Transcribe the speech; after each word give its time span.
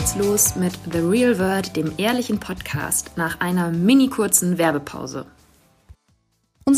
Geht's 0.00 0.16
los 0.16 0.56
mit 0.56 0.72
The 0.90 1.00
Real 1.00 1.38
World, 1.38 1.76
dem 1.76 1.92
ehrlichen 1.98 2.40
Podcast, 2.40 3.10
nach 3.16 3.38
einer 3.40 3.70
mini 3.70 4.08
kurzen 4.08 4.56
Werbepause. 4.56 5.26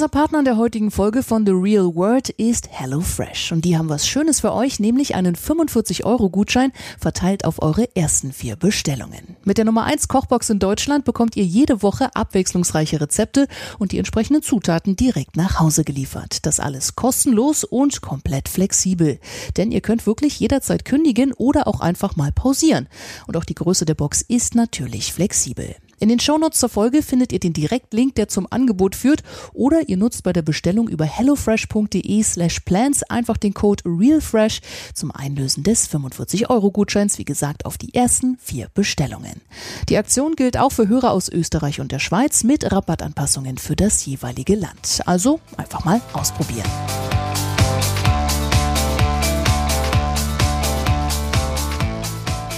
Unser 0.02 0.18
Partner 0.18 0.40
in 0.40 0.44
der 0.44 0.56
heutigen 0.56 0.90
Folge 0.90 1.22
von 1.22 1.46
The 1.46 1.52
Real 1.52 1.94
World 1.94 2.30
ist 2.30 2.68
HelloFresh. 2.72 3.52
Und 3.52 3.64
die 3.64 3.78
haben 3.78 3.88
was 3.88 4.08
Schönes 4.08 4.40
für 4.40 4.52
euch, 4.52 4.80
nämlich 4.80 5.14
einen 5.14 5.36
45-Euro-Gutschein 5.36 6.72
verteilt 6.98 7.44
auf 7.44 7.62
eure 7.62 7.94
ersten 7.94 8.32
vier 8.32 8.56
Bestellungen. 8.56 9.36
Mit 9.44 9.58
der 9.58 9.64
Nummer 9.64 9.84
1 9.84 10.08
Kochbox 10.08 10.50
in 10.50 10.58
Deutschland 10.58 11.04
bekommt 11.04 11.36
ihr 11.36 11.44
jede 11.44 11.82
Woche 11.82 12.16
abwechslungsreiche 12.16 13.00
Rezepte 13.00 13.46
und 13.78 13.92
die 13.92 13.98
entsprechenden 13.98 14.42
Zutaten 14.42 14.96
direkt 14.96 15.36
nach 15.36 15.60
Hause 15.60 15.84
geliefert. 15.84 16.46
Das 16.46 16.58
alles 16.58 16.96
kostenlos 16.96 17.62
und 17.62 18.00
komplett 18.00 18.48
flexibel. 18.48 19.20
Denn 19.56 19.70
ihr 19.70 19.82
könnt 19.82 20.04
wirklich 20.04 20.40
jederzeit 20.40 20.84
kündigen 20.84 21.32
oder 21.32 21.68
auch 21.68 21.78
einfach 21.78 22.16
mal 22.16 22.32
pausieren. 22.32 22.88
Und 23.28 23.36
auch 23.36 23.44
die 23.44 23.54
Größe 23.54 23.84
der 23.84 23.94
Box 23.94 24.20
ist 24.22 24.56
natürlich 24.56 25.12
flexibel. 25.12 25.76
In 26.02 26.08
den 26.08 26.18
Shownotes 26.18 26.58
zur 26.58 26.68
Folge 26.68 27.00
findet 27.00 27.32
ihr 27.32 27.38
den 27.38 27.52
Direktlink, 27.52 28.16
der 28.16 28.26
zum 28.26 28.48
Angebot 28.50 28.96
führt, 28.96 29.22
oder 29.52 29.88
ihr 29.88 29.96
nutzt 29.96 30.24
bei 30.24 30.32
der 30.32 30.42
Bestellung 30.42 30.88
über 30.88 31.04
hellofresh.de 31.04 32.22
slash 32.24 32.58
plans 32.58 33.04
einfach 33.04 33.36
den 33.36 33.54
Code 33.54 33.84
REALFRESH 33.86 34.62
zum 34.94 35.12
Einlösen 35.12 35.62
des 35.62 35.88
45-Euro-Gutscheins, 35.88 37.18
wie 37.18 37.24
gesagt, 37.24 37.66
auf 37.66 37.78
die 37.78 37.94
ersten 37.94 38.36
vier 38.42 38.66
Bestellungen. 38.74 39.42
Die 39.88 39.96
Aktion 39.96 40.34
gilt 40.34 40.58
auch 40.58 40.72
für 40.72 40.88
Hörer 40.88 41.12
aus 41.12 41.28
Österreich 41.28 41.78
und 41.78 41.92
der 41.92 42.00
Schweiz 42.00 42.42
mit 42.42 42.72
Rabattanpassungen 42.72 43.56
für 43.56 43.76
das 43.76 44.04
jeweilige 44.04 44.56
Land. 44.56 45.02
Also 45.06 45.38
einfach 45.56 45.84
mal 45.84 46.00
ausprobieren. 46.14 46.66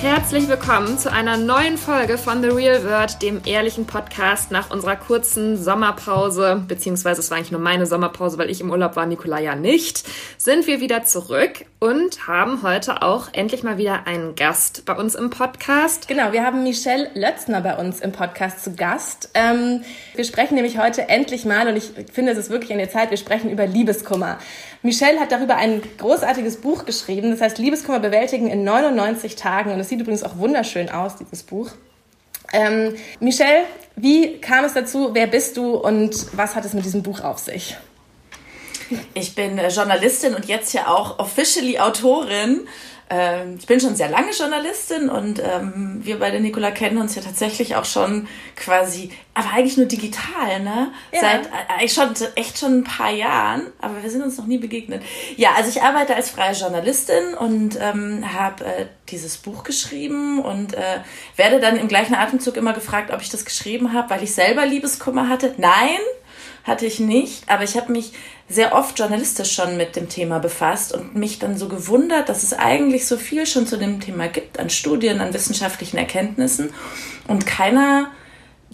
Herzlich 0.05 0.49
willkommen 0.49 0.99
zu 0.99 1.11
einer 1.11 1.39
neuen 1.39 1.79
Folge 1.79 2.19
von 2.19 2.43
The 2.43 2.51
Real 2.51 2.85
World, 2.85 3.23
dem 3.23 3.41
ehrlichen 3.47 3.87
Podcast 3.87 4.51
nach 4.51 4.71
unserer 4.71 4.97
kurzen 4.97 5.57
Sommerpause, 5.57 6.63
beziehungsweise 6.69 7.23
es 7.23 7.31
war 7.31 7.39
eigentlich 7.39 7.53
nur 7.53 7.61
meine 7.63 7.87
Sommerpause, 7.87 8.37
weil 8.37 8.51
ich 8.51 8.61
im 8.61 8.71
Urlaub 8.71 8.97
war, 8.97 9.07
Nicola 9.07 9.41
ja 9.41 9.55
nicht, 9.55 10.05
sind 10.37 10.67
wir 10.67 10.83
wieder 10.83 11.05
zurück 11.05 11.65
und 11.85 12.27
haben 12.27 12.63
heute 12.63 13.03
auch 13.03 13.29
endlich 13.35 13.63
mal 13.63 13.77
wieder 13.77 14.07
einen 14.07 14.37
Gast 14.37 14.87
bei 14.87 14.95
uns 14.95 15.15
im 15.15 15.29
Podcast. 15.29 16.09
Genau, 16.09 16.33
wir 16.33 16.43
haben 16.43 16.63
Michelle 16.63 17.11
Lötzner 17.13 17.61
bei 17.61 17.77
uns 17.77 18.01
im 18.01 18.11
Podcast 18.11 18.65
zu 18.65 18.75
Gast. 18.75 19.29
Ähm, 19.35 19.83
wir 20.15 20.25
sprechen 20.25 20.55
nämlich 20.55 20.79
heute 20.79 21.11
endlich 21.11 21.45
mal, 21.45 21.69
und 21.69 21.77
ich 21.77 21.93
finde, 22.11 22.33
es 22.33 22.39
ist 22.39 22.49
wirklich 22.49 22.73
an 22.73 22.79
der 22.79 22.89
Zeit, 22.89 23.11
wir 23.11 23.19
sprechen 23.19 23.51
über 23.51 23.67
Liebeskummer. 23.67 24.39
Michelle 24.81 25.21
hat 25.21 25.31
darüber 25.31 25.57
ein 25.57 25.83
großartiges 25.99 26.63
Buch 26.63 26.87
geschrieben, 26.87 27.33
das 27.33 27.43
heißt 27.43 27.59
Liebeskummer 27.59 28.01
bewältigen 28.01 28.49
in 28.49 28.65
99 28.65 29.37
Tagen. 29.37 29.71
Und 29.71 29.79
es 29.79 29.91
sieht 29.91 30.01
übrigens 30.01 30.23
auch 30.23 30.39
wunderschön 30.39 30.89
aus, 30.89 31.17
dieses 31.17 31.43
Buch. 31.43 31.69
Ähm, 32.55 32.95
Michelle, 33.21 33.65
wie 33.97 34.39
kam 34.39 34.65
es 34.65 34.73
dazu? 34.73 35.11
Wer 35.13 35.27
bist 35.27 35.59
du 35.59 35.75
und 35.75 36.35
was 36.35 36.57
hat 36.57 36.65
es 36.65 36.73
mit 36.73 36.87
diesem 36.87 37.03
Buch 37.03 37.21
auf 37.21 37.41
sich? 37.41 37.77
Ich 39.15 39.35
bin 39.35 39.59
äh, 39.59 39.69
Journalistin 39.69 40.35
und 40.35 40.47
jetzt 40.47 40.73
ja 40.73 40.89
auch 40.89 41.19
officially 41.19 41.79
Autorin 41.79 42.67
ähm, 43.11 43.57
ich 43.59 43.67
bin 43.67 43.81
schon 43.81 43.97
sehr 43.97 44.09
lange 44.09 44.31
Journalistin 44.33 45.11
und 45.11 45.39
ähm, 45.39 46.01
wir 46.03 46.19
beide, 46.19 46.41
Nicola, 46.41 46.71
kennen 46.71 46.97
uns 46.97 47.15
ja 47.15 47.21
tatsächlich 47.21 47.77
auch 47.77 47.85
schon 47.85 48.27
quasi, 48.57 49.11
aber 49.35 49.51
eigentlich 49.53 49.77
nur 49.77 49.87
digital, 49.87 50.61
ne? 50.61 50.91
Ja. 51.13 51.21
Seit 51.21 51.47
äh, 51.47 51.51
eigentlich 51.69 51.93
schon 51.93 52.15
echt 52.35 52.59
schon 52.59 52.79
ein 52.79 52.85
paar 52.85 53.11
Jahren, 53.11 53.67
aber 53.79 54.03
wir 54.03 54.11
sind 54.11 54.23
uns 54.23 54.39
noch 54.39 54.47
nie 54.47 54.57
begegnet. 54.57 55.03
Ja, 55.37 55.51
also 55.55 55.69
ich 55.69 55.83
arbeite 55.83 56.17
als 56.17 56.31
freie 56.31 56.55
Journalistin 56.55 57.35
und 57.35 57.79
ähm, 57.79 58.25
habe 58.33 58.65
äh, 58.65 58.87
dieses 59.11 59.37
Buch 59.37 59.65
geschrieben 59.65 60.41
und 60.41 60.73
äh, 60.73 61.01
werde 61.37 61.61
dann 61.61 61.77
im 61.77 61.89
gleichen 61.89 62.15
Atemzug 62.15 62.57
immer 62.57 62.73
gefragt, 62.73 63.13
ob 63.13 63.21
ich 63.21 63.29
das 63.29 63.45
geschrieben 63.45 63.93
habe, 63.93 64.09
weil 64.09 64.23
ich 64.23 64.35
selber 64.35 64.65
Liebeskummer 64.65 65.29
hatte. 65.29 65.55
Nein, 65.59 65.99
hatte 66.65 66.87
ich 66.87 66.99
nicht, 66.99 67.51
aber 67.51 67.65
ich 67.65 67.77
habe 67.77 67.93
mich 67.93 68.13
sehr 68.49 68.75
oft 68.75 68.99
journalistisch 68.99 69.53
schon 69.55 69.77
mit 69.77 69.97
dem 69.97 70.09
Thema 70.09 70.39
befasst 70.39 70.93
und 70.93 71.17
mich 71.17 71.39
dann 71.39 71.57
so 71.57 71.69
gewundert, 71.69 72.29
dass 72.29 72.43
es 72.43 72.53
eigentlich 72.53 73.07
so 73.07 73.17
viel 73.17 73.47
schon 73.47 73.67
zu 73.67 73.79
dem 73.79 74.01
Thema 74.01 74.29
gibt 74.29 74.59
an 74.59 74.71
Studien, 74.71 75.21
an 75.21 75.33
wissenschaftlichen 75.33 75.97
Erkenntnissen 75.97 76.71
und 77.27 77.47
keiner 77.47 78.11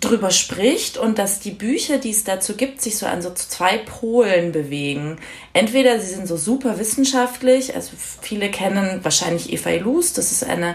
drüber 0.00 0.30
spricht 0.30 0.96
und 0.96 1.18
dass 1.18 1.40
die 1.40 1.50
Bücher, 1.50 1.98
die 1.98 2.10
es 2.10 2.24
dazu 2.24 2.56
gibt, 2.56 2.80
sich 2.80 2.96
so 2.96 3.06
an 3.06 3.20
so 3.20 3.30
zwei 3.34 3.76
Polen 3.76 4.50
bewegen. 4.50 5.18
Entweder 5.52 6.00
sie 6.00 6.14
sind 6.14 6.26
so 6.26 6.36
super 6.36 6.78
wissenschaftlich, 6.78 7.74
also 7.74 7.90
viele 8.22 8.50
kennen 8.50 9.00
wahrscheinlich 9.02 9.52
Eva 9.52 9.70
Ilus, 9.70 10.14
das 10.14 10.32
ist 10.32 10.42
eine 10.42 10.74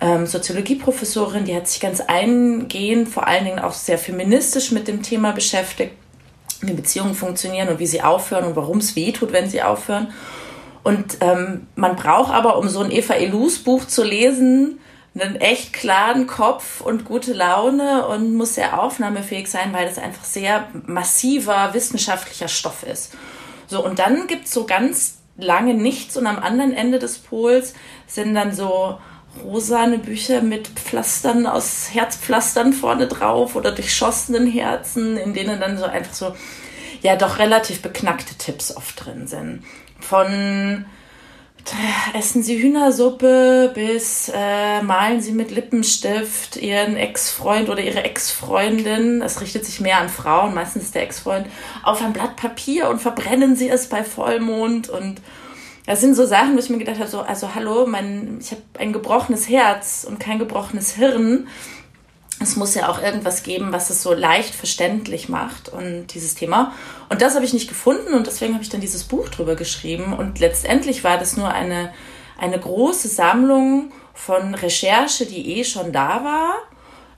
ähm, 0.00 0.26
Soziologieprofessorin, 0.26 1.46
die 1.46 1.56
hat 1.56 1.68
sich 1.68 1.80
ganz 1.80 2.00
eingehend, 2.00 3.08
vor 3.08 3.26
allen 3.26 3.46
Dingen 3.46 3.58
auch 3.60 3.72
sehr 3.72 3.98
feministisch 3.98 4.72
mit 4.72 4.88
dem 4.88 5.02
Thema 5.02 5.32
beschäftigt 5.32 5.94
wie 6.62 6.72
Beziehungen 6.72 7.14
funktionieren 7.14 7.68
und 7.68 7.78
wie 7.78 7.86
sie 7.86 8.02
aufhören 8.02 8.44
und 8.44 8.56
warum 8.56 8.78
es 8.78 8.96
weh 8.96 9.12
tut, 9.12 9.32
wenn 9.32 9.48
sie 9.48 9.62
aufhören. 9.62 10.12
Und 10.82 11.18
ähm, 11.20 11.66
man 11.74 11.96
braucht 11.96 12.32
aber, 12.32 12.58
um 12.58 12.68
so 12.68 12.80
ein 12.80 12.90
Eva 12.90 13.14
Elus 13.14 13.58
Buch 13.58 13.86
zu 13.86 14.04
lesen, 14.04 14.78
einen 15.18 15.36
echt 15.36 15.72
klaren 15.72 16.26
Kopf 16.26 16.80
und 16.80 17.04
gute 17.04 17.32
Laune 17.32 18.06
und 18.06 18.34
muss 18.34 18.54
sehr 18.54 18.80
aufnahmefähig 18.80 19.48
sein, 19.48 19.72
weil 19.72 19.86
das 19.86 19.98
einfach 19.98 20.24
sehr 20.24 20.68
massiver 20.86 21.72
wissenschaftlicher 21.72 22.48
Stoff 22.48 22.82
ist. 22.82 23.14
So, 23.66 23.84
und 23.84 23.98
dann 23.98 24.26
gibt 24.26 24.44
es 24.44 24.52
so 24.52 24.66
ganz 24.66 25.18
lange 25.38 25.74
nichts 25.74 26.16
und 26.16 26.26
am 26.26 26.38
anderen 26.38 26.72
Ende 26.72 26.98
des 26.98 27.18
Pols 27.18 27.74
sind 28.06 28.34
dann 28.34 28.54
so 28.54 28.98
rosane 29.44 29.98
Bücher 29.98 30.42
mit 30.42 30.68
Pflastern 30.68 31.46
aus 31.46 31.88
Herzpflastern 31.92 32.72
vorne 32.72 33.06
drauf 33.06 33.56
oder 33.56 33.72
durchschossenen 33.72 34.46
Herzen, 34.46 35.16
in 35.16 35.34
denen 35.34 35.60
dann 35.60 35.78
so 35.78 35.84
einfach 35.84 36.14
so, 36.14 36.34
ja, 37.02 37.16
doch 37.16 37.38
relativ 37.38 37.82
beknackte 37.82 38.34
Tipps 38.36 38.76
oft 38.76 39.04
drin 39.04 39.26
sind. 39.26 39.64
Von 40.00 40.86
äh, 41.66 42.18
essen 42.18 42.42
Sie 42.42 42.62
Hühnersuppe 42.62 43.72
bis 43.74 44.30
äh, 44.32 44.82
malen 44.82 45.20
Sie 45.20 45.32
mit 45.32 45.50
Lippenstift 45.50 46.56
Ihren 46.56 46.96
Ex-Freund 46.96 47.68
oder 47.68 47.82
Ihre 47.82 48.04
Ex-Freundin, 48.04 49.20
es 49.22 49.40
richtet 49.40 49.64
sich 49.64 49.80
mehr 49.80 49.98
an 49.98 50.08
Frauen, 50.08 50.54
meistens 50.54 50.92
der 50.92 51.02
Ex-Freund, 51.02 51.46
auf 51.82 52.02
ein 52.02 52.12
Blatt 52.12 52.36
Papier 52.36 52.88
und 52.88 53.00
verbrennen 53.00 53.56
Sie 53.56 53.68
es 53.68 53.88
bei 53.88 54.04
Vollmond 54.04 54.88
und 54.88 55.20
das 55.86 56.00
sind 56.00 56.14
so 56.14 56.26
Sachen, 56.26 56.54
wo 56.54 56.58
ich 56.58 56.68
mir 56.68 56.78
gedacht 56.78 56.98
habe, 56.98 57.08
so, 57.08 57.20
also 57.20 57.54
hallo, 57.54 57.86
mein, 57.86 58.38
ich 58.40 58.50
habe 58.50 58.62
ein 58.78 58.92
gebrochenes 58.92 59.48
Herz 59.48 60.04
und 60.08 60.18
kein 60.18 60.38
gebrochenes 60.38 60.92
Hirn. 60.94 61.46
Es 62.40 62.56
muss 62.56 62.74
ja 62.74 62.88
auch 62.88 63.00
irgendwas 63.00 63.44
geben, 63.44 63.72
was 63.72 63.88
es 63.88 64.02
so 64.02 64.12
leicht 64.12 64.54
verständlich 64.54 65.28
macht 65.28 65.70
und 65.70 66.08
dieses 66.08 66.34
Thema. 66.34 66.72
Und 67.08 67.22
das 67.22 67.34
habe 67.34 67.46
ich 67.46 67.54
nicht 67.54 67.68
gefunden 67.68 68.12
und 68.12 68.26
deswegen 68.26 68.52
habe 68.52 68.62
ich 68.62 68.68
dann 68.68 68.80
dieses 68.80 69.04
Buch 69.04 69.28
drüber 69.28 69.54
geschrieben. 69.54 70.12
Und 70.12 70.38
letztendlich 70.38 71.02
war 71.02 71.18
das 71.18 71.36
nur 71.36 71.48
eine, 71.48 71.92
eine 72.36 72.58
große 72.58 73.08
Sammlung 73.08 73.92
von 74.12 74.54
Recherche, 74.54 75.24
die 75.24 75.58
eh 75.58 75.64
schon 75.64 75.92
da 75.92 76.24
war, 76.24 76.54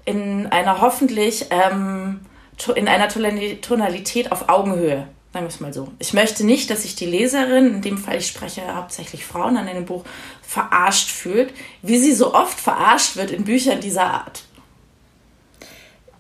in 0.05 0.47
einer 0.47 0.81
hoffentlich 0.81 1.47
ähm, 1.51 2.21
in 2.75 2.89
einer 2.89 3.09
Tonalität 3.09 4.33
auf 4.33 4.49
Augenhöhe. 4.49 5.09
Sagen 5.33 5.45
wir 5.45 5.49
es 5.49 5.61
mal 5.61 5.75
so. 5.75 5.89
Ich 5.99 6.15
möchte 6.15 6.45
nicht, 6.45 6.71
dass 6.71 6.83
sich 6.83 6.95
die 6.95 7.07
Leserin, 7.07 7.75
in 7.75 7.83
dem 7.83 7.99
Fall 7.99 8.17
ich 8.17 8.27
spreche 8.27 8.75
hauptsächlich 8.75 9.27
Frauen 9.27 9.57
an 9.57 9.69
einem 9.69 9.85
Buch, 9.85 10.05
verarscht 10.43 11.11
fühlt, 11.11 11.53
wie 11.83 11.99
sie 11.99 12.15
so 12.15 12.35
oft 12.35 12.59
verarscht 12.59 13.17
wird 13.17 13.31
in 13.31 13.45
Büchern 13.45 13.81
dieser 13.81 14.05
Art. 14.05 14.43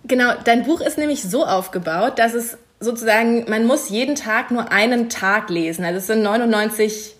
Genau, 0.04 0.32
dein 0.44 0.64
Buch 0.64 0.80
ist 0.80 0.98
nämlich 0.98 1.22
so 1.22 1.46
aufgebaut, 1.46 2.18
dass 2.18 2.34
es 2.34 2.58
sozusagen, 2.80 3.48
man 3.48 3.66
muss 3.66 3.88
jeden 3.88 4.14
Tag 4.14 4.50
nur 4.50 4.70
einen 4.70 5.08
Tag 5.08 5.50
lesen. 5.50 5.84
Also 5.84 5.98
es 5.98 6.06
sind 6.06 6.22
99 6.22 7.14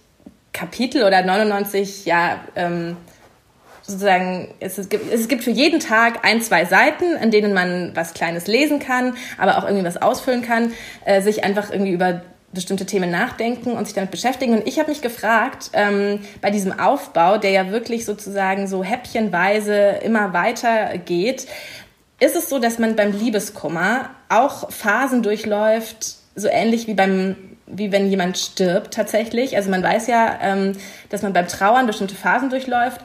Kapitel 0.52 1.04
oder 1.04 1.22
99, 1.22 2.04
ja, 2.04 2.40
ähm, 2.54 2.96
sozusagen, 3.88 4.48
es 4.60 4.88
gibt, 4.88 5.12
es 5.12 5.28
gibt 5.28 5.42
für 5.42 5.50
jeden 5.50 5.80
Tag 5.80 6.24
ein, 6.24 6.42
zwei 6.42 6.66
Seiten, 6.66 7.16
an 7.16 7.30
denen 7.30 7.54
man 7.54 7.92
was 7.94 8.12
Kleines 8.12 8.46
lesen 8.46 8.78
kann, 8.78 9.16
aber 9.38 9.58
auch 9.58 9.64
irgendwie 9.64 9.84
was 9.84 10.00
ausfüllen 10.00 10.42
kann, 10.42 10.72
äh, 11.04 11.22
sich 11.22 11.42
einfach 11.44 11.70
irgendwie 11.70 11.92
über 11.92 12.22
bestimmte 12.52 12.86
Themen 12.86 13.10
nachdenken 13.10 13.72
und 13.72 13.86
sich 13.86 13.94
damit 13.94 14.10
beschäftigen. 14.10 14.54
Und 14.54 14.66
ich 14.66 14.78
habe 14.78 14.90
mich 14.90 15.02
gefragt, 15.02 15.70
ähm, 15.72 16.20
bei 16.40 16.50
diesem 16.50 16.78
Aufbau, 16.78 17.38
der 17.38 17.50
ja 17.50 17.70
wirklich 17.70 18.04
sozusagen 18.04 18.66
so 18.66 18.82
häppchenweise 18.82 19.98
immer 20.02 20.32
weiter 20.32 20.96
geht, 20.98 21.46
ist 22.20 22.36
es 22.36 22.48
so, 22.48 22.58
dass 22.58 22.78
man 22.78 22.96
beim 22.96 23.12
Liebeskummer 23.12 24.10
auch 24.28 24.70
Phasen 24.70 25.22
durchläuft, 25.22 26.16
so 26.34 26.48
ähnlich 26.48 26.86
wie 26.86 26.94
beim 26.94 27.36
wie 27.70 27.92
wenn 27.92 28.08
jemand 28.08 28.38
stirbt 28.38 28.94
tatsächlich. 28.94 29.56
Also 29.56 29.70
man 29.70 29.82
weiß 29.82 30.06
ja, 30.06 30.38
ähm, 30.40 30.72
dass 31.10 31.22
man 31.22 31.32
beim 31.32 31.48
Trauern 31.48 31.86
bestimmte 31.86 32.14
Phasen 32.14 32.50
durchläuft. 32.50 33.00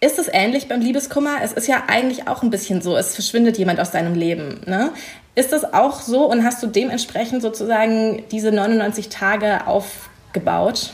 Ist 0.00 0.18
es 0.18 0.28
ähnlich 0.30 0.68
beim 0.68 0.80
Liebeskummer? 0.80 1.38
Es 1.42 1.52
ist 1.52 1.66
ja 1.66 1.84
eigentlich 1.88 2.28
auch 2.28 2.42
ein 2.42 2.50
bisschen 2.50 2.80
so, 2.82 2.96
es 2.96 3.14
verschwindet 3.14 3.58
jemand 3.58 3.80
aus 3.80 3.90
deinem 3.90 4.14
Leben. 4.14 4.60
Ne? 4.64 4.92
Ist 5.34 5.52
das 5.52 5.74
auch 5.74 6.00
so 6.00 6.24
und 6.30 6.44
hast 6.44 6.62
du 6.62 6.68
dementsprechend 6.68 7.42
sozusagen 7.42 8.22
diese 8.30 8.52
99 8.52 9.08
Tage 9.08 9.66
aufgebaut? 9.66 10.92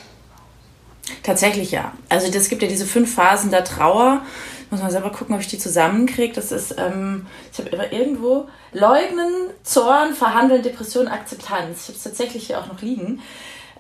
Tatsächlich 1.23 1.71
ja. 1.71 1.93
Also 2.09 2.27
es 2.27 2.49
gibt 2.49 2.63
ja 2.63 2.69
diese 2.69 2.87
fünf 2.87 3.15
Phasen 3.15 3.51
der 3.51 3.65
Trauer, 3.65 4.23
muss 4.71 4.81
man 4.81 4.91
selber 4.91 5.11
gucken, 5.11 5.35
ob 5.35 5.41
ich 5.43 5.49
die 5.49 5.59
zusammenkriege. 5.59 6.33
Das 6.33 6.51
ist, 6.51 6.77
ähm, 6.79 7.27
ich 7.53 7.59
habe 7.59 7.69
immer 7.71 7.93
irgendwo 7.93 8.49
Leugnen, 8.73 9.51
Zorn, 9.63 10.15
Verhandeln, 10.15 10.63
Depression, 10.63 11.09
Akzeptanz. 11.09 11.83
Ich 11.83 11.89
habe 11.89 11.99
es 11.99 12.05
tatsächlich 12.05 12.47
hier 12.47 12.59
auch 12.59 12.67
noch 12.67 12.81
liegen. 12.81 13.21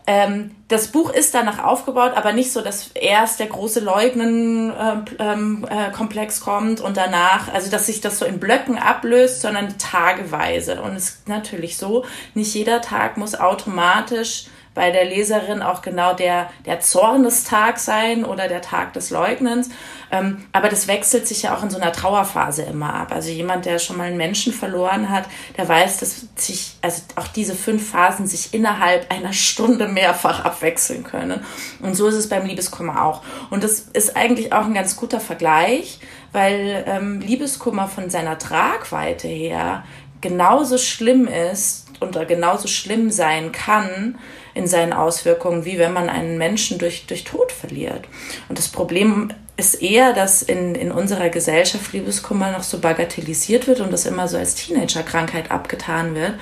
Ähm, 0.07 0.51
das 0.69 0.89
Buch 0.89 1.11
ist 1.11 1.35
danach 1.35 1.65
aufgebaut, 1.65 2.13
aber 2.15 2.35
nicht 2.35 2.53
so, 2.53 2.61
dass 2.61 2.89
erst 2.89 3.41
der 3.41 3.47
große 3.47 3.81
Leugnen-Komplex 3.81 6.37
ähm, 6.37 6.43
äh, 6.43 6.45
kommt 6.45 6.83
und 6.83 6.99
danach, 6.99 7.51
also 7.53 7.71
dass 7.71 7.87
sich 7.87 8.03
das 8.03 8.19
so 8.19 8.27
in 8.27 8.39
Blöcken 8.39 8.79
ablöst, 8.79 9.41
sondern 9.41 9.79
tageweise. 9.79 10.83
Und 10.83 10.97
es 10.97 11.09
ist 11.09 11.29
natürlich 11.29 11.79
so, 11.79 12.05
nicht 12.35 12.55
jeder 12.55 12.83
Tag 12.83 13.17
muss 13.17 13.35
automatisch 13.35 14.45
bei 14.75 14.91
der 14.91 15.05
Leserin 15.05 15.63
auch 15.63 15.83
genau 15.83 16.15
der, 16.15 16.51
der 16.67 16.81
Zornestag 16.81 17.79
sein 17.79 18.25
oder 18.25 18.49
der 18.49 18.61
Tag 18.61 18.93
des 18.93 19.11
Leugnens. 19.11 19.71
Ähm, 20.11 20.45
aber 20.53 20.69
das 20.69 20.89
wechselt 20.89 21.29
sich 21.29 21.43
ja 21.43 21.57
auch 21.57 21.63
in 21.63 21.71
so 21.71 21.79
einer 21.79 21.93
Trauerphase 21.93 22.63
immer 22.63 22.93
ab. 22.93 23.13
Also 23.13 23.31
jemand, 23.31 23.67
der 23.67 23.79
schon 23.79 23.97
mal 23.97 24.09
einen 24.09 24.17
Menschen 24.17 24.53
verloren 24.53 25.11
hat, 25.11 25.25
der 25.57 25.69
weiß, 25.69 25.99
dass 25.99 26.27
sich, 26.37 26.77
also 26.83 27.03
auch 27.17 27.29
diese 27.29 27.55
fünf 27.55 27.91
Phasen 27.91 28.27
sich 28.27 28.53
innerhalb 28.53 29.11
einer 29.13 29.33
Stunde 29.33 29.89
mehrfach 29.89 30.45
abwechseln 30.45 31.05
können. 31.05 31.45
Und 31.81 31.95
so 31.95 32.09
ist 32.09 32.17
es 32.17 32.29
beim 32.29 32.45
Liebeskummer 32.45 33.05
auch. 33.05 33.23
Und 33.51 33.63
das 33.63 33.81
ist 33.81 34.17
eigentlich 34.17 34.53
auch 34.53 34.65
ein 34.65 34.75
ganz 34.75 34.97
guter 34.97 35.21
Vergleich, 35.21 36.01
weil 36.33 36.85
ähm, 36.89 37.21
Liebeskummer 37.21 37.87
von 37.87 38.11
seiner 38.11 38.39
Tragweite 38.39 39.29
her 39.29 39.85
genauso 40.21 40.79
schlimm 40.79 41.29
ist 41.29 41.85
und 42.01 42.17
genauso 42.27 42.67
schlimm 42.67 43.11
sein 43.11 43.53
kann, 43.53 44.19
in 44.55 44.67
seinen 44.67 44.93
Auswirkungen, 44.93 45.65
wie 45.65 45.79
wenn 45.79 45.93
man 45.93 46.09
einen 46.09 46.39
Menschen 46.39 46.79
durch, 46.79 47.07
durch 47.07 47.25
Tod 47.25 47.53
verliert. 47.53 48.07
Und 48.49 48.59
das 48.59 48.69
Problem 48.69 49.33
ist 49.57 49.75
eher, 49.83 50.13
dass 50.13 50.43
in, 50.43 50.75
in 50.75 50.91
unserer 50.91 51.29
Gesellschaft 51.29 51.93
Liebeskummer 51.93 52.53
noch 52.53 52.63
so 52.63 52.79
bagatellisiert 52.79 53.67
wird 53.67 53.81
und 53.81 53.93
das 53.93 54.07
immer 54.07 54.27
so 54.29 54.37
als 54.37 54.55
Teenagerkrankheit 54.55 55.51
abgetan 55.51 56.15
wird. 56.15 56.35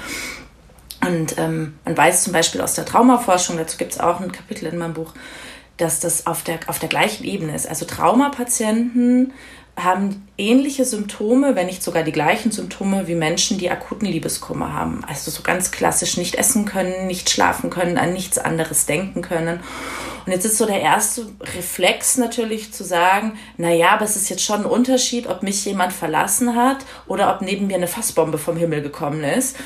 Und 1.07 1.37
ähm, 1.39 1.75
man 1.85 1.97
weiß 1.97 2.25
zum 2.25 2.33
Beispiel 2.33 2.61
aus 2.61 2.75
der 2.75 2.85
Traumaforschung, 2.85 3.57
dazu 3.57 3.77
gibt 3.77 3.93
es 3.93 4.01
auch 4.01 4.21
ein 4.21 4.33
Kapitel 4.33 4.67
in 4.67 4.79
meinem 4.79 4.95
Buch, 4.95 5.13
dass 5.77 6.01
das 6.01 6.27
auf 6.27 6.43
der, 6.45 6.61
auf 6.69 6.79
der 6.79 6.89
gleichen 6.89 7.25
Ebene 7.25 7.55
ist. 7.55 7.67
Also 7.67 7.85
Traumapatienten 7.87 9.33
haben 9.77 10.29
ähnliche 10.37 10.85
Symptome, 10.85 11.57
wenn 11.57 11.67
nicht 11.67 11.83
sogar 11.83 12.03
die 12.03 12.13
gleichen 12.13 12.53
Symptome 12.53 13.09
wie 13.09 13.15
Menschen, 13.15 13.59
die 13.59 13.71
akuten 13.71 14.07
Liebeskummer 14.07 14.73
haben. 14.73 15.03
Also 15.09 15.31
so 15.31 15.43
ganz 15.43 15.71
klassisch 15.71 16.17
nicht 16.17 16.35
essen 16.35 16.67
können, 16.67 17.07
nicht 17.07 17.31
schlafen 17.31 17.71
können, 17.71 17.97
an 17.97 18.13
nichts 18.13 18.39
anderes 18.39 18.87
denken 18.87 19.23
können. 19.23 19.61
Und 20.25 20.33
jetzt 20.33 20.45
ist 20.45 20.59
so 20.59 20.67
der 20.67 20.81
erste 20.81 21.27
Reflex 21.57 22.17
natürlich 22.17 22.73
zu 22.73 22.85
sagen, 22.85 23.39
na 23.57 23.71
ja, 23.71 23.91
aber 23.91 24.05
es 24.05 24.15
ist 24.15 24.29
jetzt 24.29 24.45
schon 24.45 24.61
ein 24.61 24.67
Unterschied, 24.67 25.27
ob 25.27 25.43
mich 25.43 25.65
jemand 25.65 25.93
verlassen 25.93 26.55
hat 26.55 26.79
oder 27.09 27.35
ob 27.35 27.41
neben 27.43 27.67
mir 27.67 27.77
eine 27.77 27.89
Fassbombe 27.89 28.39
vom 28.39 28.57
Himmel 28.57 28.83
gekommen 28.83 29.25
ist. 29.25 29.57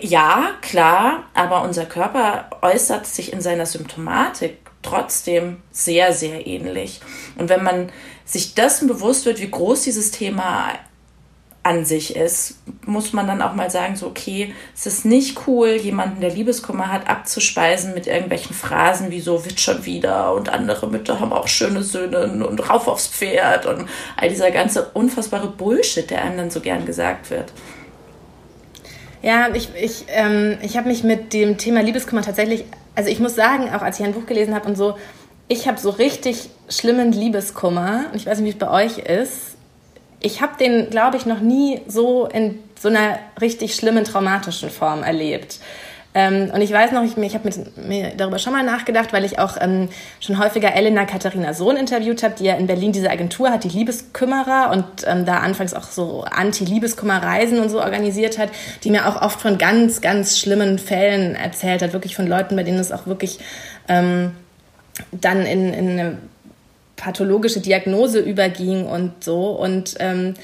Ja, 0.00 0.50
klar, 0.62 1.24
aber 1.34 1.62
unser 1.62 1.86
Körper 1.86 2.48
äußert 2.62 3.06
sich 3.06 3.32
in 3.32 3.40
seiner 3.40 3.66
Symptomatik 3.66 4.69
trotzdem 4.82 5.58
sehr, 5.70 6.12
sehr 6.12 6.46
ähnlich. 6.46 7.00
Und 7.38 7.48
wenn 7.48 7.62
man 7.62 7.90
sich 8.24 8.54
dessen 8.54 8.88
bewusst 8.88 9.26
wird, 9.26 9.40
wie 9.40 9.50
groß 9.50 9.82
dieses 9.82 10.10
Thema 10.10 10.72
an 11.62 11.84
sich 11.84 12.16
ist, 12.16 12.54
muss 12.86 13.12
man 13.12 13.26
dann 13.26 13.42
auch 13.42 13.54
mal 13.54 13.70
sagen, 13.70 13.94
so, 13.94 14.06
okay, 14.06 14.54
es 14.74 14.86
ist 14.86 15.04
nicht 15.04 15.46
cool, 15.46 15.72
jemanden, 15.72 16.22
der 16.22 16.30
Liebeskummer 16.30 16.90
hat, 16.90 17.06
abzuspeisen 17.06 17.92
mit 17.92 18.06
irgendwelchen 18.06 18.54
Phrasen 18.56 19.10
wie 19.10 19.20
so, 19.20 19.44
wird 19.44 19.60
schon 19.60 19.84
wieder 19.84 20.32
und 20.32 20.48
andere 20.48 20.88
Mütter 20.88 21.20
haben 21.20 21.34
auch 21.34 21.48
schöne 21.48 21.82
Söhne 21.82 22.46
und 22.46 22.70
rauf 22.70 22.88
aufs 22.88 23.08
Pferd 23.08 23.66
und 23.66 23.86
all 24.16 24.30
dieser 24.30 24.50
ganze 24.50 24.88
unfassbare 24.94 25.48
Bullshit, 25.48 26.08
der 26.08 26.22
einem 26.22 26.38
dann 26.38 26.50
so 26.50 26.60
gern 26.60 26.86
gesagt 26.86 27.28
wird. 27.28 27.52
Ja, 29.22 29.48
ich, 29.52 29.68
ich, 29.74 30.06
ähm, 30.08 30.56
ich 30.62 30.78
habe 30.78 30.88
mich 30.88 31.04
mit 31.04 31.34
dem 31.34 31.58
Thema 31.58 31.82
Liebeskummer 31.82 32.22
tatsächlich, 32.22 32.64
also 33.00 33.10
ich 33.10 33.18
muss 33.18 33.34
sagen, 33.34 33.72
auch 33.74 33.80
als 33.80 33.98
ich 33.98 34.04
ein 34.04 34.12
Buch 34.12 34.26
gelesen 34.26 34.54
habe 34.54 34.68
und 34.68 34.76
so, 34.76 34.98
ich 35.48 35.66
habe 35.66 35.80
so 35.80 35.88
richtig 35.88 36.50
schlimmen 36.68 37.12
Liebeskummer. 37.12 38.04
Ich 38.12 38.26
weiß 38.26 38.40
nicht, 38.40 38.46
wie 38.46 38.50
es 38.50 38.58
bei 38.58 38.70
euch 38.70 38.98
ist. 38.98 39.56
Ich 40.20 40.42
habe 40.42 40.58
den, 40.60 40.90
glaube 40.90 41.16
ich, 41.16 41.24
noch 41.24 41.40
nie 41.40 41.80
so 41.86 42.26
in 42.26 42.58
so 42.78 42.88
einer 42.88 43.18
richtig 43.40 43.74
schlimmen 43.74 44.04
traumatischen 44.04 44.68
Form 44.68 45.02
erlebt. 45.02 45.60
Ähm, 46.12 46.50
und 46.52 46.60
ich 46.60 46.72
weiß 46.72 46.90
noch, 46.90 47.04
ich, 47.04 47.16
ich 47.16 47.34
habe 47.34 47.50
mir 47.86 48.12
darüber 48.16 48.40
schon 48.40 48.52
mal 48.52 48.64
nachgedacht, 48.64 49.12
weil 49.12 49.24
ich 49.24 49.38
auch 49.38 49.56
ähm, 49.60 49.88
schon 50.18 50.38
häufiger 50.38 50.74
Elena 50.74 51.04
Katharina 51.04 51.54
Sohn 51.54 51.76
interviewt 51.76 52.24
habe, 52.24 52.34
die 52.36 52.44
ja 52.44 52.54
in 52.54 52.66
Berlin 52.66 52.90
diese 52.90 53.10
Agentur 53.10 53.50
hat, 53.50 53.62
die 53.62 53.68
Liebeskümmerer 53.68 54.70
und 54.72 54.84
ähm, 55.06 55.24
da 55.24 55.36
anfangs 55.36 55.72
auch 55.72 55.84
so 55.84 56.24
Anti-Liebeskümmer-Reisen 56.24 57.60
und 57.60 57.68
so 57.68 57.80
organisiert 57.80 58.38
hat, 58.38 58.50
die 58.82 58.90
mir 58.90 59.08
auch 59.08 59.22
oft 59.22 59.40
von 59.40 59.56
ganz, 59.56 60.00
ganz 60.00 60.38
schlimmen 60.38 60.80
Fällen 60.80 61.36
erzählt 61.36 61.80
hat, 61.82 61.92
wirklich 61.92 62.16
von 62.16 62.26
Leuten, 62.26 62.56
bei 62.56 62.64
denen 62.64 62.80
es 62.80 62.90
auch 62.90 63.06
wirklich 63.06 63.38
ähm, 63.88 64.32
dann 65.12 65.46
in, 65.46 65.72
in 65.72 65.90
eine 65.90 66.18
pathologische 66.96 67.60
Diagnose 67.60 68.18
überging 68.18 68.86
und 68.86 69.22
so. 69.22 69.50
Und 69.50 69.94
ähm, 70.00 70.34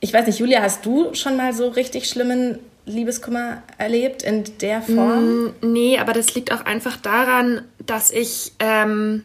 ich 0.00 0.12
weiß 0.12 0.26
nicht, 0.26 0.38
Julia, 0.38 0.60
hast 0.60 0.84
du 0.84 1.14
schon 1.14 1.38
mal 1.38 1.54
so 1.54 1.68
richtig 1.68 2.06
schlimmen 2.06 2.58
Liebeskummer 2.86 3.62
erlebt 3.78 4.22
in 4.22 4.44
der 4.60 4.82
Form? 4.82 5.44
Mm, 5.44 5.54
nee, 5.62 5.98
aber 5.98 6.12
das 6.12 6.34
liegt 6.34 6.52
auch 6.52 6.64
einfach 6.64 6.96
daran, 6.96 7.62
dass 7.84 8.10
ich, 8.10 8.52
ähm, 8.58 9.24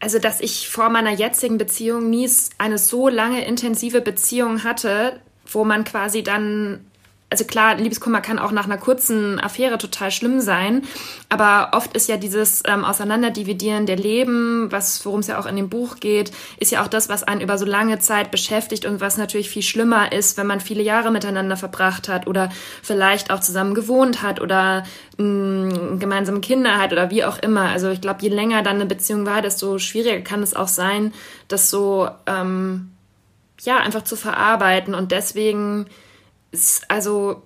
also 0.00 0.18
dass 0.18 0.40
ich 0.40 0.68
vor 0.68 0.90
meiner 0.90 1.12
jetzigen 1.12 1.58
Beziehung 1.58 2.10
nie 2.10 2.30
eine 2.58 2.78
so 2.78 3.08
lange 3.08 3.44
intensive 3.44 4.00
Beziehung 4.00 4.64
hatte, 4.64 5.20
wo 5.46 5.64
man 5.64 5.84
quasi 5.84 6.22
dann 6.22 6.87
also 7.30 7.44
klar, 7.44 7.74
Liebeskummer 7.74 8.22
kann 8.22 8.38
auch 8.38 8.52
nach 8.52 8.64
einer 8.64 8.78
kurzen 8.78 9.38
Affäre 9.38 9.76
total 9.76 10.10
schlimm 10.10 10.40
sein, 10.40 10.82
aber 11.28 11.76
oft 11.76 11.94
ist 11.94 12.08
ja 12.08 12.16
dieses 12.16 12.62
ähm, 12.66 12.86
Auseinanderdividieren 12.86 13.84
der 13.84 13.96
Leben, 13.96 14.72
was 14.72 15.04
worum 15.04 15.20
es 15.20 15.26
ja 15.26 15.38
auch 15.38 15.44
in 15.44 15.56
dem 15.56 15.68
Buch 15.68 15.96
geht, 15.96 16.32
ist 16.58 16.72
ja 16.72 16.82
auch 16.82 16.88
das, 16.88 17.10
was 17.10 17.24
einen 17.24 17.42
über 17.42 17.58
so 17.58 17.66
lange 17.66 17.98
Zeit 17.98 18.30
beschäftigt 18.30 18.86
und 18.86 19.02
was 19.02 19.18
natürlich 19.18 19.50
viel 19.50 19.62
schlimmer 19.62 20.10
ist, 20.10 20.38
wenn 20.38 20.46
man 20.46 20.60
viele 20.60 20.82
Jahre 20.82 21.10
miteinander 21.10 21.58
verbracht 21.58 22.08
hat 22.08 22.26
oder 22.26 22.50
vielleicht 22.82 23.30
auch 23.30 23.40
zusammen 23.40 23.74
gewohnt 23.74 24.22
hat 24.22 24.40
oder 24.40 24.84
mh, 25.18 25.98
gemeinsame 25.98 26.40
Kinder 26.40 26.78
hat 26.78 26.92
oder 26.92 27.10
wie 27.10 27.24
auch 27.24 27.38
immer. 27.38 27.68
Also 27.68 27.90
ich 27.90 28.00
glaube, 28.00 28.22
je 28.22 28.30
länger 28.30 28.62
dann 28.62 28.76
eine 28.76 28.86
Beziehung 28.86 29.26
war, 29.26 29.42
desto 29.42 29.78
schwieriger 29.78 30.22
kann 30.22 30.42
es 30.42 30.56
auch 30.56 30.68
sein, 30.68 31.12
das 31.48 31.68
so 31.68 32.08
ähm, 32.26 32.92
ja 33.60 33.76
einfach 33.76 34.04
zu 34.04 34.16
verarbeiten 34.16 34.94
und 34.94 35.12
deswegen 35.12 35.88
also 36.88 37.42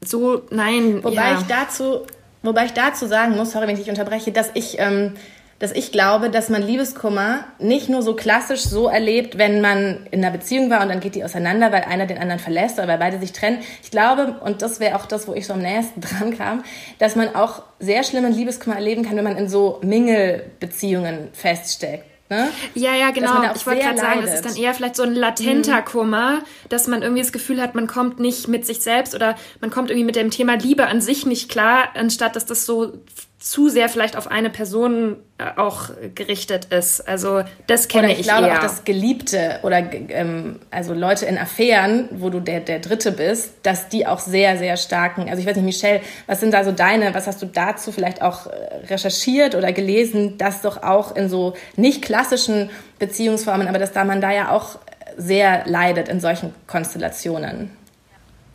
so, 0.00 0.42
nein. 0.50 1.02
Wobei 1.02 1.14
ja. 1.14 1.38
ich 1.38 1.46
dazu, 1.46 2.02
wobei 2.42 2.66
ich 2.66 2.72
dazu 2.72 3.06
sagen 3.06 3.36
muss, 3.36 3.52
sorry, 3.52 3.66
wenn 3.66 3.74
ich 3.74 3.82
dich 3.82 3.90
unterbreche, 3.90 4.32
dass 4.32 4.50
ich, 4.54 4.78
ähm, 4.78 5.14
dass 5.58 5.72
ich 5.72 5.90
glaube, 5.90 6.30
dass 6.30 6.50
man 6.50 6.62
Liebeskummer 6.62 7.44
nicht 7.58 7.88
nur 7.88 8.02
so 8.02 8.14
klassisch 8.14 8.62
so 8.62 8.86
erlebt, 8.86 9.38
wenn 9.38 9.60
man 9.60 10.06
in 10.12 10.24
einer 10.24 10.36
Beziehung 10.36 10.70
war 10.70 10.82
und 10.82 10.88
dann 10.88 11.00
geht 11.00 11.16
die 11.16 11.24
auseinander, 11.24 11.72
weil 11.72 11.82
einer 11.82 12.06
den 12.06 12.18
anderen 12.18 12.38
verlässt 12.38 12.78
oder 12.78 12.86
weil 12.86 12.98
beide 12.98 13.18
sich 13.18 13.32
trennen. 13.32 13.58
Ich 13.82 13.90
glaube, 13.90 14.36
und 14.44 14.62
das 14.62 14.78
wäre 14.78 14.96
auch 14.96 15.06
das, 15.06 15.26
wo 15.26 15.34
ich 15.34 15.46
so 15.46 15.54
am 15.54 15.62
nächsten 15.62 16.00
dran 16.00 16.36
kam, 16.36 16.64
dass 16.98 17.16
man 17.16 17.34
auch 17.34 17.62
sehr 17.80 18.04
schlimmen 18.04 18.32
Liebeskummer 18.32 18.76
erleben 18.76 19.04
kann, 19.04 19.16
wenn 19.16 19.24
man 19.24 19.36
in 19.36 19.48
so 19.48 19.80
Mingelbeziehungen 19.82 21.28
feststeckt. 21.32 22.04
Ne? 22.30 22.50
Ja, 22.74 22.94
ja, 22.94 23.10
genau. 23.10 23.42
Ich 23.54 23.66
wollte 23.66 23.82
gerade 23.82 23.98
sagen, 23.98 24.22
es 24.22 24.34
ist 24.34 24.44
dann 24.44 24.56
eher 24.56 24.74
vielleicht 24.74 24.96
so 24.96 25.02
ein 25.02 25.14
latenter 25.14 25.80
mhm. 25.80 25.84
Kummer, 25.86 26.42
dass 26.68 26.86
man 26.86 27.02
irgendwie 27.02 27.22
das 27.22 27.32
Gefühl 27.32 27.60
hat, 27.60 27.74
man 27.74 27.86
kommt 27.86 28.20
nicht 28.20 28.48
mit 28.48 28.66
sich 28.66 28.80
selbst 28.80 29.14
oder 29.14 29.36
man 29.60 29.70
kommt 29.70 29.90
irgendwie 29.90 30.04
mit 30.04 30.16
dem 30.16 30.30
Thema 30.30 30.54
Liebe 30.54 30.86
an 30.86 31.00
sich 31.00 31.24
nicht 31.24 31.48
klar, 31.48 31.88
anstatt 31.94 32.36
dass 32.36 32.44
das 32.44 32.66
so 32.66 32.92
zu 33.38 33.68
sehr 33.68 33.88
vielleicht 33.88 34.16
auf 34.16 34.26
eine 34.26 34.50
Person 34.50 35.16
äh, 35.38 35.44
auch 35.56 35.90
gerichtet 36.16 36.66
ist. 36.66 37.00
Also 37.08 37.44
das 37.68 37.86
kenne 37.86 38.12
ich, 38.12 38.20
ich 38.20 38.26
glaube 38.26 38.48
eher. 38.48 38.58
auch, 38.58 38.62
dass 38.62 38.82
Geliebte 38.82 39.60
oder 39.62 39.92
ähm, 39.92 40.58
also 40.72 40.92
Leute 40.92 41.26
in 41.26 41.38
Affären, 41.38 42.08
wo 42.10 42.30
du 42.30 42.40
der, 42.40 42.60
der 42.60 42.80
Dritte 42.80 43.12
bist, 43.12 43.52
dass 43.62 43.88
die 43.88 44.08
auch 44.08 44.18
sehr, 44.18 44.58
sehr 44.58 44.76
starken, 44.76 45.28
also 45.28 45.40
ich 45.40 45.46
weiß 45.46 45.54
nicht, 45.54 45.64
Michelle, 45.64 46.00
was 46.26 46.40
sind 46.40 46.52
da 46.52 46.64
so 46.64 46.72
deine, 46.72 47.14
was 47.14 47.28
hast 47.28 47.40
du 47.40 47.46
dazu 47.46 47.92
vielleicht 47.92 48.22
auch 48.22 48.48
äh, 48.48 48.86
recherchiert 48.88 49.54
oder 49.54 49.72
gelesen, 49.72 50.36
dass 50.36 50.62
doch 50.62 50.82
auch 50.82 51.14
in 51.14 51.28
so 51.28 51.54
nicht 51.76 52.02
klassischen 52.02 52.70
Beziehungsformen, 52.98 53.68
aber 53.68 53.78
dass 53.78 53.92
da 53.92 54.02
man 54.02 54.20
da 54.20 54.32
ja 54.32 54.50
auch 54.50 54.80
sehr 55.16 55.62
leidet 55.66 56.08
in 56.08 56.20
solchen 56.20 56.52
Konstellationen. 56.66 57.70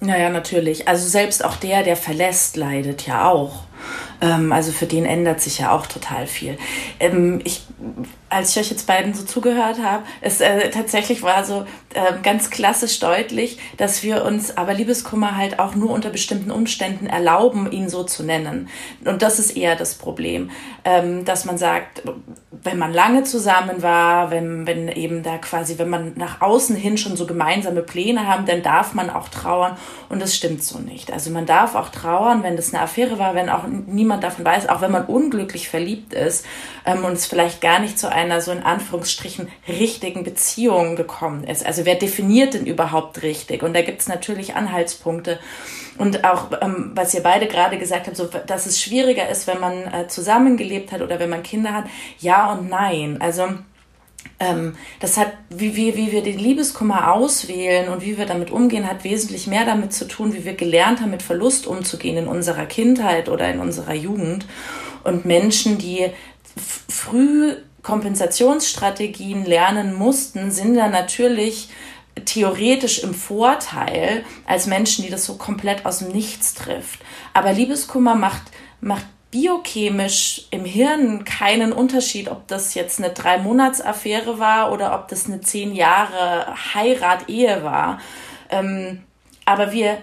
Naja, 0.01 0.29
natürlich. 0.29 0.87
Also 0.89 1.07
selbst 1.07 1.45
auch 1.45 1.55
der, 1.55 1.83
der 1.83 1.95
verlässt, 1.95 2.57
leidet 2.57 3.07
ja 3.07 3.29
auch. 3.29 3.63
Ähm, 4.23 4.53
also 4.53 4.71
für 4.71 4.85
den 4.85 5.05
ändert 5.05 5.41
sich 5.41 5.59
ja 5.59 5.71
auch 5.71 5.85
total 5.85 6.27
viel. 6.27 6.57
Ähm, 6.99 7.41
ich 7.43 7.63
als 8.29 8.51
ich 8.51 8.61
euch 8.61 8.71
jetzt 8.71 8.87
beiden 8.87 9.13
so 9.13 9.23
zugehört 9.23 9.81
habe, 9.81 10.03
es 10.21 10.41
äh, 10.41 10.69
tatsächlich 10.71 11.21
war 11.21 11.45
so 11.45 11.65
äh, 11.93 12.13
ganz 12.23 12.49
klassisch 12.49 12.99
deutlich, 12.99 13.59
dass 13.77 14.01
wir 14.01 14.25
uns 14.25 14.57
aber 14.57 14.73
Liebeskummer 14.73 15.37
halt 15.37 15.59
auch 15.59 15.75
nur 15.75 15.91
unter 15.91 16.09
bestimmten 16.09 16.49
Umständen 16.49 17.05
erlauben, 17.05 17.71
ihn 17.71 17.89
so 17.89 18.03
zu 18.03 18.23
nennen. 18.23 18.69
Und 19.05 19.21
das 19.21 19.37
ist 19.37 19.55
eher 19.55 19.75
das 19.75 19.95
Problem, 19.95 20.49
ähm, 20.83 21.25
dass 21.25 21.45
man 21.45 21.57
sagt, 21.57 22.01
wenn 22.63 22.77
man 22.77 22.93
lange 22.93 23.23
zusammen 23.23 23.81
war, 23.81 24.31
wenn, 24.31 24.65
wenn 24.65 24.87
eben 24.87 25.21
da 25.21 25.37
quasi, 25.37 25.77
wenn 25.77 25.89
man 25.89 26.13
nach 26.15 26.41
außen 26.41 26.75
hin 26.75 26.97
schon 26.97 27.17
so 27.17 27.25
gemeinsame 27.25 27.81
Pläne 27.81 28.27
haben, 28.27 28.45
dann 28.45 28.63
darf 28.63 28.93
man 28.93 29.09
auch 29.09 29.27
trauern. 29.27 29.77
Und 30.09 30.21
das 30.21 30.35
stimmt 30.35 30.63
so 30.63 30.79
nicht. 30.79 31.11
Also 31.11 31.29
man 31.31 31.45
darf 31.45 31.75
auch 31.75 31.89
trauern, 31.89 32.43
wenn 32.43 32.55
das 32.55 32.73
eine 32.73 32.83
Affäre 32.83 33.19
war, 33.19 33.35
wenn 33.35 33.49
auch 33.49 33.63
niemand 33.67 34.23
davon 34.23 34.45
weiß, 34.45 34.69
auch 34.69 34.81
wenn 34.81 34.91
man 34.91 35.05
unglücklich 35.05 35.67
verliebt 35.67 36.13
ist 36.13 36.45
ähm, 36.85 37.03
und 37.03 37.13
es 37.13 37.25
vielleicht 37.25 37.61
gar 37.61 37.79
nicht 37.79 37.99
zu 37.99 38.09
einer 38.09 38.39
so 38.39 38.51
in 38.51 38.63
Anführungsstrichen 38.63 39.49
richtigen 39.67 40.23
Beziehung 40.23 40.95
gekommen 40.95 41.43
ist. 41.43 41.65
Also 41.65 41.85
wer 41.85 41.95
definiert 41.95 42.53
denn 42.53 42.65
überhaupt 42.65 43.23
richtig? 43.23 43.63
Und 43.63 43.73
da 43.73 43.81
gibt 43.81 44.01
es 44.01 44.07
natürlich 44.07 44.55
Anhaltspunkte. 44.55 45.39
Und 45.97 46.23
auch, 46.23 46.49
ähm, 46.61 46.91
was 46.95 47.13
ihr 47.13 47.21
beide 47.21 47.47
gerade 47.47 47.77
gesagt 47.77 48.07
habt, 48.07 48.17
so, 48.17 48.25
dass 48.25 48.65
es 48.65 48.81
schwieriger 48.81 49.29
ist, 49.29 49.45
wenn 49.47 49.59
man 49.59 49.73
äh, 49.93 50.07
zusammengelebt 50.07 50.91
hat 50.91 51.01
oder 51.01 51.19
wenn 51.19 51.29
man 51.29 51.43
Kinder 51.43 51.73
hat. 51.73 51.85
Ja 52.19 52.51
und 52.51 52.69
nein. 52.69 53.17
Also 53.19 53.49
ähm, 54.39 54.75
das 54.99 55.17
hat, 55.17 55.33
wie, 55.49 55.75
wie, 55.75 55.95
wie 55.95 56.11
wir 56.11 56.23
den 56.23 56.39
Liebeskummer 56.39 57.13
auswählen 57.13 57.89
und 57.89 58.01
wie 58.01 58.17
wir 58.17 58.25
damit 58.25 58.51
umgehen, 58.51 58.89
hat 58.89 59.03
wesentlich 59.03 59.47
mehr 59.47 59.65
damit 59.65 59.93
zu 59.93 60.07
tun, 60.07 60.33
wie 60.33 60.45
wir 60.45 60.55
gelernt 60.55 61.01
haben, 61.01 61.11
mit 61.11 61.21
Verlust 61.21 61.67
umzugehen 61.67 62.17
in 62.17 62.27
unserer 62.27 62.65
Kindheit 62.65 63.29
oder 63.29 63.49
in 63.49 63.59
unserer 63.59 63.93
Jugend. 63.93 64.45
Und 65.03 65.25
Menschen, 65.25 65.77
die 65.77 66.09
früh 66.89 67.55
Kompensationsstrategien 67.81 69.45
lernen 69.45 69.93
mussten, 69.93 70.51
sind 70.51 70.75
dann 70.75 70.91
natürlich 70.91 71.69
theoretisch 72.25 72.99
im 73.03 73.13
Vorteil 73.13 74.23
als 74.45 74.67
Menschen, 74.67 75.03
die 75.03 75.09
das 75.09 75.25
so 75.25 75.35
komplett 75.35 75.85
aus 75.85 75.99
dem 75.99 76.09
Nichts 76.09 76.53
trifft. 76.53 76.99
Aber 77.33 77.53
Liebeskummer 77.53 78.15
macht, 78.15 78.43
macht 78.81 79.05
biochemisch 79.31 80.45
im 80.51 80.63
Hirn 80.63 81.25
keinen 81.25 81.73
Unterschied, 81.73 82.29
ob 82.29 82.47
das 82.47 82.75
jetzt 82.75 82.99
eine 82.99 83.09
Drei-Monats-Affäre 83.09 84.37
war 84.37 84.71
oder 84.71 84.93
ob 84.93 85.07
das 85.07 85.25
eine 85.25 85.41
zehn 85.41 85.73
Jahre 85.73 86.53
Heirat-Ehe 86.75 87.63
war. 87.63 87.99
Ähm, 88.51 89.01
aber 89.45 89.71
wir, 89.71 89.97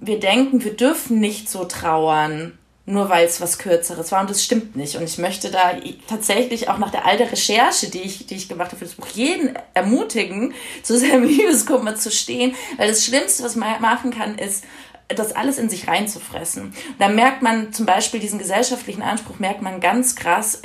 wir 0.00 0.20
denken, 0.20 0.62
wir 0.62 0.76
dürfen 0.76 1.20
nicht 1.20 1.48
so 1.48 1.64
trauern 1.64 2.58
nur 2.86 3.08
weil 3.08 3.26
es 3.26 3.40
was 3.40 3.58
Kürzeres 3.58 4.10
war. 4.12 4.20
Und 4.20 4.30
das 4.30 4.42
stimmt 4.42 4.76
nicht. 4.76 4.96
Und 4.96 5.04
ich 5.04 5.18
möchte 5.18 5.50
da 5.50 5.72
tatsächlich 6.08 6.68
auch 6.68 6.78
nach 6.78 6.90
der 6.90 7.06
alten 7.06 7.28
Recherche, 7.28 7.88
die 7.88 8.00
ich, 8.00 8.26
die 8.26 8.36
ich 8.36 8.48
gemacht 8.48 8.68
habe 8.68 8.78
für 8.78 8.84
das 8.84 8.94
Buch, 8.94 9.08
jeden 9.08 9.56
ermutigen, 9.74 10.54
zu 10.82 10.98
seinem 10.98 11.24
Liebeskummer 11.28 11.94
zu 11.94 12.10
stehen. 12.10 12.54
Weil 12.76 12.88
das 12.88 13.04
Schlimmste, 13.04 13.44
was 13.44 13.56
man 13.56 13.80
machen 13.80 14.10
kann, 14.10 14.36
ist, 14.38 14.64
das 15.08 15.32
alles 15.32 15.58
in 15.58 15.68
sich 15.68 15.88
reinzufressen. 15.88 16.72
Da 16.98 17.08
merkt 17.08 17.42
man 17.42 17.72
zum 17.72 17.84
Beispiel 17.84 18.20
diesen 18.20 18.38
gesellschaftlichen 18.38 19.02
Anspruch, 19.02 19.40
merkt 19.40 19.60
man 19.60 19.80
ganz 19.80 20.14
krass 20.14 20.62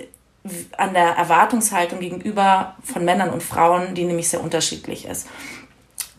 an 0.78 0.94
der 0.94 1.16
Erwartungshaltung 1.16 2.00
gegenüber 2.00 2.76
von 2.84 3.04
Männern 3.04 3.32
und 3.32 3.42
Frauen, 3.42 3.96
die 3.96 4.04
nämlich 4.04 4.30
sehr 4.30 4.42
unterschiedlich 4.42 5.06
ist 5.06 5.28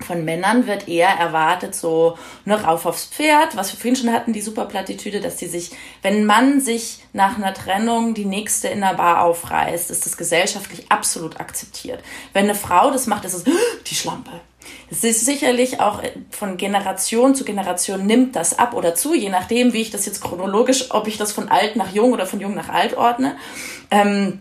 von 0.06 0.24
Männern 0.24 0.66
wird 0.66 0.88
eher 0.88 1.08
erwartet, 1.08 1.74
so 1.74 2.16
ne, 2.44 2.62
rauf 2.62 2.86
aufs 2.86 3.06
Pferd, 3.06 3.56
was 3.56 3.72
wir 3.72 3.78
vorhin 3.78 3.96
schon 3.96 4.12
hatten, 4.12 4.32
die 4.32 4.40
Superplattitüde, 4.40 5.20
dass 5.20 5.36
die 5.36 5.46
sich, 5.46 5.72
wenn 6.02 6.18
ein 6.18 6.26
Mann 6.26 6.60
sich 6.60 7.00
nach 7.12 7.36
einer 7.36 7.52
Trennung 7.52 8.14
die 8.14 8.24
nächste 8.24 8.68
in 8.68 8.80
der 8.80 8.94
Bar 8.94 9.22
aufreißt, 9.22 9.90
ist 9.90 10.06
das 10.06 10.16
gesellschaftlich 10.16 10.90
absolut 10.90 11.40
akzeptiert. 11.40 12.02
Wenn 12.32 12.44
eine 12.44 12.54
Frau 12.54 12.90
das 12.90 13.06
macht, 13.06 13.24
ist 13.24 13.34
es 13.34 13.44
die 13.44 13.94
Schlampe. 13.94 14.30
Es 14.90 15.04
ist 15.04 15.24
sicherlich 15.24 15.80
auch 15.80 16.02
von 16.30 16.56
Generation 16.56 17.34
zu 17.34 17.44
Generation 17.44 18.06
nimmt 18.06 18.36
das 18.36 18.58
ab 18.58 18.74
oder 18.74 18.94
zu, 18.94 19.14
je 19.14 19.28
nachdem, 19.28 19.72
wie 19.72 19.80
ich 19.80 19.90
das 19.90 20.06
jetzt 20.06 20.22
chronologisch, 20.22 20.90
ob 20.90 21.06
ich 21.06 21.18
das 21.18 21.32
von 21.32 21.48
alt 21.48 21.76
nach 21.76 21.92
jung 21.92 22.12
oder 22.12 22.26
von 22.26 22.40
jung 22.40 22.54
nach 22.54 22.68
alt 22.68 22.96
ordne. 22.96 23.36
Ähm, 23.90 24.40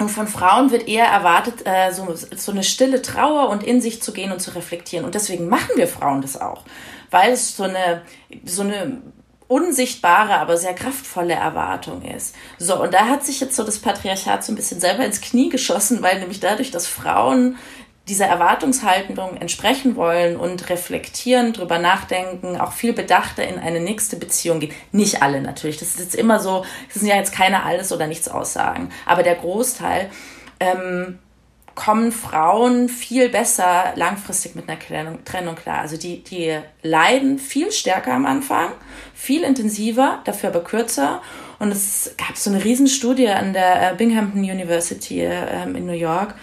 und 0.00 0.08
von 0.08 0.26
Frauen 0.26 0.70
wird 0.70 0.88
eher 0.88 1.04
erwartet, 1.04 1.66
äh, 1.66 1.92
so, 1.92 2.08
so 2.14 2.52
eine 2.52 2.64
stille 2.64 3.02
Trauer 3.02 3.50
und 3.50 3.62
in 3.62 3.82
sich 3.82 4.02
zu 4.02 4.12
gehen 4.12 4.32
und 4.32 4.40
zu 4.40 4.54
reflektieren. 4.54 5.04
Und 5.04 5.14
deswegen 5.14 5.48
machen 5.48 5.76
wir 5.76 5.86
Frauen 5.86 6.22
das 6.22 6.40
auch, 6.40 6.64
weil 7.10 7.32
es 7.32 7.54
so 7.54 7.64
eine, 7.64 8.00
so 8.46 8.62
eine 8.62 9.02
unsichtbare, 9.46 10.38
aber 10.38 10.56
sehr 10.56 10.74
kraftvolle 10.74 11.34
Erwartung 11.34 12.02
ist. 12.02 12.34
So, 12.58 12.80
und 12.82 12.94
da 12.94 13.08
hat 13.08 13.26
sich 13.26 13.40
jetzt 13.40 13.56
so 13.56 13.62
das 13.62 13.78
Patriarchat 13.78 14.42
so 14.42 14.52
ein 14.52 14.56
bisschen 14.56 14.80
selber 14.80 15.04
ins 15.04 15.20
Knie 15.20 15.50
geschossen, 15.50 16.00
weil 16.02 16.18
nämlich 16.20 16.40
dadurch, 16.40 16.70
dass 16.70 16.86
Frauen 16.86 17.58
dieser 18.10 18.26
Erwartungshaltung 18.26 19.36
entsprechen 19.36 19.94
wollen 19.94 20.36
und 20.36 20.68
reflektieren, 20.68 21.52
drüber 21.52 21.78
nachdenken, 21.78 22.60
auch 22.60 22.72
viel 22.72 22.92
bedachter 22.92 23.46
in 23.46 23.58
eine 23.58 23.80
nächste 23.80 24.16
Beziehung 24.16 24.58
gehen. 24.58 24.72
Nicht 24.90 25.22
alle 25.22 25.40
natürlich. 25.40 25.78
Das 25.78 25.90
ist 25.90 26.00
jetzt 26.00 26.14
immer 26.16 26.40
so, 26.40 26.64
das 26.92 27.00
sind 27.00 27.08
ja 27.08 27.14
jetzt 27.14 27.32
keine 27.32 27.62
alles 27.62 27.92
oder 27.92 28.08
nichts 28.08 28.28
Aussagen. 28.28 28.90
Aber 29.06 29.22
der 29.22 29.36
Großteil 29.36 30.10
ähm, 30.58 31.20
kommen 31.76 32.10
Frauen 32.10 32.88
viel 32.88 33.28
besser 33.28 33.92
langfristig 33.94 34.56
mit 34.56 34.68
einer 34.68 34.78
Trennung 35.24 35.54
klar. 35.54 35.78
Also 35.78 35.96
die, 35.96 36.24
die 36.24 36.58
leiden 36.82 37.38
viel 37.38 37.70
stärker 37.70 38.12
am 38.12 38.26
Anfang, 38.26 38.72
viel 39.14 39.44
intensiver, 39.44 40.20
dafür 40.24 40.50
aber 40.50 40.64
kürzer. 40.64 41.22
Und 41.60 41.70
es 41.70 42.14
gab 42.18 42.36
so 42.36 42.50
eine 42.50 42.64
Riesenstudie 42.64 43.28
an 43.28 43.52
der 43.52 43.92
äh, 43.92 43.94
Binghamton 43.94 44.40
University 44.40 45.20
ähm, 45.22 45.76
in 45.76 45.86
New 45.86 45.92
York, 45.92 46.34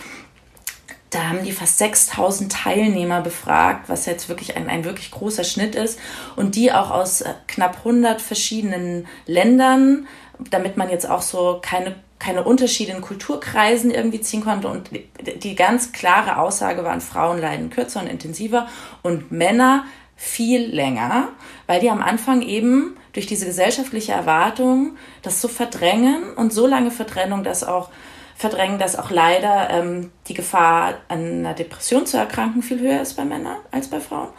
da 1.09 1.29
haben 1.29 1.43
die 1.43 1.53
fast 1.53 1.77
6000 1.77 2.51
Teilnehmer 2.51 3.21
befragt, 3.21 3.87
was 3.87 4.05
jetzt 4.05 4.27
wirklich 4.27 4.57
ein, 4.57 4.69
ein 4.69 4.83
wirklich 4.83 5.11
großer 5.11 5.43
Schnitt 5.43 5.75
ist. 5.75 5.99
Und 6.35 6.55
die 6.55 6.71
auch 6.71 6.91
aus 6.91 7.21
äh, 7.21 7.33
knapp 7.47 7.77
100 7.77 8.21
verschiedenen 8.21 9.07
Ländern, 9.25 10.07
damit 10.51 10.75
man 10.75 10.89
jetzt 10.89 11.09
auch 11.09 11.21
so 11.21 11.59
keine, 11.61 11.95
keine 12.19 12.43
Unterschiede 12.43 12.91
in 12.91 13.01
Kulturkreisen 13.01 13.89
irgendwie 13.89 14.21
ziehen 14.21 14.43
konnte. 14.43 14.67
Und 14.67 14.89
die 15.43 15.55
ganz 15.55 15.93
klare 15.93 16.37
Aussage 16.37 16.83
waren, 16.83 16.99
Frauen 16.99 17.39
leiden 17.39 17.69
kürzer 17.69 18.01
und 18.01 18.07
intensiver 18.07 18.67
und 19.01 19.31
Männer 19.31 19.85
viel 20.17 20.65
länger, 20.65 21.29
weil 21.67 21.79
die 21.79 21.91
am 21.91 22.01
Anfang 22.01 22.41
eben 22.41 22.97
durch 23.13 23.27
diese 23.27 23.45
gesellschaftliche 23.45 24.11
Erwartung 24.11 24.97
das 25.21 25.41
so 25.41 25.47
verdrängen 25.47 26.33
und 26.35 26.51
so 26.51 26.67
lange 26.67 26.91
Vertrennung, 26.91 27.43
dass 27.43 27.63
auch 27.63 27.89
verdrängen, 28.37 28.77
dass 28.77 28.97
auch 28.97 29.09
leider 29.09 29.69
ähm, 29.71 30.11
die 30.27 30.35
Gefahr, 30.35 30.99
an 31.07 31.39
einer 31.39 31.53
Depression 31.53 32.05
zu 32.05 32.17
erkranken, 32.17 32.61
viel 32.61 32.79
höher 32.79 33.01
ist 33.01 33.15
bei 33.15 33.25
Männern 33.25 33.57
als 33.71 33.89
bei 33.89 33.99
Frauen. 33.99 34.29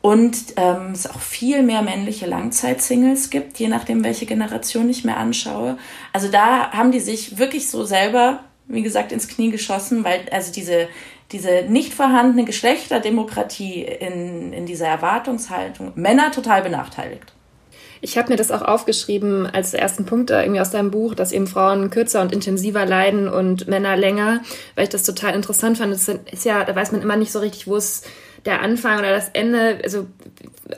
Und 0.00 0.36
ähm, 0.56 0.90
es 0.92 1.08
auch 1.08 1.20
viel 1.20 1.62
mehr 1.62 1.80
männliche 1.80 2.26
Langzeitsingles 2.26 3.30
gibt, 3.30 3.58
je 3.58 3.68
nachdem, 3.68 4.04
welche 4.04 4.26
Generation 4.26 4.90
ich 4.90 5.04
mir 5.04 5.16
anschaue. 5.16 5.78
Also 6.12 6.28
da 6.28 6.72
haben 6.72 6.92
die 6.92 7.00
sich 7.00 7.38
wirklich 7.38 7.70
so 7.70 7.84
selber, 7.84 8.40
wie 8.66 8.82
gesagt, 8.82 9.12
ins 9.12 9.28
Knie 9.28 9.50
geschossen, 9.50 10.04
weil 10.04 10.26
also 10.30 10.52
diese, 10.52 10.88
diese 11.32 11.64
nicht 11.68 11.94
vorhandene 11.94 12.44
Geschlechterdemokratie 12.44 13.82
in, 13.82 14.52
in 14.52 14.66
dieser 14.66 14.88
Erwartungshaltung 14.88 15.92
Männer 15.94 16.32
total 16.32 16.60
benachteiligt. 16.60 17.32
Ich 18.04 18.18
habe 18.18 18.28
mir 18.28 18.36
das 18.36 18.50
auch 18.50 18.60
aufgeschrieben 18.60 19.46
als 19.46 19.72
ersten 19.72 20.04
Punkt 20.04 20.28
irgendwie 20.28 20.60
aus 20.60 20.70
deinem 20.70 20.90
Buch, 20.90 21.14
dass 21.14 21.32
eben 21.32 21.46
Frauen 21.46 21.88
kürzer 21.88 22.20
und 22.20 22.34
intensiver 22.34 22.84
leiden 22.84 23.30
und 23.30 23.66
Männer 23.66 23.96
länger, 23.96 24.42
weil 24.74 24.84
ich 24.84 24.90
das 24.90 25.04
total 25.04 25.34
interessant 25.34 25.78
fand. 25.78 25.90
Das 25.90 26.06
ist 26.08 26.44
ja, 26.44 26.64
da 26.64 26.76
weiß 26.76 26.92
man 26.92 27.00
immer 27.00 27.16
nicht 27.16 27.32
so 27.32 27.38
richtig, 27.38 27.66
wo 27.66 27.76
es 27.76 28.02
der 28.44 28.60
Anfang 28.60 28.98
oder 28.98 29.10
das 29.10 29.30
Ende, 29.30 29.78
also 29.82 30.06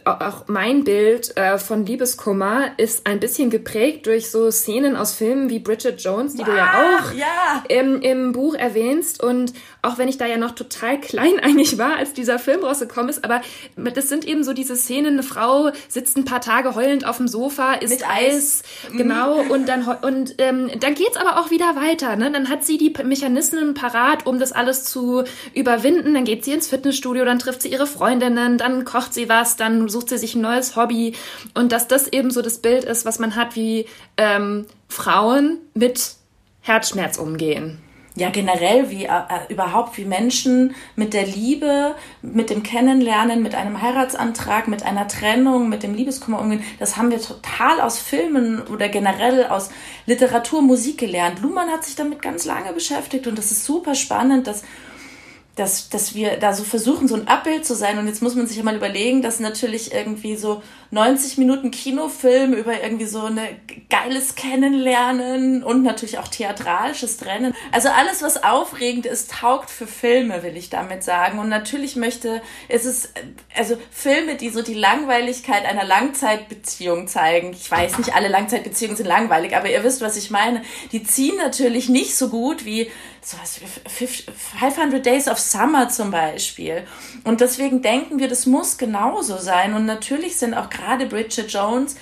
auch 0.05 0.45
mein 0.49 0.85
Bild 0.85 1.37
äh, 1.37 1.59
von 1.59 1.87
Liebeskummer 1.87 2.71
ist 2.76 3.07
ein 3.07 3.21
bisschen 3.21 3.50
geprägt 3.50 4.07
durch 4.07 4.31
so 4.31 4.50
Szenen 4.50 4.97
aus 4.97 5.14
Filmen 5.14 5.49
wie 5.49 5.61
Bridget 5.61 6.00
Jones, 6.02 6.35
die 6.35 6.43
ah, 6.43 6.47
du 6.47 6.57
ja 6.57 6.64
ah, 6.64 6.99
auch 6.99 7.14
ja. 7.14 7.64
Im, 7.69 8.00
im 8.00 8.33
Buch 8.33 8.55
erwähnst. 8.55 9.23
Und 9.23 9.52
auch 9.83 9.99
wenn 9.99 10.09
ich 10.09 10.19
da 10.19 10.26
ja 10.26 10.38
noch 10.38 10.52
total 10.52 11.00
klein 11.00 11.38
eigentlich 11.43 11.78
war, 11.78 11.97
als 11.97 12.12
dieser 12.12 12.38
Film 12.38 12.64
rausgekommen 12.64 13.09
ist, 13.09 13.25
aber 13.25 13.43
das 13.76 14.09
sind 14.09 14.26
eben 14.26 14.43
so 14.43 14.52
diese 14.52 14.76
Szenen, 14.76 15.14
eine 15.14 15.23
Frau 15.23 15.71
sitzt 15.88 16.16
ein 16.16 16.25
paar 16.25 16.40
Tage 16.40 16.75
heulend 16.75 17.07
auf 17.07 17.19
dem 17.19 17.28
Sofa, 17.28 17.75
isst 17.75 18.00
Mit 18.00 18.09
Eis, 18.09 18.35
Eis 18.35 18.62
mhm. 18.93 18.99
genau, 18.99 19.40
und 19.40 19.69
dann 19.69 19.87
und 20.02 20.35
ähm, 20.38 20.71
dann 20.81 20.95
geht's 20.95 21.16
aber 21.16 21.38
auch 21.40 21.50
wieder 21.50 21.76
weiter. 21.76 22.16
Ne? 22.16 22.31
Dann 22.33 22.49
hat 22.49 22.64
sie 22.64 22.76
die 22.76 22.93
Mechanismen 23.05 23.75
parat, 23.75 24.26
um 24.26 24.40
das 24.40 24.52
alles 24.52 24.85
zu 24.85 25.23
überwinden. 25.55 26.14
Dann 26.14 26.25
geht 26.25 26.45
sie 26.45 26.52
ins 26.52 26.69
Fitnessstudio, 26.69 27.25
dann 27.25 27.38
trifft 27.38 27.62
sie 27.62 27.69
ihre 27.69 27.87
Freundinnen, 27.87 28.59
dann 28.59 28.85
kocht 28.85 29.14
sie 29.14 29.28
was, 29.28 29.57
dann 29.57 29.75
sucht 29.88 30.09
sie 30.09 30.18
sich 30.18 30.35
ein 30.35 30.40
neues 30.40 30.76
Hobby. 30.76 31.14
Und 31.54 31.73
dass 31.73 31.88
das 31.88 32.09
eben 32.09 32.30
so 32.30 32.42
das 32.42 32.59
Bild 32.59 32.85
ist, 32.85 33.04
was 33.04 33.18
man 33.18 33.37
hat, 33.37 33.56
wie 33.56 33.87
ähm, 34.16 34.66
Frauen 34.88 35.59
mit 35.75 36.14
Herzschmerz 36.62 37.18
umgehen. 37.18 37.78
ja 38.16 38.30
generell 38.30 38.90
wie 38.90 39.04
äh, 39.04 39.09
äh, 39.09 39.52
überhaupt 39.52 39.97
wie 39.99 40.04
Menschen 40.04 40.75
mit 40.97 41.12
der 41.12 41.26
Liebe, 41.26 41.95
mit 42.23 42.50
dem 42.50 42.62
Kennenlernen, 42.62 43.42
mit 43.42 43.54
einem 43.54 43.83
Heiratsantrag, 43.83 44.68
mit 44.68 44.83
einer 44.85 45.06
Trennung, 45.06 45.68
mit 45.68 45.83
dem 45.83 45.95
Liebeskummer 45.95 46.40
umgehen, 46.40 46.64
das 46.78 46.97
haben 46.97 47.11
wir 47.11 47.21
total 47.21 47.80
aus 47.80 47.99
Filmen 47.99 48.62
oder 48.62 48.88
generell 48.88 49.47
aus 49.47 49.71
Literatur, 50.06 50.62
Musik 50.62 50.99
gelernt. 50.99 51.40
Luhmann 51.42 51.71
hat 51.71 51.85
sich 51.85 51.95
damit 51.95 52.23
ganz 52.23 52.47
lange 52.47 52.73
beschäftigt 52.73 53.26
und 53.26 53.37
das 53.37 53.50
ist 53.52 53.64
super 53.64 53.95
spannend, 53.95 54.47
dass 54.47 54.62
dass, 55.57 55.89
dass 55.89 56.15
wir 56.15 56.37
da 56.37 56.53
so 56.53 56.65
versuchen, 56.65 57.09
so 57.09 57.15
ein 57.17 57.29
Abbild 57.29 57.65
zu 57.65 57.75
sein. 57.75 57.99
Und 57.99 58.07
jetzt 58.07 58.23
muss 58.23 58.35
man 58.35 58.47
sich 58.47 58.59
ja 58.59 58.63
mal 58.63 58.77
überlegen, 58.77 59.23
dass 59.23 59.41
natürlich 59.41 59.93
irgendwie 59.93 60.37
so 60.37 60.63
90 60.90 61.38
Minuten 61.38 61.71
Kinofilm 61.71 62.52
über 62.52 62.83
irgendwie 62.83 63.07
so 63.07 63.25
ein 63.25 63.38
geiles 63.88 64.35
Kennenlernen 64.35 65.62
und 65.62 65.83
natürlich 65.83 66.19
auch 66.19 66.28
theatralisches 66.28 67.16
Trennen. 67.16 67.55
Also 67.73 67.88
alles, 67.88 68.23
was 68.23 68.43
aufregend 68.45 69.07
ist, 69.07 69.31
taugt 69.31 69.71
für 69.71 69.87
Filme, 69.87 70.43
will 70.43 70.57
ich 70.57 70.71
damit 70.71 71.02
sagen. 71.02 71.38
Und 71.38 71.49
natürlich 71.49 71.97
möchte, 71.97 72.40
ist 72.69 72.87
es, 72.87 73.12
also 73.57 73.76
Filme, 73.90 74.37
die 74.37 74.50
so 74.50 74.62
die 74.62 74.75
Langweiligkeit 74.75 75.64
einer 75.64 75.85
Langzeitbeziehung 75.85 77.09
zeigen. 77.09 77.52
Ich 77.52 77.71
weiß 77.71 77.99
nicht, 77.99 78.14
alle 78.14 78.28
Langzeitbeziehungen 78.28 78.97
sind 78.97 79.07
langweilig, 79.07 79.57
aber 79.57 79.71
ihr 79.71 79.83
wisst, 79.83 80.00
was 80.00 80.16
ich 80.16 80.31
meine. 80.31 80.62
Die 80.93 81.02
ziehen 81.02 81.37
natürlich 81.37 81.88
nicht 81.88 82.16
so 82.16 82.28
gut 82.28 82.64
wie 82.64 82.90
so 83.26 83.37
was 83.43 83.61
500 83.88 85.05
Days 85.05 85.26
of 85.26 85.40
Summer 85.40 85.88
zum 85.88 86.12
Beispiel. 86.12 86.87
Und 87.25 87.40
deswegen 87.40 87.83
denken 87.83 88.21
wir, 88.21 88.28
das 88.28 88.47
muss 88.47 88.78
genauso 88.78 89.38
sein. 89.38 89.75
Und 89.75 89.85
natürlich 89.85 90.37
sind 90.37 90.55
auch 90.55 90.71
gerade 90.76 91.06
Bridget 91.06 91.50
Jones 91.50 91.97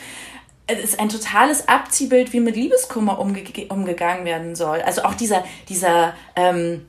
es 0.66 0.82
ist 0.82 1.00
ein 1.00 1.08
totales 1.08 1.68
Abziehbild, 1.68 2.32
wie 2.32 2.40
mit 2.40 2.56
Liebeskummer 2.56 3.18
umge 3.18 3.44
umgegangen 3.68 4.24
werden 4.24 4.54
soll. 4.54 4.80
Also 4.80 5.02
auch 5.02 5.14
dieser, 5.14 5.44
dieser, 5.68 6.14
ähm, 6.36 6.86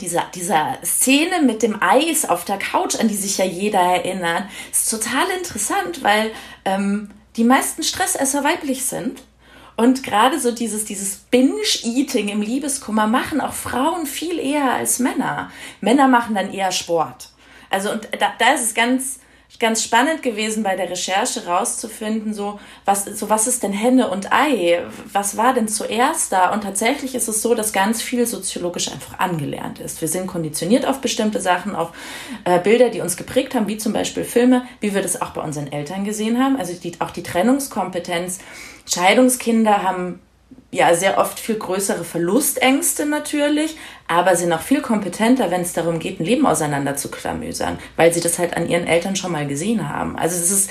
dieser, 0.00 0.26
dieser 0.34 0.78
Szene 0.84 1.42
mit 1.42 1.62
dem 1.62 1.82
Eis 1.82 2.28
auf 2.28 2.44
der 2.44 2.58
Couch, 2.58 2.96
an 3.00 3.08
die 3.08 3.16
sich 3.16 3.38
ja 3.38 3.44
jeder 3.44 3.80
erinnert, 3.80 4.44
ist 4.70 4.90
total 4.90 5.28
interessant, 5.36 6.04
weil 6.04 6.30
ähm, 6.64 7.10
die 7.36 7.44
meisten 7.44 7.82
Stressesser 7.82 8.44
weiblich 8.44 8.84
sind 8.84 9.22
und 9.76 10.04
gerade 10.04 10.38
so 10.38 10.52
dieses, 10.52 10.84
dieses 10.84 11.16
Binge-Eating 11.16 12.28
im 12.28 12.42
Liebeskummer 12.42 13.08
machen 13.08 13.40
auch 13.40 13.54
Frauen 13.54 14.06
viel 14.06 14.38
eher 14.38 14.74
als 14.74 15.00
Männer. 15.00 15.50
Männer 15.80 16.06
machen 16.06 16.34
dann 16.36 16.52
eher 16.52 16.70
Sport. 16.70 17.30
Also, 17.70 17.90
und 17.90 18.08
da, 18.20 18.32
da 18.38 18.52
ist 18.52 18.62
es 18.62 18.74
ganz, 18.74 19.20
ganz 19.58 19.82
spannend 19.82 20.22
gewesen 20.22 20.62
bei 20.62 20.76
der 20.76 20.88
Recherche 20.88 21.46
rauszufinden, 21.46 22.32
so 22.32 22.60
was, 22.84 23.04
so 23.04 23.28
was 23.28 23.46
ist 23.46 23.62
denn 23.62 23.72
Henne 23.72 24.08
und 24.08 24.32
Ei? 24.32 24.82
Was 25.12 25.36
war 25.36 25.54
denn 25.54 25.68
zuerst 25.68 26.32
da? 26.32 26.52
Und 26.52 26.62
tatsächlich 26.62 27.14
ist 27.14 27.28
es 27.28 27.42
so, 27.42 27.54
dass 27.54 27.72
ganz 27.72 28.00
viel 28.00 28.26
soziologisch 28.26 28.90
einfach 28.92 29.18
angelernt 29.18 29.80
ist. 29.80 30.00
Wir 30.00 30.08
sind 30.08 30.26
konditioniert 30.26 30.86
auf 30.86 31.00
bestimmte 31.00 31.40
Sachen, 31.40 31.74
auf 31.74 31.92
äh, 32.44 32.58
Bilder, 32.60 32.90
die 32.90 33.00
uns 33.00 33.16
geprägt 33.16 33.54
haben, 33.54 33.68
wie 33.68 33.76
zum 33.76 33.92
Beispiel 33.92 34.24
Filme, 34.24 34.64
wie 34.80 34.94
wir 34.94 35.02
das 35.02 35.20
auch 35.20 35.30
bei 35.30 35.42
unseren 35.42 35.72
Eltern 35.72 36.04
gesehen 36.04 36.42
haben. 36.42 36.56
Also 36.56 36.72
die, 36.74 37.00
auch 37.00 37.10
die 37.10 37.22
Trennungskompetenz 37.22 38.38
Scheidungskinder 38.86 39.82
haben 39.82 40.20
ja 40.70 40.94
sehr 40.94 41.18
oft 41.18 41.40
viel 41.40 41.56
größere 41.56 42.04
Verlustängste 42.04 43.06
natürlich, 43.06 43.76
aber 44.06 44.36
sind 44.36 44.52
auch 44.52 44.60
viel 44.60 44.80
kompetenter, 44.80 45.50
wenn 45.50 45.62
es 45.62 45.72
darum 45.72 45.98
geht, 45.98 46.20
ein 46.20 46.24
Leben 46.24 46.46
auseinander 46.46 46.96
zu 46.96 47.10
klamüsern, 47.10 47.78
weil 47.96 48.12
sie 48.12 48.20
das 48.20 48.38
halt 48.38 48.56
an 48.56 48.68
ihren 48.68 48.86
Eltern 48.86 49.16
schon 49.16 49.32
mal 49.32 49.46
gesehen 49.46 49.88
haben. 49.88 50.16
Also 50.16 50.36
es 50.36 50.50
ist, 50.50 50.70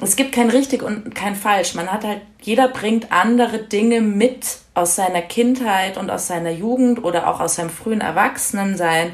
es 0.00 0.16
gibt 0.16 0.32
kein 0.32 0.50
richtig 0.50 0.82
und 0.82 1.14
kein 1.14 1.34
falsch. 1.34 1.74
Man 1.74 1.90
hat 1.90 2.04
halt, 2.04 2.20
jeder 2.40 2.68
bringt 2.68 3.10
andere 3.10 3.58
Dinge 3.58 4.00
mit 4.00 4.58
aus 4.74 4.96
seiner 4.96 5.22
Kindheit 5.22 5.96
und 5.96 6.10
aus 6.10 6.28
seiner 6.28 6.50
Jugend 6.50 7.04
oder 7.04 7.28
auch 7.28 7.40
aus 7.40 7.56
seinem 7.56 7.70
frühen 7.70 8.00
Erwachsenensein 8.00 9.12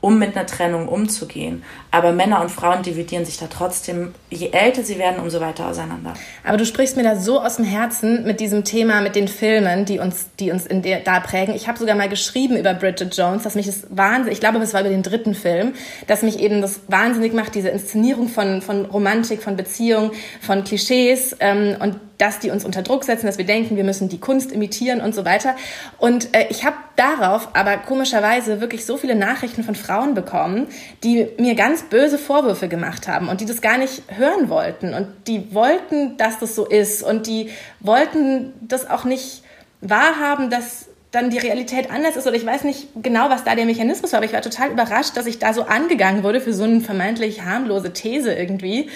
um 0.00 0.18
mit 0.18 0.36
einer 0.36 0.46
Trennung 0.46 0.88
umzugehen. 0.88 1.62
Aber 1.90 2.12
Männer 2.12 2.40
und 2.40 2.50
Frauen 2.50 2.82
dividieren 2.82 3.24
sich 3.24 3.38
da 3.38 3.46
trotzdem, 3.46 4.14
je 4.30 4.50
älter 4.50 4.82
sie 4.82 4.98
werden, 4.98 5.20
umso 5.20 5.40
weiter 5.40 5.66
auseinander. 5.66 6.14
Aber 6.44 6.56
du 6.56 6.64
sprichst 6.64 6.96
mir 6.96 7.02
da 7.02 7.16
so 7.16 7.40
aus 7.40 7.56
dem 7.56 7.64
Herzen 7.64 8.24
mit 8.24 8.40
diesem 8.40 8.64
Thema, 8.64 9.00
mit 9.00 9.14
den 9.14 9.28
Filmen, 9.28 9.84
die 9.84 9.98
uns, 9.98 10.28
die 10.38 10.50
uns 10.52 10.66
in 10.66 10.82
der, 10.82 11.00
da 11.00 11.20
prägen. 11.20 11.54
Ich 11.54 11.68
habe 11.68 11.78
sogar 11.78 11.96
mal 11.96 12.08
geschrieben 12.08 12.56
über 12.56 12.72
Bridget 12.72 13.14
Jones, 13.16 13.42
dass 13.42 13.54
mich 13.54 13.66
das 13.66 13.86
wahnsinnig, 13.90 14.34
ich 14.34 14.40
glaube, 14.40 14.58
es 14.58 14.72
war 14.72 14.80
über 14.80 14.90
den 14.90 15.02
dritten 15.02 15.34
Film, 15.34 15.74
dass 16.06 16.22
mich 16.22 16.38
eben 16.38 16.62
das 16.62 16.80
wahnsinnig 16.88 17.34
macht, 17.34 17.54
diese 17.54 17.68
Inszenierung 17.68 18.28
von, 18.28 18.62
von 18.62 18.86
Romantik, 18.86 19.42
von 19.42 19.56
Beziehung, 19.56 20.12
von 20.40 20.64
Klischees 20.64 21.36
ähm, 21.40 21.76
und 21.80 21.96
dass 22.20 22.38
die 22.38 22.50
uns 22.50 22.64
unter 22.64 22.82
Druck 22.82 23.04
setzen, 23.04 23.26
dass 23.26 23.38
wir 23.38 23.46
denken, 23.46 23.76
wir 23.76 23.84
müssen 23.84 24.08
die 24.08 24.20
Kunst 24.20 24.52
imitieren 24.52 25.00
und 25.00 25.14
so 25.14 25.24
weiter. 25.24 25.56
Und 25.98 26.34
äh, 26.34 26.46
ich 26.50 26.64
habe 26.64 26.76
darauf 26.96 27.48
aber 27.54 27.78
komischerweise 27.78 28.60
wirklich 28.60 28.84
so 28.84 28.98
viele 28.98 29.14
Nachrichten 29.14 29.64
von 29.64 29.74
Frauen 29.74 29.89
bekommen, 30.14 30.68
die 31.02 31.28
mir 31.38 31.54
ganz 31.54 31.82
böse 31.82 32.18
Vorwürfe 32.18 32.68
gemacht 32.68 33.08
haben 33.08 33.28
und 33.28 33.40
die 33.40 33.46
das 33.46 33.60
gar 33.60 33.76
nicht 33.76 34.02
hören 34.08 34.48
wollten 34.48 34.94
und 34.94 35.08
die 35.26 35.52
wollten, 35.52 36.16
dass 36.16 36.38
das 36.38 36.54
so 36.54 36.64
ist 36.64 37.02
und 37.02 37.26
die 37.26 37.50
wollten 37.80 38.52
das 38.60 38.88
auch 38.88 39.04
nicht 39.04 39.42
wahrhaben, 39.80 40.50
dass 40.50 40.86
dann 41.10 41.30
die 41.30 41.38
Realität 41.38 41.90
anders 41.90 42.16
ist 42.16 42.26
oder 42.26 42.36
ich 42.36 42.46
weiß 42.46 42.62
nicht 42.64 42.88
genau, 43.02 43.30
was 43.30 43.42
da 43.42 43.56
der 43.56 43.66
Mechanismus 43.66 44.12
war, 44.12 44.18
aber 44.18 44.26
ich 44.26 44.32
war 44.32 44.42
total 44.42 44.70
überrascht, 44.70 45.16
dass 45.16 45.26
ich 45.26 45.38
da 45.38 45.52
so 45.52 45.64
angegangen 45.64 46.22
wurde 46.22 46.40
für 46.40 46.54
so 46.54 46.64
eine 46.64 46.80
vermeintlich 46.80 47.42
harmlose 47.42 47.92
These 47.92 48.32
irgendwie. 48.32 48.88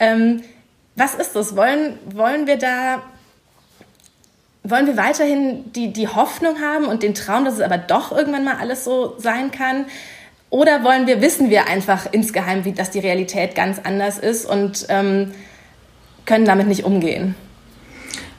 Ähm, 0.00 0.42
was 0.96 1.14
ist 1.14 1.36
das? 1.36 1.56
Wollen, 1.56 1.98
wollen 2.10 2.46
wir 2.46 2.56
da, 2.56 3.02
wollen 4.64 4.86
wir 4.86 4.96
weiterhin 4.96 5.70
die, 5.72 5.92
die 5.92 6.08
Hoffnung 6.08 6.60
haben 6.60 6.86
und 6.86 7.02
den 7.02 7.14
Traum, 7.14 7.44
dass 7.44 7.54
es 7.54 7.60
aber 7.60 7.78
doch 7.78 8.12
irgendwann 8.12 8.44
mal 8.44 8.56
alles 8.56 8.84
so 8.84 9.14
sein 9.18 9.50
kann? 9.50 9.84
Oder 10.50 10.82
wollen 10.82 11.06
wir, 11.06 11.20
wissen 11.20 11.50
wir 11.50 11.66
einfach 11.66 12.06
insgeheim, 12.10 12.64
wie, 12.64 12.72
dass 12.72 12.90
die 12.90 13.00
Realität 13.00 13.54
ganz 13.54 13.78
anders 13.82 14.18
ist 14.18 14.46
und 14.46 14.86
ähm, 14.88 15.32
können 16.24 16.44
damit 16.44 16.68
nicht 16.68 16.84
umgehen? 16.84 17.34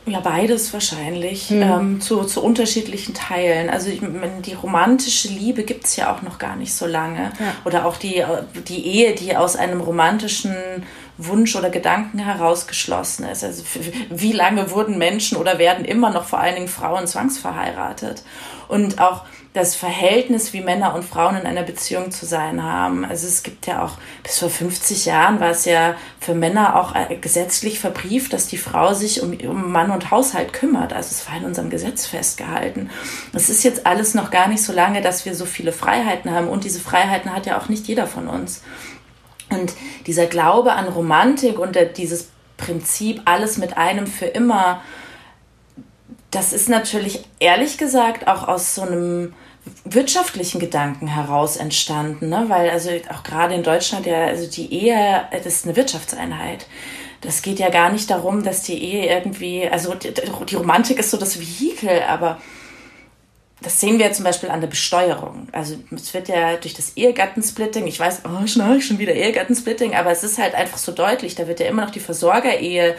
Ja, 0.09 0.21
beides 0.21 0.73
wahrscheinlich, 0.73 1.51
mhm. 1.51 1.61
ähm, 1.61 2.01
zu, 2.01 2.23
zu 2.23 2.43
unterschiedlichen 2.43 3.13
Teilen. 3.13 3.69
Also 3.69 3.89
ich, 3.89 4.01
die 4.45 4.53
romantische 4.53 5.27
Liebe 5.27 5.63
gibt 5.63 5.85
es 5.85 5.97
ja 5.97 6.13
auch 6.13 6.23
noch 6.23 6.39
gar 6.39 6.55
nicht 6.55 6.73
so 6.73 6.87
lange. 6.87 7.31
Ja. 7.39 7.53
Oder 7.65 7.85
auch 7.85 7.97
die, 7.97 8.23
die 8.67 8.87
Ehe, 8.87 9.13
die 9.13 9.35
aus 9.35 9.55
einem 9.55 9.81
romantischen 9.81 10.55
Wunsch 11.17 11.55
oder 11.55 11.69
Gedanken 11.69 12.17
herausgeschlossen 12.17 13.25
ist. 13.25 13.43
Also 13.43 13.63
wie 14.09 14.31
lange 14.31 14.71
wurden 14.71 14.97
Menschen 14.97 15.37
oder 15.37 15.59
werden 15.59 15.85
immer 15.85 16.09
noch 16.09 16.23
vor 16.23 16.39
allen 16.39 16.55
Dingen 16.55 16.69
Frauen 16.69 17.05
zwangsverheiratet? 17.05 18.23
Und 18.67 18.99
auch 18.99 19.25
das 19.59 19.75
Verhältnis, 19.75 20.53
wie 20.53 20.61
Männer 20.61 20.95
und 20.95 21.03
Frauen 21.03 21.35
in 21.35 21.45
einer 21.45 21.63
Beziehung 21.63 22.11
zu 22.11 22.25
sein 22.25 22.63
haben. 22.63 23.05
Also 23.05 23.27
es 23.27 23.43
gibt 23.43 23.67
ja 23.67 23.83
auch, 23.83 23.97
bis 24.23 24.39
vor 24.39 24.49
50 24.49 25.05
Jahren 25.05 25.39
war 25.39 25.51
es 25.51 25.65
ja 25.65 25.95
für 26.19 26.33
Männer 26.33 26.75
auch 26.75 26.95
äh, 26.95 27.15
gesetzlich 27.17 27.79
verbrieft, 27.79 28.33
dass 28.33 28.47
die 28.47 28.57
Frau 28.57 28.93
sich 28.93 29.21
um, 29.21 29.33
um 29.33 29.71
Mann 29.71 29.91
und 29.91 30.09
Haushalt 30.11 30.53
kümmert. 30.53 30.93
Also 30.93 31.09
es 31.11 31.29
war 31.29 31.37
in 31.37 31.45
unserem 31.45 31.69
Gesetz 31.69 32.05
festgehalten. 32.05 32.89
Es 33.33 33.49
ist 33.49 33.63
jetzt 33.63 33.85
alles 33.85 34.13
noch 34.13 34.31
gar 34.31 34.47
nicht 34.47 34.63
so 34.63 34.73
lange, 34.73 35.01
dass 35.01 35.25
wir 35.25 35.35
so 35.35 35.45
viele 35.45 35.73
Freiheiten 35.73 36.31
haben. 36.31 36.47
Und 36.47 36.63
diese 36.63 36.79
Freiheiten 36.79 37.33
hat 37.33 37.45
ja 37.45 37.59
auch 37.59 37.69
nicht 37.69 37.87
jeder 37.87 38.07
von 38.07 38.27
uns. 38.27 38.63
Und 39.49 39.73
dieser 40.07 40.27
Glaube 40.27 40.73
an 40.73 40.87
Romantik 40.87 41.59
und 41.59 41.77
dieses 41.97 42.29
Prinzip, 42.57 43.21
alles 43.25 43.57
mit 43.57 43.77
einem 43.77 44.07
für 44.07 44.25
immer, 44.25 44.81
das 46.31 46.53
ist 46.53 46.69
natürlich 46.69 47.23
ehrlich 47.39 47.77
gesagt 47.77 48.27
auch 48.27 48.47
aus 48.47 48.75
so 48.75 48.83
einem 48.83 49.33
wirtschaftlichen 49.85 50.59
Gedanken 50.59 51.07
heraus 51.07 51.57
entstanden, 51.57 52.29
ne? 52.29 52.45
weil 52.47 52.69
also 52.69 52.89
auch 53.11 53.23
gerade 53.23 53.53
in 53.53 53.63
Deutschland 53.63 54.05
ja, 54.05 54.25
also 54.25 54.49
die 54.49 54.73
Ehe, 54.73 55.27
das 55.31 55.45
ist 55.45 55.65
eine 55.65 55.75
Wirtschaftseinheit. 55.75 56.67
Das 57.21 57.41
geht 57.41 57.59
ja 57.59 57.69
gar 57.69 57.91
nicht 57.91 58.09
darum, 58.09 58.43
dass 58.43 58.61
die 58.61 58.81
Ehe 58.81 59.05
irgendwie, 59.07 59.67
also 59.67 59.93
die, 59.95 60.13
die 60.13 60.55
Romantik 60.55 60.99
ist 60.99 61.11
so 61.11 61.17
das 61.17 61.39
Vehikel, 61.39 62.01
aber 62.07 62.39
das 63.61 63.81
sehen 63.81 63.99
wir 63.99 64.11
zum 64.13 64.23
Beispiel 64.23 64.49
an 64.49 64.61
der 64.61 64.69
Besteuerung. 64.69 65.47
Also 65.51 65.75
es 65.93 66.13
wird 66.13 66.29
ja 66.29 66.55
durch 66.55 66.73
das 66.73 66.95
Ehegattensplitting, 66.95 67.87
ich 67.87 67.99
weiß, 67.99 68.21
oh, 68.25 68.47
schnarch, 68.47 68.85
schon 68.85 68.99
wieder 68.99 69.13
Ehegattensplitting, 69.13 69.95
aber 69.95 70.11
es 70.11 70.23
ist 70.23 70.37
halt 70.37 70.55
einfach 70.55 70.77
so 70.77 70.93
deutlich, 70.93 71.35
da 71.35 71.47
wird 71.47 71.59
ja 71.59 71.65
immer 71.65 71.83
noch 71.83 71.91
die 71.91 71.99
Versorgerehe 71.99 72.95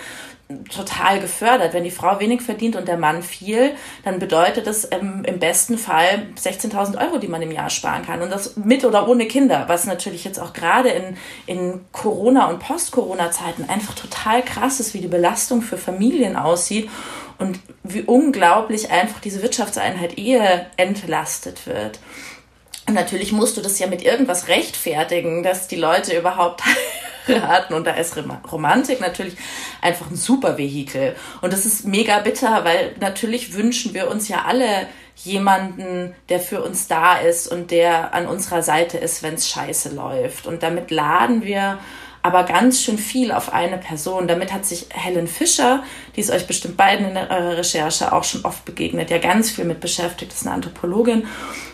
total 0.74 1.20
gefördert. 1.20 1.74
Wenn 1.74 1.84
die 1.84 1.90
Frau 1.90 2.18
wenig 2.20 2.42
verdient 2.42 2.76
und 2.76 2.88
der 2.88 2.96
Mann 2.96 3.22
viel, 3.22 3.72
dann 4.04 4.18
bedeutet 4.18 4.66
das 4.66 4.88
ähm, 4.90 5.22
im 5.24 5.38
besten 5.38 5.78
Fall 5.78 6.26
16.000 6.36 7.00
Euro, 7.00 7.18
die 7.18 7.28
man 7.28 7.42
im 7.42 7.50
Jahr 7.50 7.70
sparen 7.70 8.04
kann. 8.04 8.22
Und 8.22 8.30
das 8.30 8.56
mit 8.56 8.84
oder 8.84 9.08
ohne 9.08 9.26
Kinder, 9.26 9.64
was 9.68 9.86
natürlich 9.86 10.24
jetzt 10.24 10.38
auch 10.38 10.52
gerade 10.52 10.90
in, 10.90 11.16
in 11.46 11.80
Corona- 11.92 12.48
und 12.48 12.60
Post-Corona-Zeiten 12.60 13.68
einfach 13.68 13.94
total 13.94 14.42
krass 14.42 14.80
ist, 14.80 14.94
wie 14.94 15.00
die 15.00 15.08
Belastung 15.08 15.62
für 15.62 15.76
Familien 15.76 16.36
aussieht 16.36 16.90
und 17.38 17.58
wie 17.82 18.02
unglaublich 18.02 18.90
einfach 18.90 19.20
diese 19.20 19.42
Wirtschaftseinheit 19.42 20.18
Ehe 20.18 20.66
entlastet 20.76 21.66
wird. 21.66 22.00
Und 22.86 22.94
natürlich 22.94 23.32
musst 23.32 23.56
du 23.56 23.60
das 23.60 23.78
ja 23.78 23.86
mit 23.86 24.02
irgendwas 24.02 24.48
rechtfertigen, 24.48 25.42
dass 25.42 25.68
die 25.68 25.76
Leute 25.76 26.16
überhaupt 26.18 26.62
heiraten. 27.30 27.74
Und 27.74 27.86
da 27.86 27.92
ist 27.92 28.16
Romantik 28.50 29.00
natürlich 29.00 29.36
einfach 29.80 30.10
ein 30.10 30.16
super 30.16 30.58
Vehikel. 30.58 31.16
Und 31.40 31.52
das 31.52 31.66
ist 31.66 31.86
mega 31.86 32.18
bitter, 32.20 32.64
weil 32.64 32.94
natürlich 33.00 33.54
wünschen 33.54 33.94
wir 33.94 34.10
uns 34.10 34.28
ja 34.28 34.44
alle 34.46 34.88
jemanden, 35.16 36.14
der 36.28 36.40
für 36.40 36.62
uns 36.62 36.88
da 36.88 37.16
ist 37.16 37.46
und 37.48 37.70
der 37.70 38.14
an 38.14 38.26
unserer 38.26 38.62
Seite 38.62 38.98
ist, 38.98 39.22
wenn 39.22 39.34
es 39.34 39.48
scheiße 39.48 39.94
läuft. 39.94 40.46
Und 40.46 40.62
damit 40.62 40.90
laden 40.90 41.42
wir 41.42 41.78
aber 42.22 42.44
ganz 42.44 42.82
schön 42.82 42.98
viel 42.98 43.32
auf 43.32 43.52
eine 43.52 43.78
Person. 43.78 44.28
Damit 44.28 44.52
hat 44.52 44.66
sich 44.66 44.86
Helen 44.90 45.26
Fischer, 45.26 45.82
die 46.14 46.20
ist 46.20 46.30
euch 46.30 46.46
bestimmt 46.46 46.76
beiden 46.76 47.10
in 47.10 47.16
eurer 47.16 47.56
Recherche 47.56 48.12
auch 48.12 48.24
schon 48.24 48.44
oft 48.44 48.64
begegnet, 48.64 49.10
ja 49.10 49.18
ganz 49.18 49.50
viel 49.50 49.64
mit 49.64 49.80
beschäftigt, 49.80 50.32
ist 50.32 50.46
eine 50.46 50.54
Anthropologin 50.56 51.26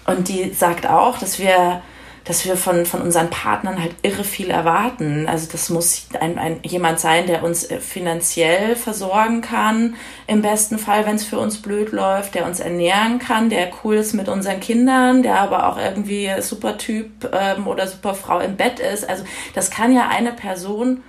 und 0.07 0.29
die 0.29 0.53
sagt 0.53 0.87
auch, 0.88 1.19
dass 1.19 1.38
wir 1.38 1.83
dass 2.27 2.45
wir 2.45 2.57
von, 2.57 2.87
von 2.87 3.01
unseren 3.01 3.31
Partnern 3.31 3.81
halt 3.81 3.95
irre 4.03 4.25
viel 4.25 4.51
erwarten. 4.51 5.29
Also 5.29 5.49
das 5.51 5.71
muss 5.71 6.09
ein, 6.21 6.39
ein, 6.39 6.59
jemand 6.65 6.99
sein, 6.99 7.27
der 7.27 7.45
uns 7.45 7.71
äh, 7.71 7.79
finanziell 7.79 8.75
versorgen 8.75 9.41
kann, 9.41 9.95
im 10.27 10.43
besten 10.43 10.79
Fall, 10.79 11.07
wenn 11.07 11.17
es 11.17 11.25
für 11.25 11.39
uns 11.39 11.62
blöd 11.62 11.93
läuft, 11.93 12.35
der 12.35 12.47
uns 12.47 12.59
ernähren 12.59 13.21
kann, 13.21 13.49
der 13.49 13.71
cool 13.85 13.95
ist 13.95 14.12
mit 14.12 14.29
unseren 14.29 14.61
Kindern, 14.61 15.23
der 15.23 15.39
aber 15.39 15.69
auch 15.69 15.79
irgendwie 15.79 16.31
super 16.41 16.77
Typ 16.79 17.31
ähm, 17.33 17.69
oder 17.69 17.87
super 17.87 18.15
Frau 18.15 18.41
im 18.41 18.57
Bett 18.57 18.81
ist. 18.81 19.09
Also 19.09 19.25
das 19.55 19.71
kann 19.71 19.95
ja 19.95 20.09
eine 20.09 20.33
Person 20.33 21.05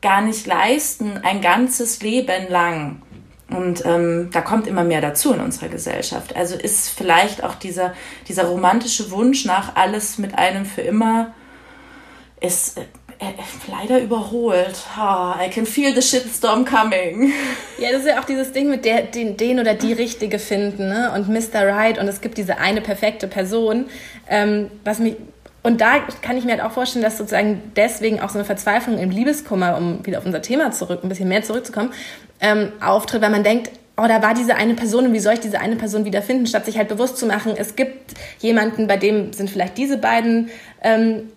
gar 0.00 0.20
nicht 0.20 0.46
leisten, 0.46 1.18
ein 1.22 1.40
ganzes 1.40 2.02
Leben 2.02 2.48
lang. 2.48 3.02
Und 3.54 3.84
ähm, 3.84 4.30
da 4.32 4.40
kommt 4.40 4.66
immer 4.66 4.84
mehr 4.84 5.00
dazu 5.00 5.32
in 5.32 5.40
unserer 5.40 5.68
Gesellschaft. 5.68 6.36
Also 6.36 6.56
ist 6.56 6.90
vielleicht 6.90 7.44
auch 7.44 7.54
dieser, 7.54 7.94
dieser 8.28 8.44
romantische 8.44 9.10
Wunsch 9.10 9.44
nach 9.44 9.76
alles 9.76 10.18
mit 10.18 10.38
einem 10.38 10.64
für 10.64 10.82
immer, 10.82 11.34
ist 12.40 12.78
äh, 12.78 12.82
äh, 13.22 13.70
leider 13.70 14.00
überholt. 14.00 14.74
Oh, 14.98 15.34
I 15.40 15.48
can 15.48 15.64
feel 15.64 15.94
the 15.94 16.02
shitstorm 16.02 16.64
coming. 16.64 17.32
Ja, 17.78 17.92
das 17.92 18.00
ist 18.00 18.08
ja 18.08 18.20
auch 18.20 18.24
dieses 18.24 18.52
Ding 18.52 18.68
mit 18.68 18.84
der, 18.84 19.02
den, 19.02 19.36
den 19.36 19.60
oder 19.60 19.74
die 19.74 19.92
Richtige 19.92 20.38
finden 20.38 20.88
ne? 20.88 21.12
und 21.14 21.28
Mr. 21.28 21.66
Right 21.66 21.98
und 21.98 22.08
es 22.08 22.20
gibt 22.20 22.36
diese 22.36 22.58
eine 22.58 22.80
perfekte 22.80 23.28
Person, 23.28 23.86
ähm, 24.28 24.70
was 24.84 24.98
mich 24.98 25.16
und 25.62 25.80
da 25.80 26.00
kann 26.22 26.36
ich 26.36 26.44
mir 26.44 26.52
halt 26.52 26.62
auch 26.62 26.72
vorstellen, 26.72 27.04
dass 27.04 27.18
sozusagen 27.18 27.62
deswegen 27.76 28.20
auch 28.20 28.30
so 28.30 28.38
eine 28.38 28.44
Verzweiflung 28.44 28.98
im 28.98 29.10
Liebeskummer, 29.10 29.76
um 29.76 30.04
wieder 30.04 30.18
auf 30.18 30.26
unser 30.26 30.42
Thema 30.42 30.72
zurück, 30.72 31.00
ein 31.02 31.08
bisschen 31.08 31.28
mehr 31.28 31.42
zurückzukommen, 31.42 31.92
ähm, 32.40 32.72
auftritt, 32.80 33.22
weil 33.22 33.30
man 33.30 33.44
denkt, 33.44 33.70
oh, 33.96 34.06
da 34.08 34.22
war 34.22 34.34
diese 34.34 34.56
eine 34.56 34.74
Person 34.74 35.06
und 35.06 35.12
wie 35.12 35.20
soll 35.20 35.34
ich 35.34 35.40
diese 35.40 35.60
eine 35.60 35.76
Person 35.76 36.04
wiederfinden, 36.04 36.46
statt 36.46 36.64
sich 36.64 36.78
halt 36.78 36.88
bewusst 36.88 37.16
zu 37.16 37.26
machen, 37.26 37.54
es 37.56 37.76
gibt 37.76 38.14
jemanden, 38.40 38.88
bei 38.88 38.96
dem 38.96 39.32
sind 39.32 39.50
vielleicht 39.50 39.78
diese 39.78 39.98
beiden 39.98 40.50
ähm, 40.82 41.30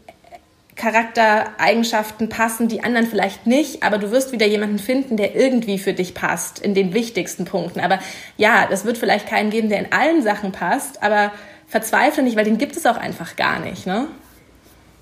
Charaktereigenschaften 0.76 2.28
passen, 2.28 2.68
die 2.68 2.84
anderen 2.84 3.08
vielleicht 3.08 3.48
nicht, 3.48 3.84
aber 3.84 3.98
du 3.98 4.12
wirst 4.12 4.32
wieder 4.32 4.46
jemanden 4.46 4.80
finden, 4.80 5.16
der 5.16 5.36
irgendwie 5.36 5.78
für 5.78 5.94
dich 5.94 6.14
passt, 6.14 6.60
in 6.60 6.74
den 6.74 6.94
wichtigsten 6.94 7.46
Punkten. 7.46 7.80
Aber 7.80 8.00
ja, 8.38 8.68
das 8.70 8.84
wird 8.84 8.98
vielleicht 8.98 9.28
keinen 9.28 9.52
geben, 9.52 9.70
der 9.70 9.80
in 9.80 9.94
allen 9.94 10.22
Sachen 10.22 10.52
passt, 10.52 11.02
aber 11.02 11.32
verzweifle 11.76 12.24
nicht, 12.24 12.38
weil 12.38 12.46
den 12.46 12.58
gibt 12.58 12.78
es 12.78 12.86
auch 12.86 12.96
einfach 12.96 13.36
gar 13.36 13.60
nicht, 13.60 13.86
ne? 13.86 14.08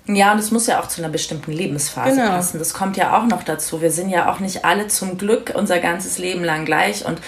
Ja, 0.06 0.32
und 0.32 0.40
es 0.40 0.50
muss 0.50 0.66
ja 0.66 0.80
auch 0.80 0.88
zu 0.88 1.00
einer 1.00 1.08
bestimmten 1.08 1.52
Lebensphase 1.52 2.16
genau. 2.16 2.30
passen. 2.30 2.58
Das 2.58 2.74
kommt 2.74 2.96
ja 2.96 3.16
auch 3.16 3.26
noch 3.26 3.44
dazu. 3.44 3.80
Wir 3.80 3.92
sind 3.92 4.10
ja 4.10 4.30
auch 4.30 4.40
nicht 4.40 4.64
alle 4.64 4.88
zum 4.88 5.16
Glück 5.16 5.52
unser 5.54 5.78
ganzes 5.78 6.18
Leben 6.18 6.42
lang 6.42 6.64
gleich 6.64 7.06
und 7.06 7.20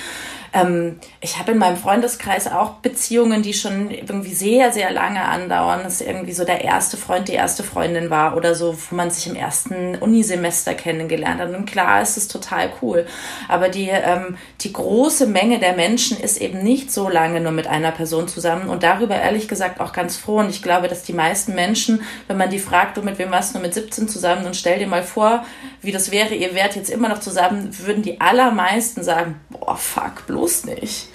ähm, 0.57 0.99
ich 1.21 1.39
habe 1.39 1.53
in 1.53 1.59
meinem 1.59 1.77
Freundeskreis 1.77 2.51
auch 2.51 2.77
Beziehungen, 2.77 3.43
die 3.43 3.53
schon 3.53 3.91
irgendwie 3.91 4.33
sehr, 4.33 4.73
sehr 4.73 4.91
lange 4.91 5.23
andauern. 5.23 5.83
Dass 5.83 6.01
irgendwie 6.01 6.33
so 6.33 6.45
der 6.45 6.65
erste 6.65 6.97
Freund 6.97 7.29
die 7.29 7.35
erste 7.35 7.63
Freundin 7.63 8.09
war 8.09 8.37
oder 8.37 8.55
so, 8.55 8.75
wo 8.91 8.95
man 8.95 9.11
sich 9.11 9.27
im 9.27 9.37
ersten 9.37 9.97
Unisemester 9.97 10.75
kennengelernt 10.75 11.41
hat. 11.41 11.55
Und 11.55 11.67
klar 11.67 12.01
ist 12.01 12.17
es 12.17 12.29
total 12.29 12.71
cool. 12.81 13.07
Aber 13.49 13.69
die, 13.69 13.89
ähm, 13.91 14.39
die 14.63 14.73
große 14.73 15.27
Menge 15.27 15.59
der 15.59 15.75
Menschen 15.75 16.19
ist 16.19 16.41
eben 16.41 16.63
nicht 16.63 16.91
so 16.91 17.09
lange 17.09 17.41
nur 17.41 17.53
mit 17.53 17.67
einer 17.67 17.93
Person 17.93 18.27
zusammen 18.27 18.71
und 18.71 18.83
darüber 18.83 19.17
ehrlich 19.17 19.49
gesagt 19.49 19.81
auch 19.81 19.93
ganz 19.93 20.17
froh. 20.17 20.39
Und 20.39 20.49
ich 20.49 20.63
glaube, 20.63 20.89
dass 20.89 21.03
die 21.03 21.13
meisten 21.13 21.55
Menschen, 21.55 22.03
wenn 22.29 22.39
man 22.39 22.49
die 22.49 22.59
fragt, 22.59 22.97
du 22.97 23.03
mit 23.03 23.19
wem 23.19 23.31
warst 23.31 23.55
du 23.55 23.59
mit 23.59 23.75
17 23.75 24.09
zusammen 24.09 24.47
und 24.47 24.57
stell 24.57 24.79
dir 24.79 24.87
mal 24.87 25.03
vor, 25.03 25.45
wie 25.83 25.93
das 25.93 26.11
wäre, 26.11 26.35
ihr 26.35 26.55
wärt 26.55 26.77
jetzt 26.77 26.89
immer 26.89 27.11
noch 27.11 27.21
zusammen, 27.21 27.77
würden 27.79 28.03
die 28.03 28.21
allermeisten 28.21 29.03
sagen, 29.03 29.39
boah, 29.51 29.77
fuck, 29.77 30.27
bloß 30.27 30.46
bloß 30.47 30.65
nicht. 30.67 31.09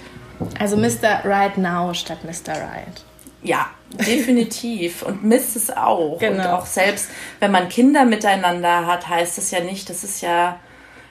Also 0.58 0.76
Mr. 0.76 1.24
Right 1.24 1.56
Now 1.56 1.94
statt 1.94 2.18
Mr. 2.24 2.52
Right. 2.52 3.04
Ja, 3.42 3.70
definitiv. 4.06 5.02
Und 5.02 5.24
Miss 5.24 5.56
es 5.56 5.70
auch. 5.70 6.18
Genau. 6.18 6.42
Und 6.42 6.46
auch 6.46 6.66
selbst, 6.66 7.08
wenn 7.40 7.50
man 7.50 7.68
Kinder 7.68 8.04
miteinander 8.04 8.86
hat, 8.86 9.08
heißt 9.08 9.38
es 9.38 9.50
ja 9.50 9.60
nicht, 9.60 9.88
das 9.88 10.04
ist 10.04 10.20
ja, 10.20 10.58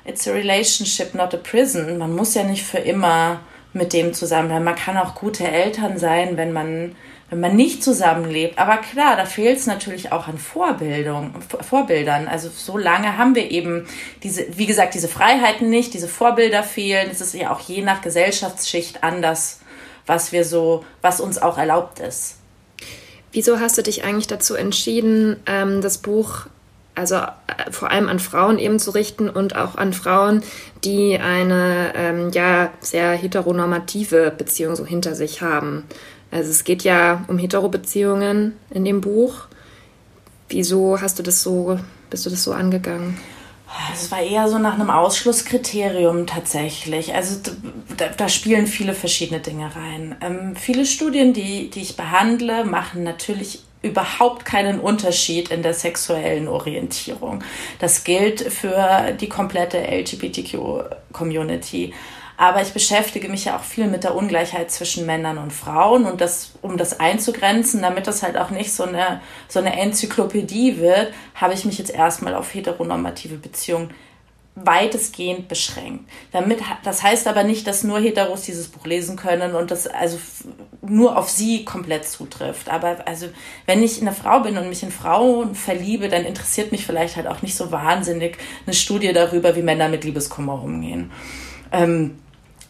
it's 0.05 0.27
a 0.27 0.31
relationship, 0.31 1.13
not 1.13 1.33
a 1.33 1.37
prison. 1.37 1.97
Man 1.97 2.15
muss 2.15 2.33
ja 2.33 2.43
nicht 2.43 2.63
für 2.63 2.77
immer 2.77 3.41
mit 3.73 3.93
dem 3.93 4.13
zusammen 4.13 4.49
bleiben. 4.49 4.65
Man 4.65 4.75
kann 4.75 4.97
auch 4.97 5.15
gute 5.15 5.47
Eltern 5.47 5.97
sein, 5.97 6.37
wenn 6.37 6.51
man 6.51 6.95
wenn 7.31 7.39
man 7.39 7.55
nicht 7.55 7.81
zusammenlebt. 7.81 8.59
Aber 8.59 8.77
klar, 8.77 9.15
da 9.15 9.25
fehlt 9.25 9.57
es 9.57 9.65
natürlich 9.65 10.11
auch 10.11 10.27
an 10.27 10.37
Vorbildung, 10.37 11.33
Vorbildern. 11.61 12.27
Also 12.27 12.49
so 12.53 12.77
lange 12.77 13.17
haben 13.17 13.35
wir 13.35 13.49
eben 13.49 13.87
diese, 14.21 14.45
wie 14.57 14.65
gesagt, 14.65 14.93
diese 14.93 15.07
Freiheiten 15.07 15.69
nicht, 15.69 15.93
diese 15.93 16.09
Vorbilder 16.09 16.61
fehlen. 16.61 17.09
Es 17.09 17.21
ist 17.21 17.33
ja 17.33 17.53
auch 17.53 17.61
je 17.61 17.83
nach 17.83 18.01
Gesellschaftsschicht 18.01 19.01
anders, 19.01 19.61
was 20.05 20.33
wir 20.33 20.43
so, 20.43 20.83
was 21.01 21.21
uns 21.21 21.41
auch 21.41 21.57
erlaubt 21.57 21.99
ist. 21.99 22.35
Wieso 23.31 23.61
hast 23.61 23.77
du 23.77 23.81
dich 23.81 24.03
eigentlich 24.03 24.27
dazu 24.27 24.55
entschieden, 24.55 25.37
ähm, 25.47 25.81
das 25.81 25.99
Buch 25.99 26.47
also 26.95 27.15
äh, 27.15 27.71
vor 27.71 27.89
allem 27.91 28.09
an 28.09 28.19
Frauen 28.19 28.59
eben 28.59 28.77
zu 28.77 28.91
richten 28.91 29.29
und 29.29 29.55
auch 29.55 29.75
an 29.75 29.93
Frauen, 29.93 30.43
die 30.83 31.17
eine 31.17 31.93
ähm, 31.95 32.31
ja 32.33 32.71
sehr 32.81 33.13
heteronormative 33.13 34.33
Beziehung 34.37 34.75
so 34.75 34.85
hinter 34.85 35.15
sich 35.15 35.41
haben. 35.41 35.85
Also 36.31 36.49
es 36.49 36.63
geht 36.63 36.83
ja 36.83 37.25
um 37.27 37.37
Hetero-Beziehungen 37.37 38.57
in 38.69 38.85
dem 38.85 39.01
Buch. 39.01 39.47
Wieso 40.49 40.99
hast 40.99 41.19
du 41.19 41.23
das 41.23 41.43
so, 41.43 41.79
bist 42.09 42.25
du 42.25 42.29
das 42.29 42.43
so 42.43 42.53
angegangen? 42.53 43.17
Es 43.93 44.11
war 44.11 44.21
eher 44.21 44.49
so 44.49 44.57
nach 44.57 44.73
einem 44.73 44.89
Ausschlusskriterium 44.89 46.27
tatsächlich. 46.27 47.13
Also 47.13 47.37
da, 47.97 48.07
da 48.07 48.29
spielen 48.29 48.67
viele 48.67 48.93
verschiedene 48.93 49.39
Dinge 49.39 49.75
rein. 49.75 50.15
Ähm, 50.21 50.55
viele 50.55 50.85
Studien, 50.85 51.33
die, 51.33 51.69
die 51.69 51.81
ich 51.81 51.95
behandle, 51.95 52.65
machen 52.65 53.03
natürlich 53.03 53.63
überhaupt 53.81 54.45
keinen 54.45 54.79
Unterschied 54.79 55.49
in 55.49 55.63
der 55.63 55.73
sexuellen 55.73 56.47
Orientierung. 56.47 57.43
Das 57.79 58.03
gilt 58.03 58.41
für 58.41 59.13
die 59.19 59.29
komplette 59.29 59.79
LGBTQ-Community. 59.79 61.93
Aber 62.41 62.59
ich 62.63 62.73
beschäftige 62.73 63.29
mich 63.29 63.45
ja 63.45 63.55
auch 63.55 63.63
viel 63.63 63.85
mit 63.85 64.03
der 64.03 64.15
Ungleichheit 64.15 64.71
zwischen 64.71 65.05
Männern 65.05 65.37
und 65.37 65.53
Frauen 65.53 66.05
und 66.05 66.21
das, 66.21 66.53
um 66.63 66.75
das 66.75 66.99
einzugrenzen, 66.99 67.83
damit 67.83 68.07
das 68.07 68.23
halt 68.23 68.35
auch 68.35 68.49
nicht 68.49 68.73
so 68.73 68.81
eine, 68.81 69.21
so 69.47 69.59
eine 69.59 69.79
Enzyklopädie 69.79 70.79
wird, 70.79 71.13
habe 71.35 71.53
ich 71.53 71.65
mich 71.65 71.77
jetzt 71.77 71.91
erstmal 71.91 72.33
auf 72.33 72.51
heteronormative 72.51 73.35
Beziehungen 73.35 73.93
weitestgehend 74.55 75.49
beschränkt. 75.49 76.09
Damit, 76.31 76.61
das 76.83 77.03
heißt 77.03 77.27
aber 77.27 77.43
nicht, 77.43 77.67
dass 77.67 77.83
nur 77.83 77.99
Heteros 77.99 78.41
dieses 78.41 78.69
Buch 78.69 78.87
lesen 78.87 79.17
können 79.17 79.53
und 79.53 79.69
das 79.69 79.85
also 79.85 80.17
nur 80.81 81.19
auf 81.19 81.29
sie 81.29 81.63
komplett 81.63 82.05
zutrifft. 82.05 82.69
Aber 82.69 83.07
also, 83.07 83.27
wenn 83.67 83.83
ich 83.83 84.01
eine 84.01 84.13
Frau 84.13 84.39
bin 84.39 84.57
und 84.57 84.67
mich 84.67 84.81
in 84.81 84.89
Frauen 84.89 85.53
verliebe, 85.53 86.09
dann 86.09 86.25
interessiert 86.25 86.71
mich 86.71 86.87
vielleicht 86.87 87.17
halt 87.17 87.27
auch 87.27 87.43
nicht 87.43 87.55
so 87.55 87.71
wahnsinnig 87.71 88.39
eine 88.65 88.73
Studie 88.73 89.13
darüber, 89.13 89.55
wie 89.55 89.61
Männer 89.61 89.89
mit 89.89 90.03
Liebeskummer 90.03 90.59
umgehen. 90.63 91.11
Ähm, 91.71 92.17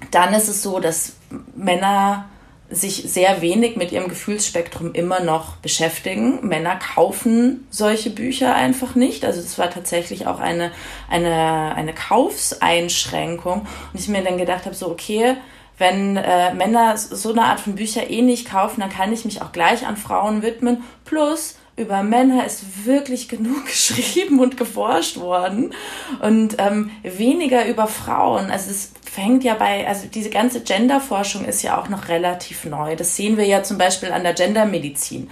dann 0.09 0.33
ist 0.33 0.47
es 0.47 0.63
so, 0.63 0.79
dass 0.79 1.13
Männer 1.55 2.25
sich 2.71 3.03
sehr 3.11 3.41
wenig 3.41 3.75
mit 3.75 3.91
ihrem 3.91 4.07
Gefühlsspektrum 4.07 4.93
immer 4.93 5.19
noch 5.19 5.57
beschäftigen. 5.57 6.47
Männer 6.47 6.77
kaufen 6.77 7.67
solche 7.69 8.09
Bücher 8.09 8.55
einfach 8.55 8.95
nicht. 8.95 9.25
Also 9.25 9.41
das 9.41 9.59
war 9.59 9.69
tatsächlich 9.69 10.25
auch 10.25 10.39
eine, 10.39 10.71
eine, 11.09 11.75
eine 11.75 11.93
Kaufseinschränkung. 11.93 13.67
Und 13.91 13.99
ich 13.99 14.07
mir 14.07 14.23
dann 14.23 14.37
gedacht 14.37 14.65
habe, 14.65 14.75
so, 14.75 14.89
okay, 14.89 15.35
wenn 15.77 16.15
äh, 16.15 16.53
Männer 16.53 16.95
so 16.95 17.31
eine 17.31 17.43
Art 17.43 17.59
von 17.59 17.75
Bücher 17.75 18.09
eh 18.09 18.21
nicht 18.21 18.49
kaufen, 18.49 18.79
dann 18.79 18.89
kann 18.89 19.11
ich 19.11 19.25
mich 19.25 19.41
auch 19.41 19.51
gleich 19.51 19.85
an 19.85 19.97
Frauen 19.97 20.41
widmen. 20.41 20.83
Plus, 21.03 21.55
über 21.81 22.03
Männer 22.03 22.45
ist 22.45 22.85
wirklich 22.85 23.27
genug 23.27 23.65
geschrieben 23.65 24.39
und 24.39 24.57
geforscht 24.57 25.17
worden 25.17 25.73
und 26.21 26.55
ähm, 26.59 26.91
weniger 27.03 27.67
über 27.67 27.87
Frauen. 27.87 28.51
Also 28.51 28.71
es 28.71 28.93
fängt 29.03 29.43
ja 29.43 29.55
bei, 29.55 29.87
also 29.87 30.07
diese 30.07 30.29
ganze 30.29 30.61
Genderforschung 30.61 31.43
ist 31.43 31.63
ja 31.63 31.79
auch 31.79 31.89
noch 31.89 32.07
relativ 32.07 32.63
neu. 32.63 32.95
Das 32.95 33.15
sehen 33.15 33.37
wir 33.37 33.45
ja 33.45 33.63
zum 33.63 33.77
Beispiel 33.77 34.11
an 34.11 34.23
der 34.23 34.33
Gendermedizin. 34.33 35.29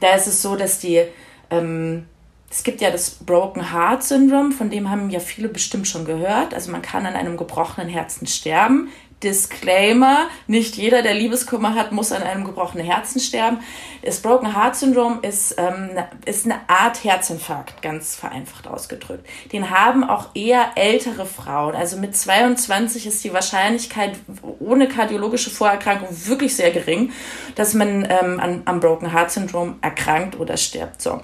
Da 0.00 0.14
ist 0.14 0.26
es 0.26 0.42
so, 0.42 0.56
dass 0.56 0.80
die, 0.80 1.02
ähm, 1.50 2.06
es 2.50 2.64
gibt 2.64 2.80
ja 2.80 2.90
das 2.90 3.10
Broken 3.10 3.72
Heart 3.72 4.02
Syndrome, 4.02 4.50
von 4.50 4.70
dem 4.70 4.90
haben 4.90 5.08
ja 5.10 5.20
viele 5.20 5.48
bestimmt 5.48 5.86
schon 5.86 6.04
gehört. 6.04 6.52
Also 6.52 6.72
man 6.72 6.82
kann 6.82 7.06
an 7.06 7.14
einem 7.14 7.36
gebrochenen 7.36 7.88
Herzen 7.88 8.26
sterben 8.26 8.88
Disclaimer, 9.22 10.28
nicht 10.46 10.76
jeder, 10.76 11.02
der 11.02 11.14
Liebeskummer 11.14 11.74
hat, 11.74 11.92
muss 11.92 12.12
an 12.12 12.22
einem 12.22 12.44
gebrochenen 12.44 12.84
Herzen 12.84 13.20
sterben. 13.20 13.58
Das 14.02 14.20
Broken 14.20 14.56
Heart 14.56 14.76
Syndrome 14.76 15.18
ist, 15.22 15.54
ähm, 15.58 15.90
ist 16.24 16.44
eine 16.44 16.68
Art 16.68 17.04
Herzinfarkt, 17.04 17.82
ganz 17.82 18.16
vereinfacht 18.16 18.66
ausgedrückt. 18.66 19.28
Den 19.52 19.70
haben 19.70 20.04
auch 20.04 20.30
eher 20.34 20.72
ältere 20.76 21.26
Frauen. 21.26 21.74
Also 21.74 21.96
mit 21.96 22.16
22 22.16 23.06
ist 23.06 23.22
die 23.24 23.32
Wahrscheinlichkeit 23.32 24.16
ohne 24.58 24.88
kardiologische 24.88 25.50
Vorerkrankung 25.50 26.08
wirklich 26.26 26.56
sehr 26.56 26.70
gering, 26.70 27.12
dass 27.54 27.74
man 27.74 28.06
ähm, 28.08 28.62
am 28.64 28.80
Broken 28.80 29.12
Heart 29.12 29.30
Syndrome 29.30 29.76
erkrankt 29.80 30.38
oder 30.38 30.56
stirbt. 30.56 31.00
So. 31.00 31.20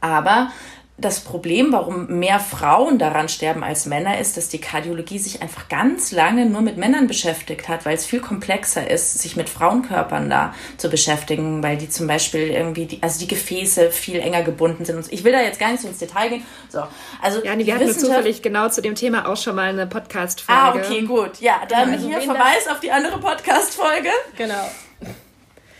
Aber 0.00 0.50
das 0.96 1.20
Problem, 1.20 1.72
warum 1.72 2.06
mehr 2.20 2.38
Frauen 2.38 3.00
daran 3.00 3.28
sterben 3.28 3.64
als 3.64 3.84
Männer, 3.84 4.20
ist, 4.20 4.36
dass 4.36 4.48
die 4.48 4.60
Kardiologie 4.60 5.18
sich 5.18 5.42
einfach 5.42 5.68
ganz 5.68 6.12
lange 6.12 6.46
nur 6.46 6.60
mit 6.60 6.76
Männern 6.76 7.08
beschäftigt 7.08 7.68
hat, 7.68 7.84
weil 7.84 7.96
es 7.96 8.06
viel 8.06 8.20
komplexer 8.20 8.88
ist, 8.88 9.18
sich 9.18 9.34
mit 9.34 9.48
Frauenkörpern 9.48 10.30
da 10.30 10.54
zu 10.76 10.88
beschäftigen, 10.88 11.64
weil 11.64 11.76
die 11.76 11.88
zum 11.88 12.06
Beispiel 12.06 12.48
irgendwie, 12.48 12.86
die, 12.86 13.02
also 13.02 13.18
die 13.18 13.26
Gefäße 13.26 13.90
viel 13.90 14.20
enger 14.20 14.42
gebunden 14.42 14.84
sind. 14.84 15.12
Ich 15.12 15.24
will 15.24 15.32
da 15.32 15.42
jetzt 15.42 15.58
gar 15.58 15.72
nicht 15.72 15.82
so 15.82 15.88
ins 15.88 15.98
Detail 15.98 16.28
gehen. 16.28 16.46
So, 16.68 16.84
also 17.20 17.44
ja, 17.44 17.56
nee, 17.56 17.66
wir 17.66 17.74
hatten 17.74 17.92
zufällig 17.92 18.40
genau 18.40 18.68
zu 18.68 18.80
dem 18.80 18.94
Thema 18.94 19.28
auch 19.28 19.36
schon 19.36 19.56
mal 19.56 19.70
eine 19.70 19.88
Podcast-Folge. 19.88 20.60
Ah, 20.60 20.74
okay, 20.76 21.02
gut. 21.02 21.40
Ja, 21.40 21.62
dann 21.68 21.90
also 21.90 22.06
hier 22.06 22.20
Verweis 22.20 22.68
auf 22.70 22.78
die 22.78 22.92
andere 22.92 23.18
Podcast-Folge. 23.18 24.10
Genau. 24.36 24.70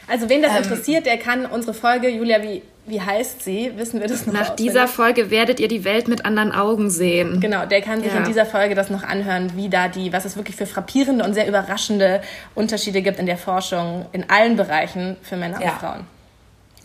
Also 0.07 0.29
wen 0.29 0.43
das 0.43 0.53
ähm, 0.53 0.63
interessiert, 0.63 1.07
der 1.07 1.19
kann 1.19 1.47
unsere 1.47 1.75
Folge, 1.75 2.09
Julia, 2.09 2.43
wie 2.43 2.63
wie 2.87 3.01
heißt 3.01 3.43
sie? 3.43 3.73
Wissen 3.77 4.01
wir 4.01 4.09
das 4.09 4.27
noch? 4.27 4.35
Nach 4.35 4.51
dieser 4.51 4.87
Folge 4.87 5.31
werdet 5.31 5.59
ihr 5.59 5.69
die 5.69 5.85
Welt 5.85 6.07
mit 6.07 6.27
anderen 6.27 6.53
Augen 6.53 6.91
sehen. 6.91 7.41
Genau, 7.41 7.65
der 7.65 7.81
kann 7.81 8.03
sich 8.03 8.13
ja. 8.13 8.19
in 8.19 8.25
dieser 8.25 8.45
Folge 8.45 8.75
das 8.75 8.91
noch 8.91 9.03
anhören, 9.03 9.53
wie 9.57 9.71
da 9.71 9.89
die, 9.89 10.13
was 10.13 10.27
es 10.27 10.37
wirklich 10.37 10.57
für 10.57 10.67
frappierende 10.67 11.25
und 11.25 11.33
sehr 11.33 11.49
überraschende 11.49 12.21
Unterschiede 12.55 13.01
gibt 13.01 13.19
in 13.19 13.27
der 13.27 13.39
Forschung 13.39 14.07
in 14.13 14.29
allen 14.29 14.57
Bereichen 14.57 15.17
für 15.23 15.37
Männer 15.37 15.63
ja. 15.63 15.73
und 15.73 15.79
Frauen. 15.79 16.14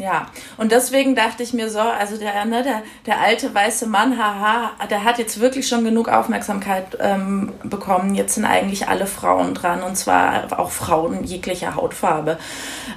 Ja, 0.02 0.28
und 0.56 0.72
deswegen 0.72 1.14
dachte 1.14 1.44
ich 1.44 1.52
mir 1.52 1.70
so, 1.70 1.80
also 1.80 2.16
der, 2.16 2.46
ne, 2.46 2.64
der, 2.64 2.84
der 3.06 3.20
alte 3.20 3.54
weiße 3.54 3.86
Mann, 3.86 4.18
haha, 4.18 4.72
der 4.90 5.04
hat 5.04 5.20
jetzt 5.20 5.42
wirklich 5.42 5.68
schon 5.68 5.84
genug 5.84 6.08
Aufmerksamkeit 6.08 6.98
ähm, 7.02 7.52
bekommen. 7.66 8.16
Jetzt 8.16 8.36
sind 8.36 8.46
eigentlich 8.46 8.88
alle 8.88 9.08
Frauen 9.08 9.54
dran 9.54 9.84
und 9.84 9.98
zwar 9.98 10.58
auch 10.58 10.72
Frauen 10.72 11.26
jeglicher 11.26 11.76
Hautfarbe. 11.76 12.38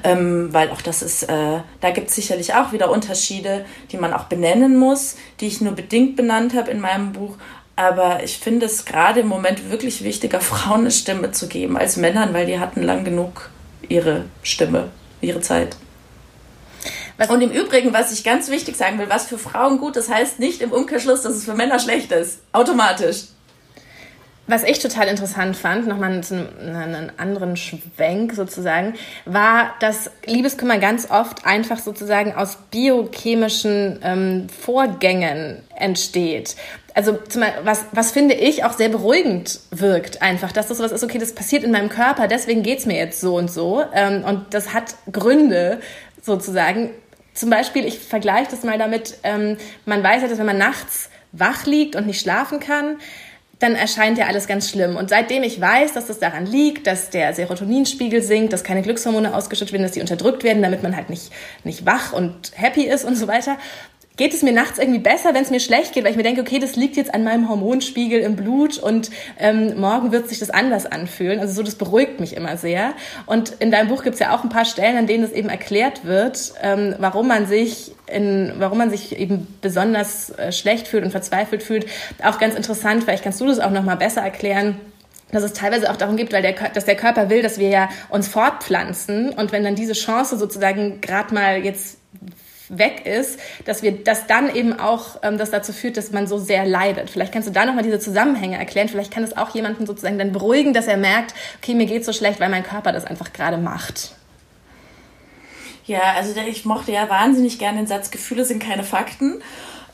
Ähm, 0.05 0.51
weil 0.53 0.71
auch 0.71 0.81
das 0.81 1.03
ist, 1.03 1.25
äh, 1.25 1.63
da 1.81 1.91
gibt 1.91 2.11
es 2.11 2.15
sicherlich 2.15 2.55
auch 2.55 2.71
wieder 2.71 2.89
Unterschiede, 2.89 3.65
die 3.91 3.97
man 3.97 4.13
auch 4.13 4.25
benennen 4.25 4.77
muss, 4.77 5.17
die 5.41 5.49
ich 5.49 5.61
nur 5.61 5.73
bedingt 5.73 6.15
benannt 6.15 6.55
habe 6.55 6.71
in 6.71 6.81
meinem 6.81 7.13
Buch. 7.13 7.35
Aber 7.75 8.23
ich 8.23 8.39
finde 8.39 8.67
es 8.67 8.85
gerade 8.85 9.21
im 9.21 9.27
Moment 9.27 9.73
wirklich 9.73 10.05
wichtiger, 10.05 10.41
Frauen 10.53 10.83
eine 10.83 10.93
Stimme 10.93 11.33
zu 11.33 11.49
geben 11.49 11.77
als 11.77 11.97
Männern, 11.97 12.33
weil 12.33 12.47
die 12.47 12.61
hatten 12.61 12.81
lang 12.81 13.03
genug 13.03 13.51
ihre 13.89 14.27
Stimme, 14.45 14.91
ihre 15.21 15.41
Zeit. 15.41 15.77
Was 17.23 17.31
und 17.31 17.41
im 17.41 17.51
Übrigen, 17.51 17.93
was 17.93 18.13
ich 18.13 18.25
ganz 18.25 18.51
wichtig 18.51 18.77
sagen 18.77 18.99
will, 18.99 19.09
was 19.09 19.27
für 19.27 19.39
Frauen 19.39 19.79
gut 19.79 19.97
ist, 19.97 20.13
heißt 20.13 20.41
nicht 20.41 20.61
im 20.61 20.73
Umkehrschluss, 20.73 21.23
dass 21.23 21.35
es 21.35 21.45
für 21.45 21.55
Männer 21.55 21.79
schlecht 21.79 22.11
ist. 22.11 22.41
Automatisch. 22.53 23.27
Was 24.49 24.65
ich 24.65 24.81
total 24.81 25.07
interessant 25.07 25.57
fand, 25.57 25.87
nochmal 25.87 26.11
einen 26.11 27.13
anderen 27.17 27.57
Schwenk 27.57 28.35
sozusagen, 28.35 28.95
war, 29.25 29.75
dass 29.79 30.11
Liebeskummer 30.27 30.79
ganz 30.79 31.13
oft 31.13 31.47
einfach 31.47 31.79
sozusagen 31.79 32.35
aus 32.35 32.59
biochemischen 32.73 34.01
ähm, 34.03 34.49
Vorgängen 34.49 35.63
entsteht. 35.77 36.57
Also 36.93 37.21
was, 37.63 37.85
was 37.93 38.11
finde 38.11 38.35
ich 38.35 38.65
auch 38.65 38.73
sehr 38.73 38.89
beruhigend 38.89 39.61
wirkt 39.71 40.23
einfach, 40.23 40.51
dass 40.51 40.67
das 40.67 40.81
was 40.81 40.91
ist, 40.91 41.05
okay, 41.05 41.19
das 41.19 41.35
passiert 41.35 41.63
in 41.63 41.71
meinem 41.71 41.89
Körper, 41.89 42.27
deswegen 42.27 42.65
geht's 42.65 42.85
mir 42.85 42.97
jetzt 42.97 43.21
so 43.21 43.37
und 43.37 43.49
so. 43.49 43.85
Ähm, 43.95 44.25
und 44.25 44.53
das 44.55 44.75
hat 44.75 44.97
Gründe 45.11 45.81
sozusagen, 46.21 46.91
zum 47.35 47.51
Beispiel, 47.51 47.87
ich 47.87 47.99
vergleiche 47.99 48.51
das 48.51 48.63
mal 48.63 48.79
damit, 48.79 49.19
ähm, 49.23 49.57
man 49.87 50.03
weiß 50.03 50.23
ja, 50.23 50.29
dass 50.29 50.39
wenn 50.39 50.47
man 50.47 50.59
nachts 50.59 51.11
wach 51.33 51.67
liegt 51.67 51.97
und 51.97 52.07
nicht 52.07 52.21
schlafen 52.21 52.61
kann, 52.61 52.99
dann 53.63 53.77
erscheint 53.77 54.19
ja 54.19 54.27
alles 54.27 54.49
ganz 54.49 54.69
schlimm. 54.69 54.97
Und 54.97 55.09
seitdem 55.09 55.45
ich 55.45 55.61
weiß, 55.61 55.93
dass 55.93 56.07
das 56.07 56.19
daran 56.19 56.47
liegt, 56.47 56.87
dass 56.87 57.11
der 57.11 57.33
Serotoninspiegel 57.33 58.21
sinkt, 58.21 58.53
dass 58.53 58.65
keine 58.65 58.83
Glückshormone 58.83 59.35
ausgeschüttet 59.35 59.73
werden, 59.73 59.85
dass 59.85 59.93
die 59.93 60.01
unterdrückt 60.01 60.43
werden, 60.43 60.63
damit 60.63 60.83
man 60.83 60.97
halt 60.97 61.11
nicht, 61.11 61.33
nicht 61.63 61.87
wach 61.87 62.13
und 62.13 62.53
happy 62.57 62.83
ist 62.83 63.05
und 63.05 63.15
so 63.15 63.29
weiter, 63.29 63.57
geht 64.17 64.35
es 64.35 64.43
mir 64.43 64.53
nachts 64.53 64.79
irgendwie 64.79 64.99
besser, 64.99 65.35
wenn 65.35 65.43
es 65.43 65.51
mir 65.51 65.61
schlecht 65.61 65.95
geht, 65.95 66.05
weil 66.05 66.11
ich 66.11 66.17
mir 66.17 66.23
denke, 66.23 66.43
okay, 66.43 66.59
das 66.59 66.77
liegt 66.77 66.97
jetzt 66.97 67.15
an 67.15 67.25
meinem 67.25 67.49
Hormonspiegel 67.49 68.21
im 68.21 68.37
Blut 68.37 68.79
und 68.79 69.11
ähm, 69.39 69.81
morgen 69.81 70.13
wird 70.13 70.29
sich 70.29 70.39
das 70.39 70.51
anders 70.51 70.87
anfühlen. 70.87 71.41
Also 71.41 71.55
so, 71.55 71.63
das 71.63 71.77
beruhigt 71.77 72.21
mich 72.21 72.37
immer 72.37 72.57
sehr. 72.57 72.93
Und 73.27 73.51
in 73.59 73.71
deinem 73.71 73.89
Buch 73.89 74.03
gibt 74.03 74.15
es 74.15 74.21
ja 74.21 74.35
auch 74.37 74.45
ein 74.45 74.51
paar 74.51 74.65
Stellen, 74.65 74.97
an 74.97 75.07
denen 75.07 75.25
es 75.25 75.33
eben 75.33 75.49
erklärt 75.49 76.05
wird, 76.05 76.55
ähm, 76.63 76.95
warum 76.99 77.27
man 77.29 77.47
sich 77.47 77.93
in, 78.07 78.53
warum 78.59 78.79
man 78.79 78.91
sich 78.91 79.19
eben 79.19 79.47
besonders 79.63 80.31
äh, 80.31 80.53
schlecht 80.53 80.89
fühlt 80.89 81.05
und 81.05 81.11
verzweifelt 81.11 81.63
fühlt. 81.63 81.87
Auch 82.23 82.39
ganz 82.39 82.55
interessant, 82.55 83.05
vielleicht 83.05 83.25
kannst 83.25 83.41
du 83.41 83.47
das 83.47 83.61
auch 83.61 83.71
noch 83.71 83.83
mal 83.83 83.97
besser 83.97 84.21
erklären 84.21 84.81
dass 85.33 85.45
es 85.45 85.55
teilweise 85.55 85.91
auch 85.91 85.97
darum 85.97 86.19
geht, 86.19 86.31
weil 86.31 86.43
der, 86.43 86.53
dass 86.53 86.85
der 86.85 86.95
Körper 86.95 87.31
will, 87.31 87.41
dass 87.41 87.59
wir 87.59 87.71
ja 87.71 87.89
uns 88.11 88.29
fortpflanzen 88.29 89.31
und 89.31 89.51
wenn 89.51 89.65
dann 89.65 89.75
diese 89.75 89.95
Chance 89.95 90.37
sozusagen 90.37 91.01
gerade 91.01 91.33
mal 91.33 91.65
jetzt 91.65 92.02
weg 92.79 93.07
ist, 93.07 93.39
dass 93.65 93.83
wir 93.83 93.93
das 94.03 94.27
dann 94.27 94.55
eben 94.55 94.79
auch 94.79 95.17
ähm, 95.23 95.39
das 95.39 95.51
dazu 95.51 95.73
führt, 95.73 95.97
dass 95.97 96.11
man 96.11 96.27
so 96.27 96.39
sehr 96.39 96.67
leidet. 96.67 97.11
Vielleicht 97.11 97.33
kannst 97.33 97.49
du 97.49 97.53
da 97.53 97.65
nochmal 97.65 97.85
diese 97.85 97.99
Zusammenhänge 97.99 98.59
erklären. 98.59 98.89
Vielleicht 98.89 99.13
kann 99.13 99.23
es 99.23 99.37
auch 99.37 99.55
jemanden 99.55 99.87
sozusagen 99.87 100.19
dann 100.19 100.33
beruhigen, 100.33 100.73
dass 100.73 100.87
er 100.87 100.97
merkt, 100.97 101.35
okay, 101.63 101.75
mir 101.75 101.87
geht 101.87 102.05
so 102.05 102.13
schlecht, 102.13 102.41
weil 102.41 102.49
mein 102.49 102.65
Körper 102.65 102.93
das 102.93 103.05
einfach 103.05 103.33
gerade 103.33 103.59
macht. 103.59 104.15
Ja, 105.85 106.15
also 106.17 106.33
ich 106.49 106.65
mochte 106.65 106.93
ja 106.93 107.09
wahnsinnig 107.09 107.59
gerne 107.59 107.79
den 107.79 107.87
Satz, 107.87 108.11
Gefühle 108.11 108.45
sind 108.45 108.63
keine 108.63 108.85
Fakten 108.85 109.43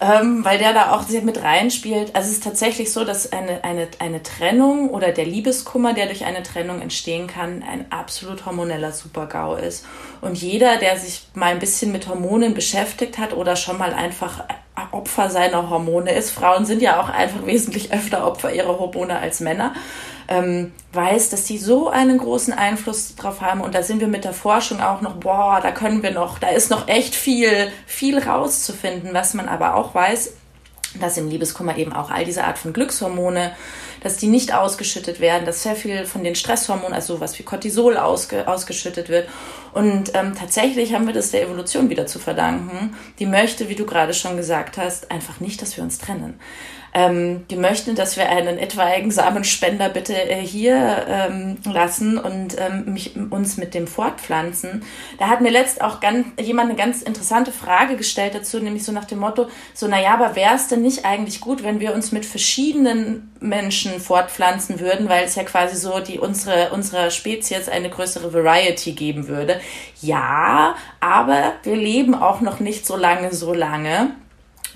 ähm, 0.01 0.45
weil 0.45 0.59
der 0.59 0.73
da 0.73 0.93
auch 0.93 1.03
sehr 1.03 1.23
mit 1.23 1.43
reinspielt. 1.43 2.15
Also 2.15 2.29
es 2.29 2.37
ist 2.37 2.45
tatsächlich 2.45 2.93
so, 2.93 3.05
dass 3.05 3.33
eine, 3.33 3.65
eine, 3.65 3.89
eine 3.99 4.23
Trennung 4.23 4.91
oder 4.91 5.11
der 5.11 5.27
Liebeskummer, 5.27 5.93
der 5.93 6.07
durch 6.07 6.25
eine 6.25 6.43
Trennung 6.45 6.81
entstehen 6.81 7.27
kann, 7.27 7.65
ein 7.65 7.91
absolut 7.91 8.47
hormoneller 8.47 8.93
Supergau 8.93 9.57
ist. 9.57 9.85
Und 10.21 10.41
jeder, 10.41 10.77
der 10.79 10.99
sich 10.99 11.23
mal 11.35 11.47
ein 11.53 11.59
bisschen 11.59 11.91
mit 11.91 12.09
Hormonen 12.09 12.55
beschäftigt 12.55 13.19
hat 13.19 13.33
oder 13.33 13.57
schon 13.57 13.79
mal 13.79 13.93
einfach 13.93 14.45
Opfer 14.93 15.31
seiner 15.31 15.71
Hormone 15.71 16.13
ist, 16.13 16.31
Frauen 16.31 16.65
sind 16.65 16.83
ja 16.83 17.01
auch 17.01 17.09
einfach 17.09 17.45
wesentlich 17.47 17.93
öfter 17.93 18.27
Opfer 18.27 18.53
ihrer 18.53 18.79
Hormone 18.79 19.19
als 19.19 19.41
Männer, 19.41 19.75
ähm, 20.29 20.73
weiß, 20.93 21.31
dass 21.31 21.45
die 21.45 21.59
so 21.59 21.89
einen 21.89 22.19
großen 22.19 22.53
Einfluss 22.53 23.17
drauf 23.17 23.41
haben. 23.41 23.61
Und 23.61 23.75
da 23.75 23.83
sind 23.83 24.01
wir 24.01 24.09
mit 24.09 24.25
der 24.25 24.33
Forschung 24.33 24.81
auch 24.81 25.01
noch, 25.01 25.17
boah, 25.17 25.61
da 25.63 25.71
können 25.73 26.03
wir 26.03 26.11
noch, 26.11 26.39
da 26.39 26.49
ist 26.49 26.71
noch 26.71 26.89
echt 26.89 27.15
viel, 27.15 27.71
viel 27.87 28.19
rauszufinden. 28.19 29.15
Was 29.15 29.35
man 29.35 29.49
aber 29.49 29.75
auch 29.75 29.95
weiß, 29.95 30.33
dass 31.01 31.17
im 31.17 31.29
Liebeskummer 31.29 31.77
eben 31.77 31.93
auch 31.93 32.11
all 32.11 32.25
diese 32.25 32.45
Art 32.45 32.59
von 32.59 32.73
Glückshormone, 32.73 33.53
dass 34.03 34.17
die 34.17 34.29
nicht 34.29 34.55
ausgeschüttet 34.55 35.21
werden, 35.21 35.45
dass 35.45 35.63
sehr 35.63 35.77
viel 35.77 36.07
von 36.07 36.25
den 36.25 36.35
Stresshormonen, 36.35 36.93
also 36.93 37.17
sowas 37.17 37.39
wie 37.39 37.43
Cortisol 37.43 37.97
ausge, 37.97 38.49
ausgeschüttet 38.49 39.09
wird. 39.09 39.29
Und 39.73 40.13
ähm, 40.15 40.35
tatsächlich 40.39 40.95
haben 40.95 41.07
wir 41.07 41.15
das 41.15 41.31
der 41.31 41.43
Evolution 41.43 41.91
wieder 41.91 42.07
zu 42.07 42.19
verdanken. 42.19 42.97
Die 43.19 43.27
möchte, 43.27 43.69
wie 43.69 43.75
du 43.75 43.87
gerade 43.87 44.15
schon 44.15 44.37
gesagt 44.37 44.79
hast, 44.79 45.11
einfach 45.11 45.41
nicht, 45.41 45.63
dass 45.63 45.77
wir 45.77 45.85
uns 45.85 45.99
trennen 45.99 46.39
ähm, 46.95 47.47
die 47.49 47.57
möchten, 47.57 47.95
dass 47.95 48.17
wir 48.17 48.29
einen 48.29 48.59
etwaigen 48.59 49.11
Samenspender 49.11 49.89
bitte 49.89 50.15
äh, 50.15 50.41
hier 50.41 51.07
ähm, 51.09 51.59
lassen 51.65 52.19
und 52.19 52.57
ähm, 52.59 52.93
mich, 52.93 53.15
uns 53.31 53.57
mit 53.57 53.75
dem 53.75 53.87
fortpflanzen. 53.87 54.83
Da 55.19 55.29
hat 55.29 55.41
mir 55.41 55.51
letzt 55.51 55.81
auch 55.81 56.01
ganz, 56.01 56.27
jemand 56.41 56.71
eine 56.71 56.79
ganz 56.79 57.03
interessante 57.03 57.53
Frage 57.53 57.97
gestellt 57.97 58.35
dazu, 58.35 58.59
nämlich 58.59 58.85
so 58.85 58.93
nach 58.93 59.05
dem 59.05 59.19
Motto, 59.19 59.47
so, 59.75 59.87
naja, 59.87 60.15
aber 60.15 60.37
wäre 60.37 60.55
es 60.55 60.69
denn 60.69 60.83
nicht 60.83 61.05
eigentlich 61.05 61.41
gut, 61.41 61.63
wenn 61.63 61.81
wir 61.81 61.95
uns 61.95 62.13
mit 62.13 62.25
verschiedenen 62.25 63.33
Menschen 63.41 64.01
fortpflanzen 64.01 64.81
würden, 64.81 65.09
weil 65.09 65.25
es 65.25 65.35
ja 65.35 65.45
quasi 65.45 65.77
so 65.77 66.01
die 66.01 66.19
unsere, 66.19 66.71
unserer 66.71 67.11
Spezies 67.11 67.69
eine 67.69 67.91
größere 67.91 68.33
Variety 68.33 68.93
geben 68.93 69.29
würde. 69.29 69.61
Ja, 70.01 70.75
aber 71.01 71.55
wir 71.63 71.77
leben 71.77 72.15
auch 72.15 72.41
noch 72.41 72.61
nicht 72.61 72.87
so 72.87 72.97
lange, 72.97 73.33
so 73.33 73.53
lange. 73.53 74.13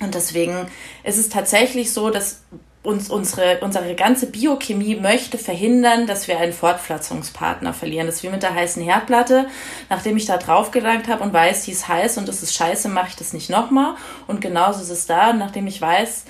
Und 0.00 0.14
deswegen 0.14 0.66
ist 1.05 1.18
es 1.18 1.28
tatsächlich 1.28 1.92
so, 1.92 2.11
dass 2.11 2.42
uns 2.83 3.11
unsere, 3.11 3.61
unsere 3.61 3.94
ganze 3.94 4.26
Biochemie 4.26 4.96
möchte 4.96 5.38
verhindern, 5.38 6.09
dass 6.09 6.26
wir 6.26 6.38
einen 6.38 6.52
Fortpflanzungspartner 6.52 7.72
verlieren. 7.72 8.07
Das 8.07 8.16
ist 8.16 8.22
wie 8.24 8.28
mit 8.28 8.42
der 8.42 8.55
heißen 8.55 8.83
Herdplatte. 8.83 9.46
Nachdem 9.88 10.16
ich 10.16 10.26
da 10.26 10.37
drauf 10.37 10.72
gelangt 10.72 11.07
habe 11.07 11.22
und 11.22 11.33
weiß, 11.33 11.64
die 11.64 11.72
ist 11.72 11.87
heiß 11.87 12.18
und 12.18 12.26
das 12.26 12.42
ist 12.42 12.55
scheiße, 12.55 12.88
mache 12.88 13.09
ich 13.11 13.16
das 13.16 13.33
nicht 13.33 13.50
nochmal. 13.50 13.94
Und 14.26 14.40
genauso 14.40 14.83
ist 14.83 14.90
es 14.90 15.07
da. 15.07 15.33
nachdem 15.33 15.68
ich 15.68 15.81
weiß, 15.81 16.24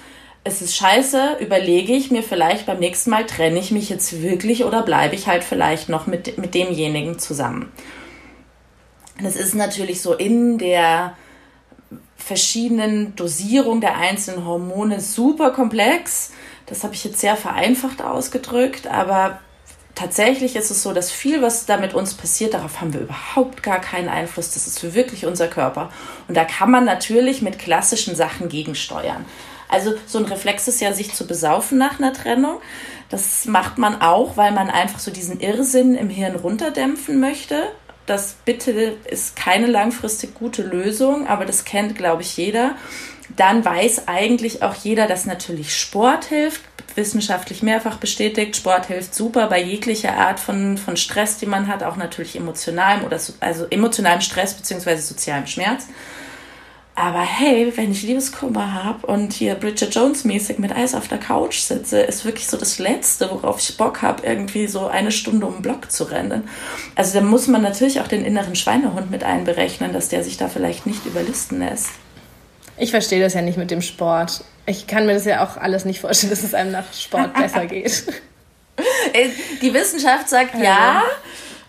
es 0.44 0.60
ist 0.60 0.76
scheiße, 0.76 1.36
überlege 1.40 1.94
ich 1.94 2.10
mir 2.10 2.22
vielleicht 2.22 2.66
beim 2.66 2.80
nächsten 2.80 3.10
Mal, 3.10 3.24
trenne 3.24 3.58
ich 3.58 3.70
mich 3.70 3.88
jetzt 3.88 4.22
wirklich 4.22 4.64
oder 4.64 4.82
bleibe 4.82 5.14
ich 5.14 5.28
halt 5.28 5.44
vielleicht 5.44 5.88
noch 5.88 6.06
mit, 6.06 6.36
mit 6.36 6.54
demjenigen 6.54 7.18
zusammen. 7.18 7.72
Das 9.22 9.36
ist 9.36 9.54
natürlich 9.54 10.02
so 10.02 10.14
in 10.14 10.58
der 10.58 11.16
verschiedenen 12.24 13.14
Dosierung 13.16 13.80
der 13.80 13.96
einzelnen 13.96 14.46
Hormone 14.46 15.00
super 15.00 15.50
komplex. 15.50 16.30
Das 16.66 16.84
habe 16.84 16.94
ich 16.94 17.04
jetzt 17.04 17.20
sehr 17.20 17.36
vereinfacht 17.36 18.02
ausgedrückt, 18.02 18.86
aber 18.86 19.40
tatsächlich 19.94 20.56
ist 20.56 20.70
es 20.70 20.82
so, 20.82 20.92
dass 20.92 21.10
viel, 21.10 21.42
was 21.42 21.66
da 21.66 21.76
mit 21.76 21.94
uns 21.94 22.14
passiert, 22.14 22.54
darauf 22.54 22.80
haben 22.80 22.92
wir 22.92 23.00
überhaupt 23.00 23.62
gar 23.62 23.80
keinen 23.80 24.08
Einfluss. 24.08 24.54
Das 24.54 24.66
ist 24.66 24.94
wirklich 24.94 25.26
unser 25.26 25.48
Körper. 25.48 25.90
Und 26.28 26.36
da 26.36 26.44
kann 26.44 26.70
man 26.70 26.84
natürlich 26.84 27.42
mit 27.42 27.58
klassischen 27.58 28.14
Sachen 28.14 28.48
gegensteuern. 28.48 29.24
Also 29.68 29.94
so 30.06 30.18
ein 30.18 30.26
Reflex 30.26 30.68
ist 30.68 30.80
ja, 30.80 30.92
sich 30.92 31.14
zu 31.14 31.26
besaufen 31.26 31.78
nach 31.78 31.98
einer 31.98 32.12
Trennung. 32.12 32.60
Das 33.08 33.46
macht 33.46 33.78
man 33.78 34.00
auch, 34.00 34.36
weil 34.36 34.52
man 34.52 34.70
einfach 34.70 34.98
so 34.98 35.10
diesen 35.10 35.40
Irrsinn 35.40 35.94
im 35.94 36.10
Hirn 36.10 36.36
runterdämpfen 36.36 37.20
möchte. 37.20 37.68
Das 38.12 38.34
bitte 38.44 38.72
ist 39.06 39.36
keine 39.36 39.66
langfristig 39.66 40.34
gute 40.34 40.62
Lösung, 40.62 41.26
aber 41.28 41.46
das 41.46 41.64
kennt, 41.64 41.96
glaube 41.96 42.20
ich, 42.20 42.36
jeder. 42.36 42.74
Dann 43.36 43.64
weiß 43.64 44.06
eigentlich 44.06 44.62
auch 44.62 44.74
jeder, 44.74 45.06
dass 45.06 45.24
natürlich 45.24 45.74
Sport 45.74 46.26
hilft, 46.26 46.60
wissenschaftlich 46.94 47.62
mehrfach 47.62 47.96
bestätigt. 47.96 48.54
Sport 48.54 48.88
hilft 48.88 49.14
super 49.14 49.46
bei 49.46 49.62
jeglicher 49.62 50.14
Art 50.14 50.40
von, 50.40 50.76
von 50.76 50.98
Stress, 50.98 51.38
die 51.38 51.46
man 51.46 51.68
hat, 51.68 51.82
auch 51.82 51.96
natürlich 51.96 52.36
emotionalem 52.36 53.02
oder 53.04 53.18
also 53.40 53.66
emotionalem 53.70 54.20
Stress 54.20 54.52
bzw. 54.52 54.96
sozialem 54.96 55.46
Schmerz. 55.46 55.86
Aber 56.94 57.20
hey, 57.20 57.72
wenn 57.74 57.90
ich 57.90 58.02
Liebeskummer 58.02 58.84
habe 58.84 59.06
und 59.06 59.32
hier 59.32 59.54
Bridget 59.54 59.94
Jones 59.94 60.24
mäßig 60.24 60.58
mit 60.58 60.72
Eis 60.72 60.94
auf 60.94 61.08
der 61.08 61.18
Couch 61.18 61.60
sitze, 61.60 62.00
ist 62.00 62.26
wirklich 62.26 62.46
so 62.46 62.58
das 62.58 62.78
Letzte, 62.78 63.30
worauf 63.30 63.58
ich 63.60 63.76
Bock 63.78 64.02
habe, 64.02 64.26
irgendwie 64.26 64.66
so 64.66 64.88
eine 64.88 65.10
Stunde 65.10 65.46
um 65.46 65.54
den 65.54 65.62
Block 65.62 65.90
zu 65.90 66.04
rennen. 66.04 66.48
Also 66.94 67.18
da 67.18 67.24
muss 67.24 67.48
man 67.48 67.62
natürlich 67.62 68.00
auch 68.00 68.08
den 68.08 68.26
inneren 68.26 68.54
Schweinehund 68.56 69.10
mit 69.10 69.24
einberechnen, 69.24 69.94
dass 69.94 70.10
der 70.10 70.22
sich 70.22 70.36
da 70.36 70.48
vielleicht 70.48 70.84
nicht 70.84 71.06
überlisten 71.06 71.60
lässt. 71.60 71.88
Ich 72.76 72.90
verstehe 72.90 73.22
das 73.22 73.32
ja 73.32 73.40
nicht 73.40 73.56
mit 73.56 73.70
dem 73.70 73.80
Sport. 73.80 74.44
Ich 74.66 74.86
kann 74.86 75.06
mir 75.06 75.14
das 75.14 75.24
ja 75.24 75.44
auch 75.44 75.56
alles 75.56 75.86
nicht 75.86 76.00
vorstellen, 76.00 76.30
dass 76.30 76.42
es 76.42 76.52
einem 76.52 76.72
nach 76.72 76.92
Sport 76.92 77.34
besser 77.34 77.66
geht. 77.66 78.04
Äh, 79.12 79.28
die 79.60 79.74
Wissenschaft 79.74 80.30
sagt 80.30 80.54
also, 80.54 80.64
ja. 80.64 81.02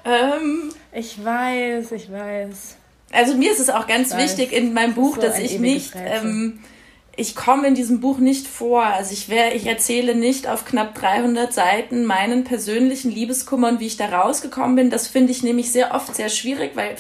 Ähm, 0.05 0.73
ich 0.93 1.23
weiß, 1.23 1.91
ich 1.91 2.09
weiß. 2.09 2.77
Also 3.13 3.36
mir 3.36 3.52
ist 3.52 3.60
es 3.60 3.69
auch 3.69 3.88
ganz 3.88 4.15
wichtig 4.17 4.52
in 4.52 4.73
meinem 4.73 4.95
Buch, 4.95 5.15
so 5.15 5.21
dass 5.21 5.38
ich 5.38 5.60
nicht, 5.60 5.93
ähm, 5.95 6.60
ich 7.15 7.36
komme 7.36 7.67
in 7.67 7.76
diesem 7.76 7.99
Buch 7.99 8.17
nicht 8.17 8.47
vor. 8.47 8.84
Also 8.84 9.13
ich 9.13 9.30
wäre, 9.30 9.54
ich 9.54 9.67
erzähle 9.67 10.15
nicht 10.15 10.47
auf 10.47 10.65
knapp 10.65 10.95
300 10.95 11.54
Seiten 11.54 12.06
meinen 12.06 12.43
persönlichen 12.43 13.12
Liebeskummer 13.12 13.69
und 13.69 13.80
wie 13.80 13.88
ich 13.88 13.97
da 13.97 14.08
rausgekommen 14.08 14.76
bin. 14.76 14.89
Das 14.89 15.08
finde 15.08 15.32
ich 15.32 15.43
nämlich 15.43 15.71
sehr 15.71 15.93
oft 15.93 16.15
sehr 16.15 16.30
schwierig, 16.30 16.71
weil 16.76 16.95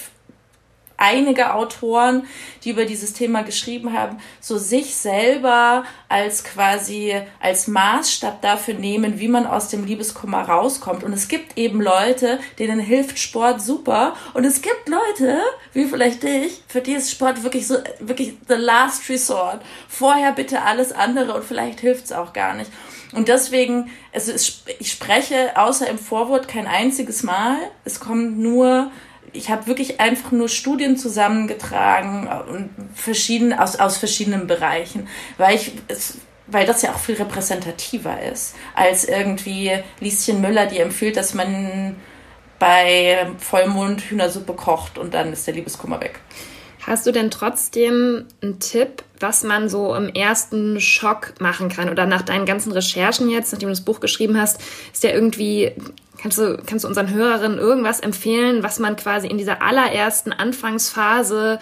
einige 0.97 1.53
Autoren, 1.53 2.25
die 2.63 2.71
über 2.71 2.85
dieses 2.85 3.13
Thema 3.13 3.43
geschrieben 3.43 3.93
haben, 3.93 4.17
so 4.39 4.57
sich 4.57 4.95
selber 4.95 5.83
als 6.09 6.43
quasi 6.43 7.15
als 7.39 7.67
Maßstab 7.67 8.41
dafür 8.41 8.75
nehmen, 8.75 9.19
wie 9.19 9.27
man 9.27 9.45
aus 9.45 9.69
dem 9.69 9.85
Liebeskummer 9.85 10.43
rauskommt. 10.43 11.03
Und 11.03 11.13
es 11.13 11.27
gibt 11.27 11.57
eben 11.57 11.81
Leute, 11.81 12.39
denen 12.59 12.79
hilft 12.79 13.19
Sport 13.19 13.61
super. 13.61 14.15
Und 14.33 14.45
es 14.45 14.61
gibt 14.61 14.87
Leute, 14.87 15.39
wie 15.73 15.85
vielleicht 15.85 16.23
dich, 16.23 16.63
für 16.67 16.81
die 16.81 16.93
ist 16.93 17.11
Sport 17.11 17.43
wirklich 17.43 17.67
so, 17.67 17.75
wirklich 17.99 18.35
the 18.47 18.55
last 18.55 19.09
resort. 19.09 19.61
Vorher 19.87 20.31
bitte 20.31 20.61
alles 20.61 20.91
andere 20.91 21.33
und 21.33 21.43
vielleicht 21.43 21.79
hilft 21.79 22.05
es 22.05 22.11
auch 22.11 22.33
gar 22.33 22.53
nicht. 22.53 22.71
Und 23.13 23.27
deswegen, 23.27 23.91
also 24.11 24.31
ich 24.79 24.91
spreche 24.91 25.51
außer 25.55 25.87
im 25.87 25.99
Vorwort 25.99 26.47
kein 26.47 26.65
einziges 26.65 27.23
Mal. 27.23 27.57
Es 27.85 27.99
kommt 27.99 28.39
nur 28.39 28.91
ich 29.33 29.49
habe 29.49 29.67
wirklich 29.67 29.99
einfach 29.99 30.31
nur 30.31 30.47
Studien 30.47 30.95
zusammengetragen 30.95 32.27
und 32.27 32.69
verschieden, 32.95 33.51
aus, 33.53 33.75
aus 33.77 33.97
verschiedenen 33.97 34.47
Bereichen, 34.47 35.07
weil 35.37 35.55
ich 35.55 35.73
es, 35.87 36.19
weil 36.47 36.65
das 36.65 36.81
ja 36.81 36.93
auch 36.93 36.99
viel 36.99 37.15
repräsentativer 37.15 38.21
ist, 38.21 38.55
als 38.75 39.05
irgendwie 39.05 39.71
Lieschen 39.99 40.39
Müller, 40.41 40.67
die 40.67 40.79
empfiehlt, 40.79 41.17
dass 41.17 41.33
man 41.33 41.95
bei 42.59 43.27
Vollmond 43.39 44.01
Hühnersuppe 44.01 44.53
kocht 44.53 44.97
und 44.97 45.13
dann 45.13 45.33
ist 45.33 45.47
der 45.47 45.55
Liebeskummer 45.55 45.99
weg. 45.99 46.19
Hast 46.85 47.07
du 47.07 47.11
denn 47.11 47.31
trotzdem 47.31 48.25
einen 48.41 48.59
Tipp, 48.59 49.03
was 49.19 49.43
man 49.43 49.69
so 49.69 49.95
im 49.95 50.09
ersten 50.09 50.81
Schock 50.81 51.33
machen 51.39 51.69
kann? 51.69 51.89
Oder 51.89 52.05
nach 52.05 52.23
deinen 52.23 52.45
ganzen 52.45 52.73
Recherchen 52.73 53.29
jetzt, 53.29 53.53
nachdem 53.53 53.69
du 53.69 53.73
das 53.73 53.85
Buch 53.85 54.01
geschrieben 54.01 54.39
hast, 54.39 54.59
ist 54.91 55.03
ja 55.03 55.11
irgendwie 55.11 55.71
Kannst 56.23 56.37
du, 56.37 56.57
kannst 56.65 56.85
du 56.85 56.87
unseren 56.87 57.09
Hörerinnen 57.09 57.57
irgendwas 57.57 57.99
empfehlen, 57.99 58.63
was 58.63 58.79
man 58.79 58.95
quasi 58.95 59.27
in 59.27 59.37
dieser 59.37 59.61
allerersten 59.61 60.31
Anfangsphase 60.31 61.59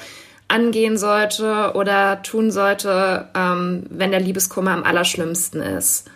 angehen 0.50 1.00
sollte 1.00 1.72
oder 1.74 2.22
tun 2.22 2.52
sollte, 2.52 3.28
ähm, 3.34 3.88
wenn 3.90 4.12
der 4.12 4.20
Liebeskummer 4.20 4.72
am 4.72 4.84
allerschlimmsten 4.84 5.62
ist? 5.62 6.12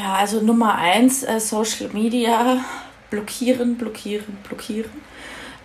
Ja, 0.00 0.14
also 0.14 0.40
Nummer 0.40 0.74
eins, 0.74 1.22
äh, 1.22 1.38
Social 1.38 1.90
Media 1.92 2.64
blockieren, 3.10 3.76
blockieren, 3.76 4.36
blockieren 4.48 4.90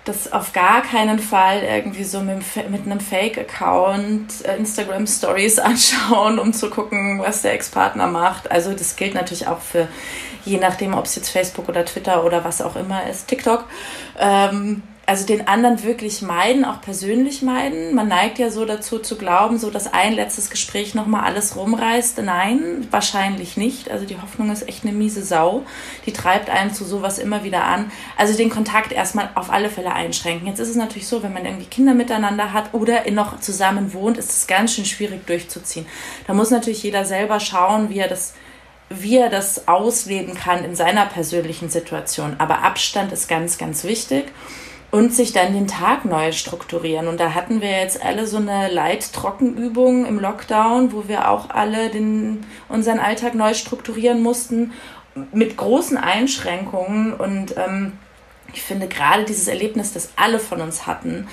das 0.06 0.32
auf 0.32 0.52
gar 0.52 0.82
keinen 0.82 1.20
Fall 1.20 1.64
irgendwie 1.64 2.04
so 2.04 2.20
mit, 2.20 2.42
mit 2.70 2.86
einem 2.86 3.00
Fake-Account 3.00 4.46
äh, 4.46 4.58
Instagram 4.58 5.08
Stories 5.08 5.60
anschauen, 5.60 6.40
um 6.40 6.54
zu 6.54 6.70
gucken, 6.70 7.20
was 7.20 7.42
der 7.42 7.54
Ex-Partner 7.54 8.08
macht. 8.08 8.52
Also 8.52 8.74
das 8.74 8.96
gilt 8.96 9.14
natürlich 9.14 9.48
auch 9.48 9.62
für, 9.62 9.88
je 10.44 10.58
nachdem, 10.58 10.94
ob 10.94 11.06
es 11.06 11.16
jetzt 11.16 11.30
Facebook 11.30 11.70
oder 11.70 11.86
Twitter 11.86 12.24
oder 12.26 12.44
was 12.44 12.62
auch 12.62 12.76
immer 12.76 13.08
ist, 13.10 13.28
TikTok. 13.28 13.66
Ähm, 14.20 14.84
also 15.06 15.26
den 15.26 15.50
anderen 15.50 15.84
wirklich 15.84 16.22
meiden, 16.22 16.64
auch 16.64 16.80
persönlich 16.80 17.42
meiden. 17.42 17.94
Man 17.94 18.08
neigt 18.08 18.40
ja 18.40 18.50
so 18.50 18.64
dazu 18.64 19.00
zu 19.00 19.18
glauben, 19.18 19.58
so 19.58 19.70
dass 19.70 19.92
ein 19.94 20.14
letztes 20.14 20.50
Gespräch 20.50 20.96
nochmal 20.96 21.26
alles 21.26 21.58
rumreißt. 21.58 22.20
Nein, 22.20 22.88
wahrscheinlich 22.90 23.58
nicht. 23.58 23.92
Also 23.92 24.06
die 24.06 24.22
Hoffnung 24.22 24.50
ist 24.50 24.68
echt 24.70 24.86
eine 24.86 24.94
miese 24.94 25.22
Sau. 25.22 25.64
Die 26.06 26.14
treibt 26.14 26.50
einen 26.50 26.74
zu 26.74 26.86
sowas 26.86 27.20
immer 27.20 27.44
wieder 27.44 27.66
an. 27.66 27.92
Also 28.16 28.38
den 28.38 28.50
Kontakt 28.50 28.94
erstmal 28.94 29.30
auf 29.36 29.52
alle 29.52 29.70
Fälle 29.70 29.92
einschränken. 29.92 30.48
Jetzt 30.48 30.60
ist 30.60 30.70
es 30.70 30.78
natürlich 30.78 31.08
so, 31.08 31.22
wenn 31.22 31.34
man 31.34 31.46
irgendwie 31.46 31.66
Kinder 31.66 31.94
miteinander 31.94 32.54
hat 32.54 32.74
oder 32.74 33.10
noch 33.12 33.42
zusammen 33.42 33.94
wohnt, 33.94 34.18
ist 34.18 34.32
es 34.32 34.48
ganz 34.48 34.74
schön 34.74 34.86
schwierig 34.86 35.28
durchzuziehen. 35.28 35.86
Da 36.28 36.34
muss 36.34 36.50
natürlich 36.50 36.82
jeder 36.82 37.04
selber 37.04 37.42
schauen, 37.42 37.90
wie 37.90 38.00
er 38.00 38.08
das 38.08 38.34
wie 38.90 39.18
er 39.18 39.30
das 39.30 39.68
ausleben 39.68 40.36
kann 40.36 40.64
in 40.64 40.76
seiner 40.76 41.08
persönlichen 41.08 41.68
Situation. 41.68 42.36
Aber 42.38 42.62
Abstand 42.62 43.12
ist 43.12 43.28
ganz, 43.28 43.58
ganz 43.58 43.84
wichtig 43.86 44.26
und 44.94 45.12
sich 45.12 45.34
dann 45.34 45.54
den 45.54 45.66
Tag 45.66 46.06
neu 46.06 46.32
strukturieren. 46.34 47.08
Und 47.08 47.20
da 47.20 47.34
hatten 47.34 47.62
wir 47.62 47.72
jetzt 47.72 48.06
alle 48.06 48.28
so 48.28 48.38
eine 48.38 48.72
Leittrockenübung 48.72 50.06
im 50.06 50.20
Lockdown, 50.20 50.94
wo 50.94 51.08
wir 51.08 51.32
auch 51.32 51.50
alle 51.50 51.90
den, 51.90 52.46
unseren 52.70 53.00
Alltag 53.00 53.34
neu 53.34 53.56
strukturieren 53.56 54.22
mussten 54.22 54.72
mit 55.32 55.58
großen 55.58 55.98
Einschränkungen. 55.98 57.12
Und 57.16 57.58
ähm, 57.58 57.94
ich 58.54 58.62
finde 58.62 58.88
gerade 58.88 59.24
dieses 59.24 59.48
Erlebnis, 59.48 59.94
das 59.94 60.12
alle 60.16 60.38
von 60.38 60.62
uns 60.62 60.86
hatten, 60.86 61.28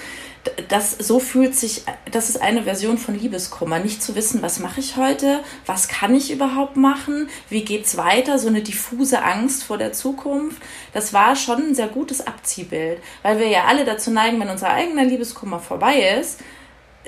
das 0.69 0.93
so 0.93 1.19
fühlt 1.19 1.55
sich, 1.55 1.83
das 2.11 2.31
ist 2.31 2.41
eine 2.41 2.63
Version 2.63 2.99
von 2.99 3.19
Liebeskummer. 3.19 3.79
Nicht 3.79 4.03
zu 4.03 4.15
wissen, 4.15 4.43
was 4.43 4.59
mache 4.59 4.81
ich 4.81 4.97
heute, 4.97 5.41
was 5.67 5.89
kann 5.89 6.15
ich 6.15 6.31
überhaupt 6.31 6.77
machen, 6.77 7.29
wie 7.49 7.65
geht's 7.65 7.97
weiter, 7.97 8.39
so 8.39 8.49
eine 8.49 8.63
diffuse 8.63 9.23
Angst 9.23 9.65
vor 9.65 9.79
der 9.79 9.93
Zukunft. 9.93 10.63
Das 10.93 11.13
war 11.13 11.37
schon 11.37 11.71
ein 11.71 11.75
sehr 11.75 11.89
gutes 11.89 12.27
Abziehbild, 12.27 13.01
weil 13.23 13.39
wir 13.39 13.49
ja 13.49 13.65
alle 13.65 13.85
dazu 13.85 14.11
neigen, 14.11 14.41
wenn 14.41 14.49
unser 14.49 14.71
eigener 14.71 15.05
Liebeskummer 15.05 15.59
vorbei 15.59 16.19
ist, 16.21 16.41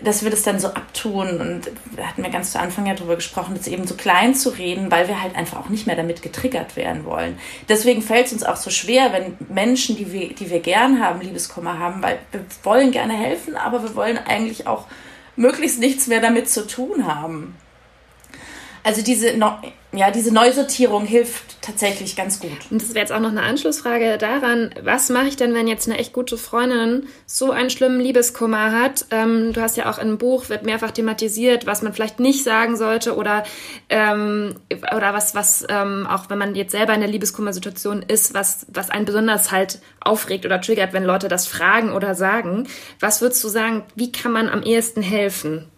dass 0.05 0.23
wir 0.23 0.31
das 0.31 0.43
dann 0.43 0.59
so 0.59 0.69
abtun 0.69 1.41
und 1.41 1.71
da 1.97 2.05
hatten 2.05 2.23
wir 2.23 2.31
ganz 2.31 2.53
zu 2.53 2.61
Anfang 2.61 2.87
ja 2.87 2.95
drüber 2.95 3.17
gesprochen, 3.17 3.55
das 3.57 3.67
eben 3.67 3.87
so 3.87 3.95
klein 3.95 4.35
zu 4.35 4.51
reden, 4.51 4.91
weil 4.91 5.09
wir 5.09 5.23
halt 5.23 5.37
einfach 5.37 5.61
auch 5.61 5.69
nicht 5.69 5.87
mehr 5.87 5.97
damit 5.97 6.23
getriggert 6.23 6.77
werden 6.77 7.05
wollen. 7.05 7.39
Deswegen 7.69 8.03
fällt 8.03 8.27
es 8.27 8.33
uns 8.33 8.45
auch 8.45 8.57
so 8.57 8.71
schwer, 8.71 9.13
wenn 9.13 9.37
Menschen, 9.49 9.97
die 9.97 10.13
wir, 10.13 10.35
die 10.35 10.51
wir 10.51 10.61
gern 10.61 11.03
haben, 11.03 11.21
Liebeskummer 11.21 11.79
haben, 11.79 12.03
weil 12.03 12.19
wir 12.31 12.45
wollen 12.63 12.91
gerne 12.91 13.15
helfen, 13.15 13.57
aber 13.57 13.83
wir 13.83 13.95
wollen 13.95 14.19
eigentlich 14.19 14.67
auch 14.67 14.87
möglichst 15.37 15.79
nichts 15.79 16.07
mehr 16.07 16.21
damit 16.21 16.49
zu 16.49 16.67
tun 16.67 17.07
haben. 17.07 17.57
Also 18.85 19.03
diese, 19.03 19.29
ja, 19.93 20.11
diese 20.11 20.35
Neusortierung 20.35 21.05
hilft 21.05 21.63
tatsächlich 21.63 22.17
ganz 22.17 22.41
gut. 22.41 22.51
Und 22.71 22.83
das 22.83 22.91
wäre 22.91 23.01
jetzt 23.01 23.13
auch 23.13 23.21
noch 23.21 23.31
eine 23.31 23.43
Anschlussfrage 23.43 24.19
daran, 24.19 24.75
was 24.83 25.09
mache 25.09 25.29
ich 25.29 25.37
denn, 25.37 25.55
wenn 25.55 25.69
jetzt 25.69 25.89
eine 25.89 25.99
echt 25.99 26.13
gute 26.13 26.37
Freundin 26.37 27.07
so 27.27 27.53
einen 27.53 27.71
schlimmen 27.71 28.01
Liebeskummer 28.01 28.73
hat? 28.73 29.07
Ähm, 29.11 29.53
du 29.53 29.61
hast 29.61 29.77
ja 29.77 29.89
auch 29.89 29.99
im 29.99 30.19
Buch, 30.19 30.49
wird 30.49 30.65
mehrfach 30.65 30.91
thematisiert, 30.91 31.67
was 31.67 31.83
man 31.83 31.93
vielleicht 31.93 32.19
nicht 32.19 32.43
sagen 32.43 32.77
sollte 32.77 33.15
oder, 33.15 33.45
ähm, 33.89 34.57
oder 34.71 35.15
was, 35.15 35.37
was 35.37 35.65
ähm, 35.69 36.07
auch 36.09 36.29
wenn 36.29 36.39
man 36.39 36.57
jetzt 36.57 36.73
selber 36.73 36.95
in 36.95 37.01
der 37.01 37.11
Liebeskummersituation 37.11 38.03
ist, 38.03 38.35
was, 38.35 38.67
was 38.73 38.91
einen 38.91 39.05
besonders 39.05 39.53
halt 39.53 39.81
aufregt 40.01 40.45
oder 40.45 40.61
triggert, 40.61 40.93
wenn 40.93 41.05
Leute 41.05 41.29
das 41.29 41.47
fragen 41.47 41.93
oder 41.93 42.17
sagen. 42.17 42.67
Was 42.99 43.21
würdest 43.21 43.45
du 43.45 43.49
sagen, 43.49 43.85
wie 43.95 44.11
kann 44.11 44.33
man 44.33 44.49
am 44.49 44.63
ehesten 44.63 45.03
helfen? 45.03 45.69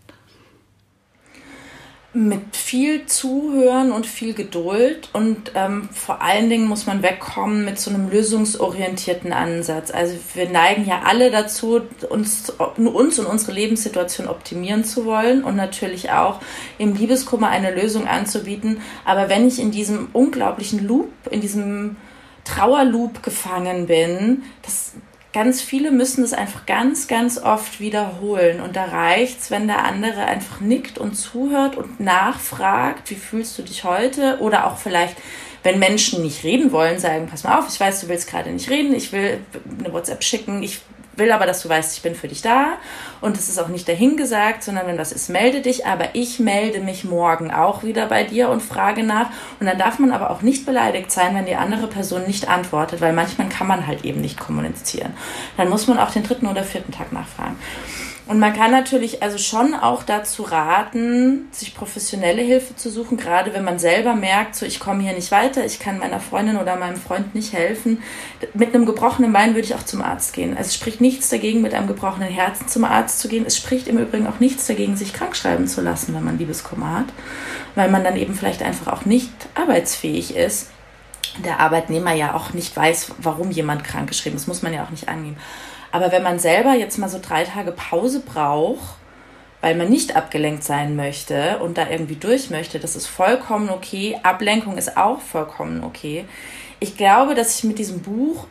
Mit 2.14 2.54
viel 2.54 3.06
Zuhören 3.06 3.90
und 3.90 4.06
viel 4.06 4.34
Geduld 4.34 5.08
und 5.12 5.50
ähm, 5.56 5.88
vor 5.92 6.22
allen 6.22 6.48
Dingen 6.48 6.68
muss 6.68 6.86
man 6.86 7.02
wegkommen 7.02 7.64
mit 7.64 7.80
so 7.80 7.90
einem 7.90 8.08
lösungsorientierten 8.08 9.32
Ansatz. 9.32 9.90
Also 9.90 10.14
wir 10.34 10.48
neigen 10.48 10.86
ja 10.86 11.02
alle 11.04 11.32
dazu, 11.32 11.80
uns, 12.08 12.50
uns 12.76 13.18
und 13.18 13.26
unsere 13.26 13.52
Lebenssituation 13.52 14.28
optimieren 14.28 14.84
zu 14.84 15.04
wollen 15.06 15.42
und 15.42 15.56
natürlich 15.56 16.12
auch 16.12 16.40
im 16.78 16.94
Liebeskummer 16.94 17.48
eine 17.48 17.74
Lösung 17.74 18.06
anzubieten. 18.06 18.80
Aber 19.04 19.28
wenn 19.28 19.48
ich 19.48 19.58
in 19.58 19.72
diesem 19.72 20.08
unglaublichen 20.12 20.86
Loop, 20.86 21.10
in 21.32 21.40
diesem 21.40 21.96
Trauerloop 22.44 23.24
gefangen 23.24 23.86
bin, 23.86 24.44
das, 24.62 24.92
ganz 25.34 25.60
viele 25.60 25.90
müssen 25.90 26.22
es 26.22 26.32
einfach 26.32 26.64
ganz, 26.64 27.08
ganz 27.08 27.38
oft 27.38 27.80
wiederholen. 27.80 28.60
Und 28.60 28.76
da 28.76 28.84
reicht 28.84 29.40
es, 29.40 29.50
wenn 29.50 29.66
der 29.66 29.84
andere 29.84 30.24
einfach 30.24 30.60
nickt 30.60 30.96
und 30.96 31.16
zuhört 31.16 31.76
und 31.76 31.98
nachfragt, 31.98 33.10
wie 33.10 33.16
fühlst 33.16 33.58
du 33.58 33.62
dich 33.62 33.82
heute? 33.82 34.38
Oder 34.40 34.66
auch 34.66 34.78
vielleicht, 34.78 35.16
wenn 35.64 35.80
Menschen 35.80 36.22
nicht 36.22 36.44
reden 36.44 36.70
wollen, 36.70 37.00
sagen, 37.00 37.26
pass 37.28 37.42
mal 37.42 37.58
auf, 37.58 37.66
ich 37.68 37.80
weiß, 37.80 38.02
du 38.02 38.08
willst 38.08 38.30
gerade 38.30 38.50
nicht 38.50 38.70
reden, 38.70 38.94
ich 38.94 39.10
will 39.10 39.40
eine 39.78 39.92
WhatsApp 39.92 40.22
schicken, 40.22 40.62
ich 40.62 40.80
will 41.16 41.32
aber, 41.32 41.46
dass 41.46 41.62
du 41.62 41.68
weißt, 41.68 41.96
ich 41.96 42.02
bin 42.02 42.14
für 42.14 42.28
dich 42.28 42.42
da 42.42 42.74
und 43.20 43.36
es 43.36 43.48
ist 43.48 43.58
auch 43.58 43.68
nicht 43.68 43.88
dahingesagt, 43.88 44.62
sondern 44.62 44.86
wenn 44.86 44.98
was 44.98 45.12
ist, 45.12 45.28
melde 45.28 45.60
dich, 45.60 45.86
aber 45.86 46.14
ich 46.14 46.38
melde 46.38 46.80
mich 46.80 47.04
morgen 47.04 47.50
auch 47.50 47.82
wieder 47.82 48.06
bei 48.06 48.24
dir 48.24 48.48
und 48.48 48.62
frage 48.62 49.02
nach 49.02 49.30
und 49.60 49.66
dann 49.66 49.78
darf 49.78 49.98
man 49.98 50.12
aber 50.12 50.30
auch 50.30 50.42
nicht 50.42 50.66
beleidigt 50.66 51.10
sein, 51.10 51.34
wenn 51.34 51.46
die 51.46 51.56
andere 51.56 51.86
Person 51.86 52.24
nicht 52.26 52.48
antwortet, 52.48 53.00
weil 53.00 53.12
manchmal 53.12 53.48
kann 53.48 53.66
man 53.66 53.86
halt 53.86 54.04
eben 54.04 54.20
nicht 54.20 54.38
kommunizieren. 54.38 55.14
Dann 55.56 55.68
muss 55.68 55.86
man 55.86 55.98
auch 55.98 56.10
den 56.10 56.22
dritten 56.22 56.46
oder 56.46 56.64
vierten 56.64 56.92
Tag 56.92 57.12
nachfragen. 57.12 57.56
Und 58.26 58.38
man 58.38 58.54
kann 58.54 58.70
natürlich 58.70 59.22
also 59.22 59.36
schon 59.36 59.74
auch 59.74 60.02
dazu 60.02 60.44
raten, 60.44 61.46
sich 61.50 61.74
professionelle 61.74 62.40
Hilfe 62.40 62.74
zu 62.74 62.88
suchen, 62.88 63.18
gerade 63.18 63.52
wenn 63.52 63.64
man 63.64 63.78
selber 63.78 64.14
merkt, 64.14 64.56
so 64.56 64.64
ich 64.64 64.80
komme 64.80 65.02
hier 65.02 65.12
nicht 65.12 65.30
weiter, 65.30 65.66
ich 65.66 65.78
kann 65.78 65.98
meiner 65.98 66.20
Freundin 66.20 66.56
oder 66.56 66.76
meinem 66.76 66.96
Freund 66.96 67.34
nicht 67.34 67.52
helfen. 67.52 68.02
Mit 68.54 68.74
einem 68.74 68.86
gebrochenen 68.86 69.30
Bein 69.34 69.50
würde 69.50 69.66
ich 69.66 69.74
auch 69.74 69.84
zum 69.84 70.00
Arzt 70.00 70.32
gehen. 70.32 70.56
Also 70.56 70.68
es 70.68 70.74
spricht 70.74 71.02
nichts 71.02 71.28
dagegen, 71.28 71.60
mit 71.60 71.74
einem 71.74 71.86
gebrochenen 71.86 72.30
Herzen 72.30 72.66
zum 72.66 72.84
Arzt 72.84 73.20
zu 73.20 73.28
gehen. 73.28 73.44
Es 73.46 73.58
spricht 73.58 73.88
im 73.88 73.98
Übrigen 73.98 74.26
auch 74.26 74.40
nichts 74.40 74.66
dagegen, 74.66 74.96
sich 74.96 75.12
krank 75.12 75.36
schreiben 75.36 75.66
zu 75.66 75.82
lassen, 75.82 76.14
wenn 76.14 76.24
man 76.24 76.38
Liebeskummer 76.38 77.00
hat, 77.00 77.06
weil 77.74 77.90
man 77.90 78.04
dann 78.04 78.16
eben 78.16 78.34
vielleicht 78.34 78.62
einfach 78.62 78.90
auch 78.90 79.04
nicht 79.04 79.32
arbeitsfähig 79.54 80.34
ist. 80.34 80.70
Der 81.44 81.60
Arbeitnehmer 81.60 82.14
ja 82.14 82.32
auch 82.34 82.54
nicht 82.54 82.74
weiß, 82.74 83.16
warum 83.18 83.50
jemand 83.50 83.84
krank 83.84 84.08
geschrieben 84.08 84.36
ist. 84.36 84.48
Muss 84.48 84.62
man 84.62 84.72
ja 84.72 84.82
auch 84.82 84.90
nicht 84.90 85.08
angeben. 85.08 85.36
Aber 85.94 86.10
wenn 86.10 86.24
man 86.24 86.40
selber 86.40 86.72
jetzt 86.72 86.98
mal 86.98 87.08
so 87.08 87.20
drei 87.22 87.44
Tage 87.44 87.70
Pause 87.70 88.18
braucht, 88.18 88.96
weil 89.60 89.76
man 89.76 89.88
nicht 89.88 90.16
abgelenkt 90.16 90.64
sein 90.64 90.96
möchte 90.96 91.60
und 91.60 91.78
da 91.78 91.88
irgendwie 91.88 92.16
durch 92.16 92.50
möchte, 92.50 92.80
das 92.80 92.96
ist 92.96 93.06
vollkommen 93.06 93.70
okay. 93.70 94.18
Ablenkung 94.24 94.76
ist 94.76 94.96
auch 94.96 95.20
vollkommen 95.20 95.84
okay. 95.84 96.24
Ich 96.80 96.96
glaube, 96.96 97.36
dass 97.36 97.56
ich 97.56 97.62
mit 97.62 97.78
diesem 97.78 98.02
Buch 98.02 98.48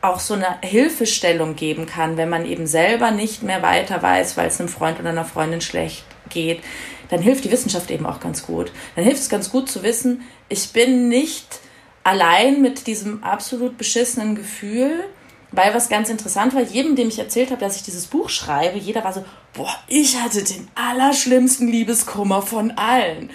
auch 0.00 0.20
so 0.20 0.34
eine 0.34 0.60
Hilfestellung 0.62 1.56
geben 1.56 1.86
kann, 1.86 2.16
wenn 2.16 2.28
man 2.28 2.46
eben 2.46 2.68
selber 2.68 3.10
nicht 3.10 3.42
mehr 3.42 3.60
weiter 3.60 4.00
weiß, 4.00 4.36
weil 4.36 4.46
es 4.46 4.60
einem 4.60 4.68
Freund 4.68 5.00
oder 5.00 5.08
einer 5.08 5.24
Freundin 5.24 5.60
schlecht 5.60 6.04
geht, 6.30 6.60
dann 7.08 7.20
hilft 7.20 7.44
die 7.44 7.50
Wissenschaft 7.50 7.90
eben 7.90 8.06
auch 8.06 8.20
ganz 8.20 8.46
gut. 8.46 8.70
Dann 8.94 9.04
hilft 9.04 9.22
es 9.22 9.28
ganz 9.28 9.50
gut 9.50 9.68
zu 9.68 9.82
wissen, 9.82 10.22
ich 10.48 10.72
bin 10.72 11.08
nicht 11.08 11.58
allein 12.04 12.62
mit 12.62 12.86
diesem 12.86 13.24
absolut 13.24 13.76
beschissenen 13.76 14.36
Gefühl, 14.36 15.04
weil 15.52 15.74
was 15.74 15.88
ganz 15.88 16.08
interessant 16.10 16.54
war, 16.54 16.62
jedem, 16.62 16.96
dem 16.96 17.08
ich 17.08 17.18
erzählt 17.18 17.50
habe, 17.50 17.60
dass 17.60 17.76
ich 17.76 17.82
dieses 17.82 18.06
Buch 18.06 18.28
schreibe, 18.28 18.78
jeder 18.78 19.04
war 19.04 19.12
so, 19.12 19.24
boah, 19.54 19.74
ich 19.86 20.20
hatte 20.20 20.42
den 20.42 20.68
allerschlimmsten 20.74 21.68
Liebeskummer 21.68 22.42
von 22.42 22.72
allen. 22.72 23.30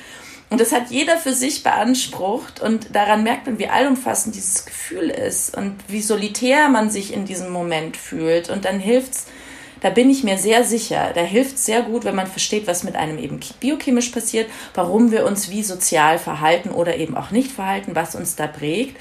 Und 0.50 0.62
das 0.62 0.72
hat 0.72 0.92
jeder 0.92 1.18
für 1.18 1.34
sich 1.34 1.64
beansprucht 1.64 2.62
und 2.62 2.96
daran 2.96 3.24
merkt 3.24 3.48
man, 3.48 3.58
wie 3.58 3.70
allumfassend 3.70 4.36
dieses 4.36 4.66
Gefühl 4.66 5.10
ist 5.10 5.58
und 5.58 5.76
wie 5.88 6.02
solitär 6.02 6.70
man 6.70 6.92
sich 6.92 7.12
in 7.12 7.26
diesem 7.26 7.50
Moment 7.50 7.98
fühlt. 7.98 8.52
Und 8.52 8.66
dann 8.66 8.80
hilft's, 8.80 9.26
da 9.82 9.90
bin 9.90 10.12
ich 10.12 10.24
mir 10.24 10.38
sehr 10.38 10.64
sicher, 10.64 11.12
da 11.16 11.22
hilft 11.22 11.56
es 11.56 11.66
sehr 11.66 11.82
gut, 11.82 12.06
wenn 12.06 12.16
man 12.16 12.28
versteht, 12.28 12.68
was 12.68 12.84
mit 12.84 12.96
einem 12.96 13.18
eben 13.18 13.40
biochemisch 13.60 14.10
passiert, 14.10 14.48
warum 14.76 15.12
wir 15.12 15.26
uns 15.26 15.50
wie 15.50 15.64
sozial 15.64 16.20
verhalten 16.20 16.70
oder 16.70 16.98
eben 16.98 17.18
auch 17.18 17.32
nicht 17.32 17.52
verhalten, 17.52 17.96
was 17.96 18.14
uns 18.14 18.36
da 18.36 18.46
prägt. 18.46 18.96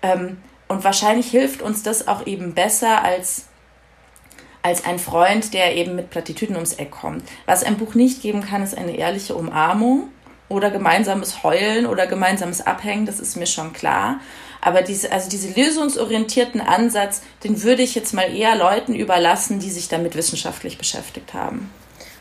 Ähm, 0.00 0.38
und 0.68 0.84
wahrscheinlich 0.84 1.30
hilft 1.30 1.62
uns 1.62 1.82
das 1.82 2.08
auch 2.08 2.26
eben 2.26 2.54
besser 2.54 3.02
als, 3.02 3.46
als 4.62 4.84
ein 4.84 4.98
Freund, 4.98 5.54
der 5.54 5.76
eben 5.76 5.94
mit 5.94 6.10
Plattitüden 6.10 6.56
ums 6.56 6.74
Eck 6.74 6.90
kommt. 6.90 7.22
Was 7.46 7.62
ein 7.62 7.76
Buch 7.76 7.94
nicht 7.94 8.22
geben 8.22 8.42
kann, 8.42 8.62
ist 8.62 8.76
eine 8.76 8.96
ehrliche 8.96 9.34
Umarmung 9.34 10.08
oder 10.48 10.70
gemeinsames 10.70 11.42
Heulen 11.42 11.86
oder 11.86 12.06
gemeinsames 12.06 12.66
Abhängen, 12.66 13.06
das 13.06 13.20
ist 13.20 13.36
mir 13.36 13.46
schon 13.46 13.72
klar. 13.72 14.20
Aber 14.60 14.82
diese, 14.82 15.12
also 15.12 15.28
diese 15.28 15.58
lösungsorientierten 15.58 16.60
Ansatz, 16.60 17.22
den 17.44 17.62
würde 17.62 17.82
ich 17.82 17.94
jetzt 17.94 18.14
mal 18.14 18.34
eher 18.34 18.56
Leuten 18.56 18.94
überlassen, 18.94 19.60
die 19.60 19.70
sich 19.70 19.88
damit 19.88 20.16
wissenschaftlich 20.16 20.78
beschäftigt 20.78 21.34
haben. 21.34 21.70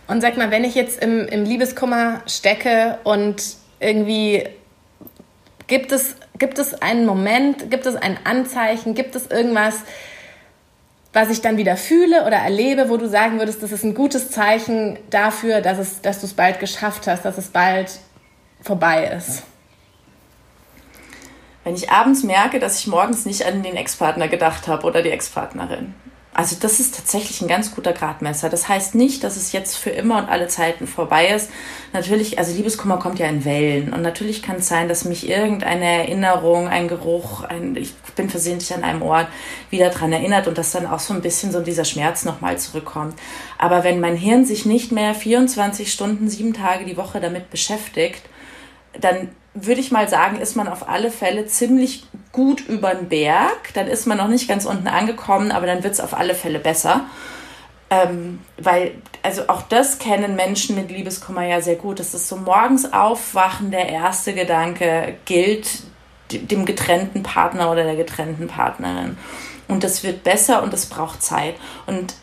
Und 0.08 0.22
sag 0.22 0.38
mal, 0.38 0.52
wenn 0.52 0.64
ich 0.64 0.76
jetzt 0.76 1.02
im, 1.02 1.28
im 1.28 1.44
Liebeskummer 1.44 2.22
stecke 2.28 3.00
und 3.04 3.42
irgendwie 3.80 4.44
Gibt 5.68 5.92
es, 5.92 6.16
gibt 6.38 6.60
es 6.60 6.82
einen 6.82 7.06
Moment, 7.06 7.72
gibt 7.72 7.86
es 7.86 7.96
ein 7.96 8.20
Anzeichen, 8.24 8.94
gibt 8.94 9.16
es 9.16 9.28
irgendwas, 9.28 9.76
was 11.12 11.30
ich 11.30 11.42
dann 11.42 11.58
wieder 11.58 11.78
fühle 11.78 12.26
oder 12.26 12.38
erlebe, 12.38 12.90
wo 12.90 12.98
du 12.98 13.08
sagen 13.08 13.40
würdest, 13.40 13.64
das 13.64 13.72
ist 13.72 13.84
ein 13.84 13.96
gutes 13.96 14.32
Zeichen 14.32 15.00
dafür, 15.10 15.62
dass, 15.62 15.78
es, 15.78 16.02
dass 16.02 16.20
du 16.20 16.26
es 16.26 16.34
bald 16.34 16.60
geschafft 16.60 17.08
hast, 17.08 17.24
dass 17.24 17.38
es 17.38 17.48
bald 17.48 18.00
vorbei 18.62 19.08
ist? 19.08 19.44
Wenn 21.64 21.74
ich 21.74 21.90
abends 21.90 22.24
merke, 22.24 22.60
dass 22.60 22.80
ich 22.80 22.88
morgens 22.88 23.26
nicht 23.26 23.46
an 23.46 23.64
den 23.64 23.76
Ex-Partner 23.76 24.28
gedacht 24.28 24.68
habe 24.68 24.86
oder 24.86 25.02
die 25.02 25.10
Ex-Partnerin. 25.10 25.96
Also 26.36 26.58
das 26.60 26.82
ist 26.82 26.94
tatsächlich 26.96 27.42
ein 27.42 27.48
ganz 27.48 27.74
guter 27.74 27.94
Gradmesser. 27.94 28.50
Das 28.50 28.68
heißt 28.68 28.94
nicht, 28.94 29.24
dass 29.24 29.38
es 29.38 29.54
jetzt 29.54 29.78
für 29.78 29.92
immer 29.92 30.18
und 30.18 30.28
alle 30.28 30.50
Zeiten 30.50 30.86
vorbei 30.86 31.30
ist. 31.30 31.50
Natürlich, 31.94 32.38
also 32.38 32.54
Liebeskummer 32.54 32.98
kommt 32.98 33.20
ja 33.20 33.28
in 33.28 33.46
Wellen. 33.46 33.94
Und 33.94 34.02
natürlich 34.02 34.44
kann 34.44 34.58
es 34.58 34.68
sein, 34.68 34.90
dass 34.90 35.06
mich 35.06 35.30
irgendeine 35.30 35.86
Erinnerung, 35.86 36.68
ein 36.68 36.90
Geruch, 36.90 37.46
ein, 37.46 37.78
ich 37.78 37.94
bin 38.18 38.30
versehentlich 38.30 38.74
an 38.74 38.84
einem 38.84 39.02
Ort 39.02 39.30
wieder 39.70 39.90
dran 39.90 40.12
erinnert 40.12 40.50
und 40.50 40.58
dass 40.58 40.74
dann 40.74 40.88
auch 40.88 41.00
so 41.00 41.14
ein 41.14 41.22
bisschen 41.22 41.54
so 41.54 41.62
dieser 41.62 41.86
Schmerz 41.86 42.26
nochmal 42.26 42.58
zurückkommt. 42.58 43.18
Aber 43.58 43.86
wenn 43.86 44.02
mein 44.02 44.18
Hirn 44.18 44.44
sich 44.44 44.66
nicht 44.66 44.92
mehr 44.92 45.16
24 45.16 45.90
Stunden, 45.90 46.28
sieben 46.28 46.54
Tage 46.54 46.84
die 46.84 46.98
Woche 46.98 47.22
damit 47.22 47.50
beschäftigt, 47.50 48.24
dann 49.00 49.30
würde 49.56 49.80
ich 49.80 49.92
mal 49.92 50.08
sagen, 50.10 50.40
ist 50.40 50.56
man 50.56 50.68
auf 50.68 50.88
alle 50.88 51.10
Fälle 51.10 51.48
ziemlich 51.48 52.06
gut 52.32 52.62
über 52.68 52.94
den 52.94 53.08
Berg. 53.10 53.74
Dann 53.74 53.88
ist 53.88 54.06
man 54.06 54.18
noch 54.18 54.28
nicht 54.28 54.48
ganz 54.48 54.66
unten 54.66 54.88
angekommen, 54.88 55.52
aber 55.52 55.66
dann 55.66 55.84
wird 55.84 55.94
es 55.94 56.02
auf 56.02 56.14
alle 56.14 56.36
Fälle 56.36 56.60
besser. 56.60 57.06
Ähm, 57.90 58.40
weil, 58.58 58.92
also 59.24 59.44
auch 59.48 59.62
das 59.62 59.98
kennen 59.98 60.36
Menschen 60.36 60.76
mit 60.76 60.92
Liebeskummer 60.92 61.46
ja 61.46 61.62
sehr 61.62 61.76
gut. 61.76 62.00
Das 62.00 62.14
ist 62.14 62.28
so 62.28 62.36
morgens 62.36 62.92
aufwachen, 62.92 63.72
der 63.72 63.90
erste 63.90 64.34
Gedanke 64.34 65.16
gilt 65.24 65.84
dem 66.32 66.66
getrennten 66.66 67.24
Partner 67.24 67.72
oder 67.72 67.84
der 67.84 67.96
getrennten 67.96 68.48
Partnerin. 68.48 69.18
Und 69.68 69.84
das 69.84 70.04
wird 70.04 70.24
besser 70.24 70.64
und 70.64 70.74
es 70.74 70.88
braucht 70.88 71.22
Zeit. 71.24 71.56
Und 71.86 72.16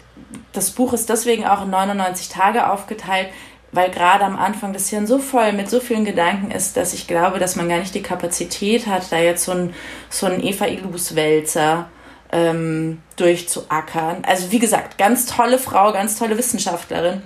das 0.52 0.70
Buch 0.70 0.92
ist 0.92 1.08
deswegen 1.08 1.46
auch 1.46 1.62
in 1.62 1.70
99 1.70 2.28
Tage 2.28 2.70
aufgeteilt, 2.70 3.28
weil 3.72 3.90
gerade 3.90 4.24
am 4.24 4.38
Anfang 4.38 4.72
das 4.72 4.90
Hirn 4.90 5.06
so 5.06 5.18
voll 5.18 5.52
mit 5.52 5.68
so 5.68 5.80
vielen 5.80 6.04
Gedanken 6.04 6.50
ist, 6.50 6.76
dass 6.76 6.92
ich 6.92 7.08
glaube, 7.08 7.38
dass 7.38 7.56
man 7.56 7.68
gar 7.68 7.78
nicht 7.78 7.94
die 7.94 8.02
Kapazität 8.02 8.86
hat, 8.86 9.10
da 9.10 9.18
jetzt 9.18 9.44
so 9.44 9.52
ein, 9.52 9.74
so 10.10 10.26
ein 10.26 10.44
Eva-Ilus-Wälzer 10.44 11.88
ähm, 12.32 13.02
durchzuackern. 13.16 14.24
Also 14.26 14.52
wie 14.52 14.58
gesagt, 14.58 14.98
ganz 14.98 15.26
tolle 15.26 15.58
Frau, 15.58 15.92
ganz 15.92 16.18
tolle 16.18 16.36
Wissenschaftlerin. 16.36 17.22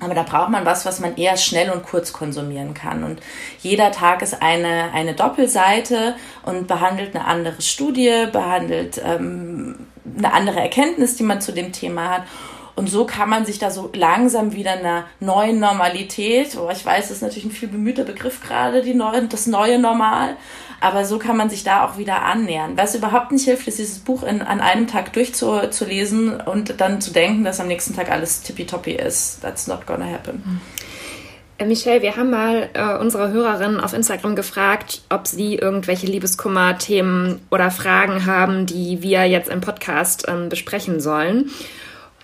Aber 0.00 0.14
da 0.14 0.22
braucht 0.22 0.50
man 0.50 0.64
was, 0.64 0.86
was 0.86 1.00
man 1.00 1.16
eher 1.16 1.36
schnell 1.36 1.70
und 1.70 1.82
kurz 1.82 2.12
konsumieren 2.12 2.72
kann. 2.72 3.02
Und 3.02 3.20
jeder 3.60 3.90
Tag 3.90 4.22
ist 4.22 4.42
eine, 4.42 4.92
eine 4.92 5.14
Doppelseite 5.14 6.14
und 6.44 6.68
behandelt 6.68 7.16
eine 7.16 7.24
andere 7.24 7.60
Studie, 7.60 8.26
behandelt 8.30 9.00
ähm, 9.04 9.86
eine 10.16 10.32
andere 10.32 10.60
Erkenntnis, 10.60 11.16
die 11.16 11.24
man 11.24 11.40
zu 11.40 11.52
dem 11.52 11.72
Thema 11.72 12.10
hat. 12.10 12.22
Und 12.78 12.88
so 12.88 13.06
kann 13.06 13.28
man 13.28 13.44
sich 13.44 13.58
da 13.58 13.72
so 13.72 13.90
langsam 13.92 14.52
wieder 14.52 14.70
einer 14.70 15.04
neuen 15.18 15.58
Normalität, 15.58 16.56
oh, 16.56 16.70
ich 16.70 16.86
weiß, 16.86 17.08
das 17.08 17.16
ist 17.16 17.22
natürlich 17.22 17.46
ein 17.46 17.50
viel 17.50 17.66
bemühter 17.66 18.04
Begriff 18.04 18.40
gerade, 18.40 18.82
die 18.82 18.94
neue, 18.94 19.26
das 19.26 19.48
neue 19.48 19.80
Normal, 19.80 20.36
aber 20.80 21.04
so 21.04 21.18
kann 21.18 21.36
man 21.36 21.50
sich 21.50 21.64
da 21.64 21.84
auch 21.84 21.98
wieder 21.98 22.22
annähern. 22.22 22.76
Was 22.76 22.94
überhaupt 22.94 23.32
nicht 23.32 23.46
hilft, 23.46 23.66
ist 23.66 23.80
dieses 23.80 23.98
Buch 23.98 24.22
in, 24.22 24.42
an 24.42 24.60
einem 24.60 24.86
Tag 24.86 25.12
durchzulesen 25.12 26.40
und 26.40 26.80
dann 26.80 27.00
zu 27.00 27.12
denken, 27.12 27.42
dass 27.42 27.58
am 27.58 27.66
nächsten 27.66 27.96
Tag 27.96 28.12
alles 28.12 28.42
tippitoppi 28.42 28.92
ist. 28.92 29.40
That's 29.42 29.66
not 29.66 29.84
gonna 29.84 30.06
happen. 30.06 30.60
Äh, 31.58 31.66
Michelle, 31.66 32.00
wir 32.00 32.16
haben 32.16 32.30
mal 32.30 32.70
äh, 32.74 32.96
unsere 32.96 33.32
Hörerinnen 33.32 33.80
auf 33.80 33.92
Instagram 33.92 34.36
gefragt, 34.36 35.02
ob 35.08 35.26
sie 35.26 35.56
irgendwelche 35.56 36.06
Liebeskummer-Themen 36.06 37.40
oder 37.50 37.72
Fragen 37.72 38.24
haben, 38.24 38.66
die 38.66 39.02
wir 39.02 39.24
jetzt 39.24 39.50
im 39.50 39.60
Podcast 39.60 40.26
ähm, 40.28 40.48
besprechen 40.48 41.00
sollen. 41.00 41.50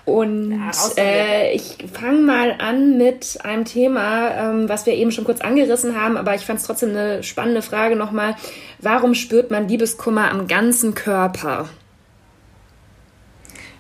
Und 0.05 0.61
äh, 0.99 1.53
ich 1.53 1.79
fange 1.91 2.21
mal 2.21 2.57
an 2.59 2.99
mit 2.99 3.39
einem 3.43 3.65
Thema, 3.65 4.51
ähm, 4.51 4.69
was 4.69 4.85
wir 4.85 4.93
eben 4.93 5.13
schon 5.13 5.25
kurz 5.25 5.41
angerissen 5.41 5.99
haben, 5.99 6.19
aber 6.19 6.35
ich 6.35 6.43
fand 6.43 6.61
es 6.61 6.67
trotzdem 6.67 6.91
eine 6.91 7.23
spannende 7.23 7.63
Frage 7.63 7.97
nochmal. 7.97 8.37
Warum 8.81 9.15
spürt 9.15 9.51
man 9.51 9.67
Liebeskummer 9.67 10.31
am 10.31 10.47
ganzen 10.47 10.95
Körper? 10.95 11.71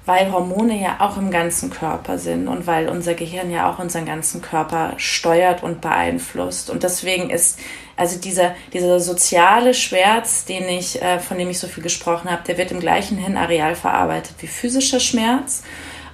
weil 0.06 0.30
Hormone 0.30 0.80
ja 0.80 0.96
auch 0.98 1.16
im 1.16 1.30
ganzen 1.30 1.70
Körper 1.70 2.18
sind 2.18 2.46
und 2.46 2.66
weil 2.66 2.88
unser 2.88 3.14
Gehirn 3.14 3.50
ja 3.50 3.70
auch 3.70 3.78
unseren 3.78 4.04
ganzen 4.04 4.42
Körper 4.42 4.92
steuert 4.98 5.62
und 5.62 5.80
beeinflusst. 5.80 6.68
Und 6.68 6.82
deswegen 6.82 7.30
ist 7.30 7.58
also 7.96 8.18
dieser, 8.18 8.54
dieser 8.72 9.00
soziale 9.00 9.72
Schmerz, 9.72 10.44
den 10.44 10.68
ich, 10.68 11.00
äh, 11.00 11.20
von 11.20 11.38
dem 11.38 11.48
ich 11.48 11.58
so 11.58 11.68
viel 11.68 11.82
gesprochen 11.82 12.30
habe, 12.30 12.42
der 12.46 12.58
wird 12.58 12.70
im 12.70 12.80
gleichen 12.80 13.16
Hirnareal 13.16 13.74
verarbeitet 13.76 14.34
wie 14.40 14.46
physischer 14.46 15.00
Schmerz 15.00 15.62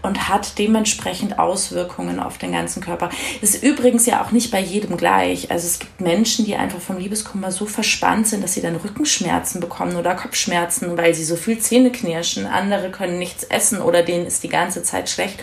und 0.03 0.29
hat 0.29 0.59
dementsprechend 0.59 1.39
Auswirkungen 1.39 2.21
auf 2.21 2.39
den 2.39 2.53
ganzen 2.53 2.83
Körper. 2.83 3.11
Ist 3.41 3.63
übrigens 3.63 4.07
ja 4.07 4.23
auch 4.23 4.31
nicht 4.31 4.51
bei 4.51 4.61
jedem 4.61 4.97
gleich. 4.97 5.51
Also 5.51 5.67
es 5.67 5.79
gibt 5.79 6.01
Menschen, 6.01 6.45
die 6.45 6.57
einfach 6.57 6.81
vom 6.81 6.99
Liebeskummer 6.99 7.53
so 7.53 7.67
verspannt 7.67 8.27
sind, 8.29 8.43
dass 8.43 8.55
sie 8.55 8.63
dann 8.63 8.77
Rückenschmerzen 8.77 9.61
bekommen 9.61 9.97
oder 9.97 10.15
Kopfschmerzen, 10.15 10.97
weil 10.97 11.15
sie 11.15 11.25
so 11.25 11.37
viel 11.37 11.59
Zähne 11.59 11.93
knirschen. 11.93 12.47
Andere 12.47 12.91
können 12.91 13.19
nichts 13.19 13.45
essen 13.45 13.81
oder 13.81 14.03
denen 14.03 14.27
ist 14.27 14.43
die 14.43 14.49
ganze 14.49 14.83
Zeit 14.83 15.11
schlecht. 15.11 15.41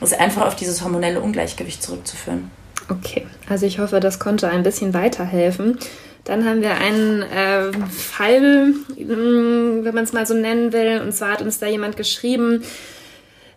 Das 0.00 0.12
ist 0.12 0.20
einfach 0.20 0.46
auf 0.46 0.56
dieses 0.56 0.82
hormonelle 0.82 1.20
Ungleichgewicht 1.20 1.82
zurückzuführen. 1.82 2.50
Okay, 2.88 3.26
also 3.48 3.66
ich 3.66 3.80
hoffe, 3.80 3.98
das 3.98 4.20
konnte 4.20 4.48
ein 4.48 4.62
bisschen 4.62 4.94
weiterhelfen. 4.94 5.78
Dann 6.26 6.44
haben 6.44 6.60
wir 6.60 6.74
einen 6.76 7.22
äh, 7.22 7.72
Fall, 7.88 8.74
hm, 8.96 9.84
wenn 9.84 9.94
man 9.94 10.04
es 10.04 10.12
mal 10.12 10.26
so 10.26 10.34
nennen 10.34 10.72
will. 10.72 11.00
Und 11.00 11.12
zwar 11.12 11.32
hat 11.32 11.42
uns 11.42 11.58
da 11.58 11.66
jemand 11.66 11.96
geschrieben, 11.96 12.64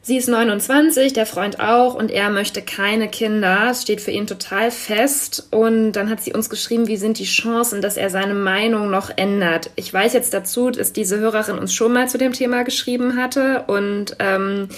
Sie 0.10 0.18
ist 0.18 0.28
29, 0.28 1.14
der 1.14 1.28
Freund 1.28 1.60
auch 1.60 1.93
und 1.93 2.10
er 2.10 2.32
möchte 2.32 2.64
keine 2.64 3.10
Kinder. 3.10 3.68
Es 3.70 3.84
steht 3.84 4.01
für 4.01 4.10
ihn 4.10 4.26
total 4.26 4.72
fest. 4.72 5.47
Und 5.51 5.91
dann 5.91 6.10
hat 6.10 6.20
sie 6.20 6.34
uns 6.34 6.49
geschrieben, 6.49 6.88
wie 6.88 6.97
sind 6.97 7.20
die 7.20 7.26
Chancen, 7.26 7.80
dass 7.80 7.95
er 7.95 8.10
seine 8.10 8.34
Meinung 8.34 8.89
noch 8.89 9.12
ändert. 9.16 9.70
Ich 9.76 9.93
weiß 9.93 10.14
jetzt 10.14 10.34
dazu, 10.34 10.72
dass 10.72 10.93
diese 10.93 11.20
Hörerin 11.20 11.60
uns 11.60 11.76
schon 11.76 11.93
mal 11.93 12.10
zu 12.10 12.18
dem 12.18 12.34
Thema 12.34 12.64
geschrieben 12.64 13.18
hatte 13.18 13.66
und 13.68 14.16
ähm, 14.18 14.70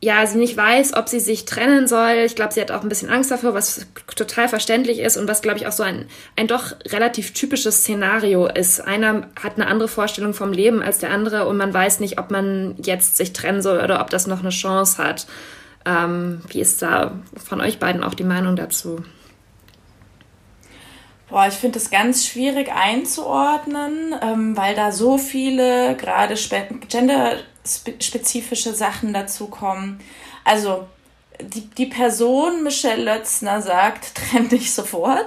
ja, 0.00 0.24
sie 0.26 0.38
nicht 0.38 0.56
weiß, 0.56 0.94
ob 0.94 1.08
sie 1.08 1.18
sich 1.18 1.44
trennen 1.44 1.88
soll. 1.88 2.22
Ich 2.24 2.36
glaube, 2.36 2.52
sie 2.52 2.60
hat 2.60 2.70
auch 2.70 2.82
ein 2.82 2.88
bisschen 2.88 3.10
Angst 3.10 3.32
davor, 3.32 3.54
was 3.54 3.86
total 4.14 4.48
verständlich 4.48 5.00
ist 5.00 5.16
und 5.16 5.26
was, 5.26 5.42
glaube 5.42 5.58
ich, 5.58 5.66
auch 5.66 5.72
so 5.72 5.82
ein, 5.82 6.06
ein 6.36 6.46
doch 6.46 6.72
relativ 6.86 7.34
typisches 7.34 7.78
Szenario 7.78 8.46
ist. 8.46 8.80
Einer 8.80 9.28
hat 9.42 9.56
eine 9.56 9.66
andere 9.66 9.88
Vorstellung 9.88 10.34
vom 10.34 10.52
Leben 10.52 10.82
als 10.82 10.98
der 10.98 11.10
andere 11.10 11.48
und 11.48 11.56
man 11.56 11.74
weiß 11.74 11.98
nicht, 11.98 12.20
ob 12.20 12.30
man 12.30 12.76
jetzt 12.80 13.16
sich 13.16 13.32
trennen 13.32 13.60
soll 13.60 13.80
oder 13.80 14.00
ob 14.00 14.10
das 14.10 14.28
noch 14.28 14.38
eine 14.38 14.50
Chance 14.50 15.02
hat. 15.02 15.26
Ähm, 15.84 16.42
wie 16.48 16.60
ist 16.60 16.80
da 16.80 17.18
von 17.36 17.60
euch 17.60 17.80
beiden 17.80 18.04
auch 18.04 18.14
die 18.14 18.24
Meinung 18.24 18.54
dazu? 18.54 19.02
Boah, 21.28 21.46
ich 21.48 21.54
finde 21.54 21.78
es 21.78 21.90
ganz 21.90 22.24
schwierig 22.24 22.70
einzuordnen, 22.72 24.14
ähm, 24.22 24.56
weil 24.56 24.76
da 24.76 24.92
so 24.92 25.18
viele 25.18 25.96
gerade 25.96 26.36
genderspezifische 27.84 28.74
Sachen 28.74 29.12
dazu 29.12 29.46
kommen. 29.46 30.00
Also 30.44 30.86
die, 31.40 31.66
die 31.66 31.86
Person 31.86 32.62
Michelle 32.62 33.02
Lötzner 33.02 33.62
sagt, 33.62 34.14
trenn 34.30 34.48
dich 34.48 34.72
sofort. 34.72 35.26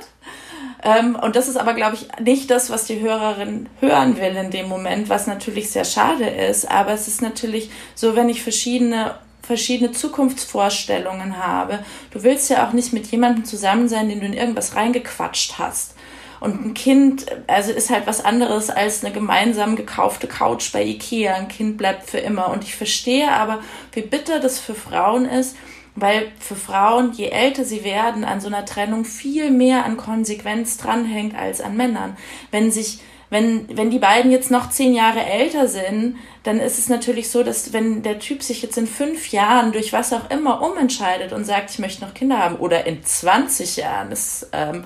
Ähm, 0.83 1.15
und 1.15 1.35
das 1.35 1.47
ist 1.47 1.57
aber, 1.57 1.73
glaube 1.73 1.95
ich, 1.95 2.07
nicht 2.19 2.49
das, 2.49 2.69
was 2.69 2.85
die 2.85 2.99
Hörerin 2.99 3.69
hören 3.79 4.17
will 4.17 4.35
in 4.35 4.49
dem 4.49 4.67
Moment, 4.67 5.09
was 5.09 5.27
natürlich 5.27 5.69
sehr 5.69 5.85
schade 5.85 6.25
ist. 6.25 6.69
Aber 6.69 6.91
es 6.91 7.07
ist 7.07 7.21
natürlich 7.21 7.69
so, 7.93 8.15
wenn 8.15 8.29
ich 8.29 8.41
verschiedene 8.41 9.15
verschiedene 9.43 9.91
Zukunftsvorstellungen 9.91 11.37
habe. 11.37 11.79
Du 12.11 12.23
willst 12.23 12.49
ja 12.49 12.65
auch 12.65 12.73
nicht 12.73 12.93
mit 12.93 13.07
jemandem 13.07 13.43
zusammen 13.43 13.89
sein, 13.89 14.07
den 14.07 14.19
du 14.19 14.25
in 14.25 14.33
irgendwas 14.33 14.75
reingequatscht 14.75 15.57
hast. 15.57 15.95
Und 16.41 16.65
ein 16.65 16.73
Kind, 16.73 17.27
also 17.45 17.71
ist 17.71 17.91
halt 17.91 18.07
was 18.07 18.25
anderes 18.25 18.71
als 18.71 19.05
eine 19.05 19.13
gemeinsam 19.13 19.75
gekaufte 19.75 20.25
Couch 20.27 20.73
bei 20.73 20.83
Ikea. 20.83 21.35
Ein 21.35 21.47
Kind 21.47 21.77
bleibt 21.77 22.09
für 22.09 22.17
immer. 22.17 22.49
Und 22.49 22.63
ich 22.63 22.75
verstehe 22.75 23.31
aber, 23.31 23.59
wie 23.93 24.01
bitter 24.01 24.39
das 24.39 24.57
für 24.59 24.73
Frauen 24.73 25.25
ist, 25.25 25.55
weil 25.93 26.31
für 26.39 26.55
Frauen, 26.55 27.13
je 27.13 27.27
älter 27.27 27.63
sie 27.63 27.83
werden, 27.83 28.23
an 28.23 28.41
so 28.41 28.47
einer 28.47 28.65
Trennung 28.65 29.05
viel 29.05 29.51
mehr 29.51 29.85
an 29.85 29.97
Konsequenz 29.97 30.77
dranhängt 30.77 31.35
als 31.35 31.61
an 31.61 31.77
Männern. 31.77 32.17
Wenn 32.49 32.71
sich 32.71 33.01
wenn, 33.29 33.65
wenn 33.77 33.89
die 33.89 33.99
beiden 33.99 34.29
jetzt 34.29 34.51
noch 34.51 34.69
zehn 34.69 34.93
Jahre 34.93 35.23
älter 35.23 35.69
sind, 35.69 36.17
dann 36.43 36.59
ist 36.59 36.77
es 36.77 36.89
natürlich 36.89 37.29
so, 37.29 37.43
dass 37.43 37.71
wenn 37.71 38.03
der 38.03 38.19
Typ 38.19 38.43
sich 38.43 38.61
jetzt 38.61 38.77
in 38.77 38.87
fünf 38.87 39.31
Jahren 39.31 39.71
durch 39.71 39.93
was 39.93 40.11
auch 40.11 40.29
immer 40.29 40.61
umentscheidet 40.61 41.31
und 41.31 41.45
sagt, 41.45 41.69
ich 41.71 41.79
möchte 41.79 42.03
noch 42.03 42.13
Kinder 42.13 42.39
haben, 42.39 42.57
oder 42.57 42.85
in 42.85 43.05
20 43.05 43.77
Jahren, 43.77 44.11
ist, 44.11 44.49
ähm, 44.51 44.83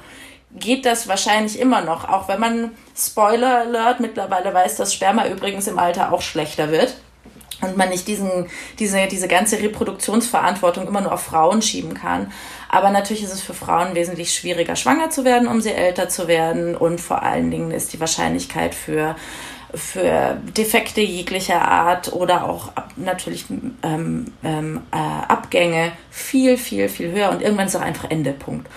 geht 0.60 0.86
das 0.86 1.08
wahrscheinlich 1.08 1.60
immer 1.60 1.82
noch, 1.82 2.08
auch 2.08 2.28
wenn 2.28 2.40
man, 2.40 2.72
Spoiler 2.98 3.60
Alert, 3.60 4.00
mittlerweile 4.00 4.54
weiß, 4.54 4.78
dass 4.78 4.94
Sperma 4.94 5.28
übrigens 5.28 5.68
im 5.68 5.80
Alter 5.80 6.14
auch 6.14 6.22
schlechter 6.22 6.72
wird 6.72 6.96
und 7.62 7.78
man 7.78 7.90
nicht 7.90 8.08
diesen, 8.08 8.48
diese, 8.80 9.08
diese 9.08 9.28
ganze 9.28 9.60
Reproduktionsverantwortung 9.60 10.88
immer 10.88 11.02
nur 11.02 11.14
auf 11.14 11.24
Frauen 11.24 11.62
schieben 11.62 11.94
kann. 11.94 12.32
Aber 12.70 12.90
natürlich 12.90 13.24
ist 13.24 13.34
es 13.34 13.42
für 13.42 13.54
Frauen 13.54 13.96
wesentlich 13.96 14.34
schwieriger, 14.34 14.76
schwanger 14.76 15.10
zu 15.10 15.24
werden, 15.26 15.48
um 15.48 15.62
sie 15.62 15.72
älter 15.72 16.10
zu 16.10 16.28
werden. 16.28 16.76
Und 16.76 17.00
vor 17.00 17.24
allen 17.24 17.52
Dingen 17.52 17.72
ist 17.72 17.94
die 17.94 18.00
Wahrscheinlichkeit 18.00 18.76
für, 18.76 19.16
für 19.76 20.38
Defekte 20.58 21.02
jeglicher 21.02 21.62
Art 21.62 22.14
oder 22.14 22.50
auch 22.50 22.72
natürlich 22.96 23.46
ähm, 23.84 24.26
ähm, 24.44 24.82
äh, 24.92 24.98
Abgänge 24.98 25.92
viel, 26.10 26.58
viel, 26.58 26.90
viel 26.90 27.12
höher. 27.12 27.30
Und 27.30 27.42
irgendwann 27.42 27.68
ist 27.68 27.76
auch 27.76 27.82
einfach 27.82 28.10
Endepunkt. 28.10 28.68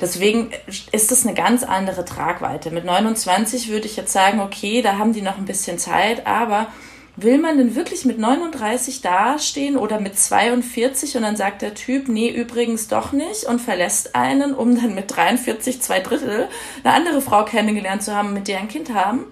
Deswegen 0.00 0.50
ist 0.92 1.12
es 1.12 1.26
eine 1.26 1.34
ganz 1.34 1.62
andere 1.62 2.04
Tragweite. 2.04 2.70
Mit 2.70 2.84
29 2.84 3.68
würde 3.68 3.86
ich 3.86 3.96
jetzt 3.96 4.12
sagen, 4.12 4.40
okay, 4.40 4.82
da 4.82 4.98
haben 4.98 5.12
die 5.12 5.22
noch 5.22 5.38
ein 5.38 5.46
bisschen 5.46 5.78
Zeit, 5.78 6.26
aber 6.26 6.66
will 7.16 7.38
man 7.38 7.56
denn 7.56 7.74
wirklich 7.74 8.04
mit 8.04 8.18
39 8.18 9.00
dastehen 9.00 9.76
oder 9.76 9.98
mit 10.00 10.18
42 10.18 11.16
und 11.16 11.22
dann 11.22 11.36
sagt 11.36 11.62
der 11.62 11.74
Typ, 11.74 12.08
nee, 12.08 12.28
übrigens 12.28 12.88
doch 12.88 13.12
nicht 13.12 13.44
und 13.44 13.60
verlässt 13.60 14.14
einen, 14.14 14.54
um 14.54 14.76
dann 14.80 14.94
mit 14.94 15.16
43, 15.16 15.80
zwei 15.80 16.00
Drittel 16.00 16.48
eine 16.84 16.94
andere 16.94 17.22
Frau 17.22 17.44
kennengelernt 17.44 18.02
zu 18.02 18.14
haben, 18.14 18.34
mit 18.34 18.48
der 18.48 18.58
ein 18.58 18.68
Kind 18.68 18.92
haben, 18.92 19.24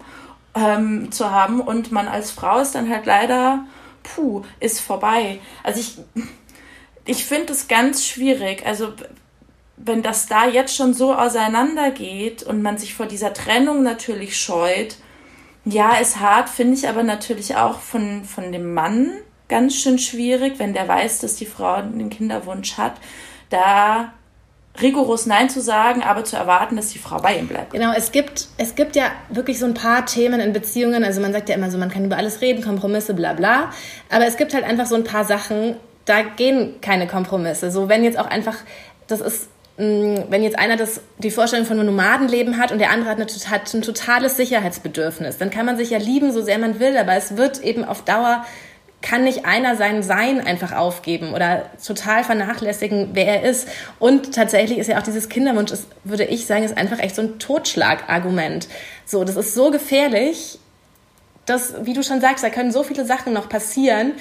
ähm, 0.54 1.10
zu 1.10 1.30
haben 1.30 1.60
und 1.60 1.92
man 1.92 2.08
als 2.08 2.30
Frau 2.30 2.60
ist 2.60 2.74
dann 2.74 2.88
halt 2.88 3.06
leider, 3.06 3.64
puh, 4.02 4.42
ist 4.60 4.80
vorbei. 4.80 5.40
Also 5.62 5.80
ich, 5.80 5.98
ich 7.04 7.24
finde 7.24 7.52
es 7.52 7.68
ganz 7.68 8.06
schwierig. 8.06 8.64
Also 8.66 8.92
wenn 9.76 10.02
das 10.02 10.26
da 10.26 10.46
jetzt 10.46 10.74
schon 10.74 10.94
so 10.94 11.14
auseinandergeht 11.14 12.42
und 12.42 12.62
man 12.62 12.78
sich 12.78 12.94
vor 12.94 13.06
dieser 13.06 13.32
Trennung 13.32 13.82
natürlich 13.82 14.36
scheut, 14.38 14.96
ja, 15.64 15.96
ist 15.96 16.20
hart, 16.20 16.48
finde 16.48 16.74
ich 16.74 16.88
aber 16.88 17.02
natürlich 17.02 17.56
auch 17.56 17.80
von, 17.80 18.24
von 18.24 18.52
dem 18.52 18.74
Mann 18.74 19.10
ganz 19.48 19.74
schön 19.76 19.98
schwierig, 19.98 20.58
wenn 20.58 20.74
der 20.74 20.88
weiß, 20.88 21.20
dass 21.20 21.36
die 21.36 21.46
Frau 21.46 21.74
einen 21.74 22.10
Kinderwunsch 22.10 22.76
hat, 22.76 22.94
da 23.50 24.12
rigoros 24.80 25.26
Nein 25.26 25.48
zu 25.50 25.60
sagen, 25.60 26.02
aber 26.02 26.24
zu 26.24 26.36
erwarten, 26.36 26.76
dass 26.76 26.88
die 26.88 26.98
Frau 26.98 27.20
bei 27.20 27.36
ihm 27.38 27.46
bleibt. 27.46 27.72
Genau, 27.72 27.92
es 27.96 28.12
gibt, 28.12 28.48
es 28.58 28.74
gibt 28.74 28.96
ja 28.96 29.12
wirklich 29.28 29.58
so 29.58 29.66
ein 29.66 29.74
paar 29.74 30.06
Themen 30.06 30.40
in 30.40 30.52
Beziehungen, 30.52 31.04
also 31.04 31.20
man 31.20 31.32
sagt 31.32 31.48
ja 31.48 31.54
immer 31.54 31.70
so, 31.70 31.78
man 31.78 31.90
kann 31.90 32.04
über 32.04 32.16
alles 32.16 32.40
reden, 32.40 32.62
Kompromisse, 32.62 33.14
bla 33.14 33.34
bla, 33.34 33.70
aber 34.10 34.26
es 34.26 34.36
gibt 34.36 34.52
halt 34.52 34.64
einfach 34.64 34.86
so 34.86 34.96
ein 34.96 35.04
paar 35.04 35.24
Sachen, 35.24 35.76
da 36.04 36.22
gehen 36.22 36.80
keine 36.80 37.06
Kompromisse. 37.06 37.70
So, 37.70 37.88
wenn 37.88 38.04
jetzt 38.04 38.18
auch 38.18 38.26
einfach, 38.26 38.56
das 39.06 39.20
ist 39.20 39.48
Mm, 39.76 40.30
wenn 40.30 40.44
jetzt 40.44 40.56
einer 40.56 40.76
das, 40.76 41.00
die 41.18 41.32
Vorstellung 41.32 41.66
von 41.66 41.78
einem 41.78 41.86
Nomadenleben 41.86 42.58
hat 42.58 42.70
und 42.70 42.78
der 42.78 42.90
andere 42.90 43.10
hat, 43.10 43.18
eine, 43.18 43.50
hat 43.50 43.74
ein 43.74 43.82
totales 43.82 44.36
Sicherheitsbedürfnis, 44.36 45.38
dann 45.38 45.50
kann 45.50 45.66
man 45.66 45.76
sich 45.76 45.90
ja 45.90 45.98
lieben, 45.98 46.32
so 46.32 46.42
sehr 46.42 46.58
man 46.58 46.78
will, 46.78 46.96
aber 46.96 47.14
es 47.14 47.36
wird 47.36 47.60
eben 47.60 47.84
auf 47.84 48.02
Dauer, 48.02 48.44
kann 49.04 49.24
nicht 49.24 49.44
einer 49.44 49.76
sein 49.76 50.02
Sein 50.02 50.40
einfach 50.40 50.72
aufgeben 50.72 51.34
oder 51.34 51.66
total 51.86 52.24
vernachlässigen, 52.24 53.10
wer 53.12 53.26
er 53.26 53.50
ist. 53.50 53.68
Und 53.98 54.34
tatsächlich 54.34 54.78
ist 54.78 54.86
ja 54.86 54.98
auch 54.98 55.02
dieses 55.02 55.28
Kinderwunsch, 55.28 55.72
ist, 55.72 55.88
würde 56.04 56.24
ich 56.24 56.46
sagen, 56.46 56.64
ist 56.64 56.76
einfach 56.76 56.98
echt 56.98 57.14
so 57.14 57.20
ein 57.20 57.38
Totschlagargument. 57.38 58.66
So, 59.04 59.22
das 59.24 59.36
ist 59.36 59.54
so 59.54 59.70
gefährlich, 59.70 60.58
dass, 61.44 61.74
wie 61.84 61.92
du 61.92 62.02
schon 62.02 62.22
sagst, 62.22 62.42
da 62.42 62.48
können 62.48 62.72
so 62.72 62.82
viele 62.82 63.04
Sachen 63.04 63.34
noch 63.34 63.50
passieren, 63.50 64.12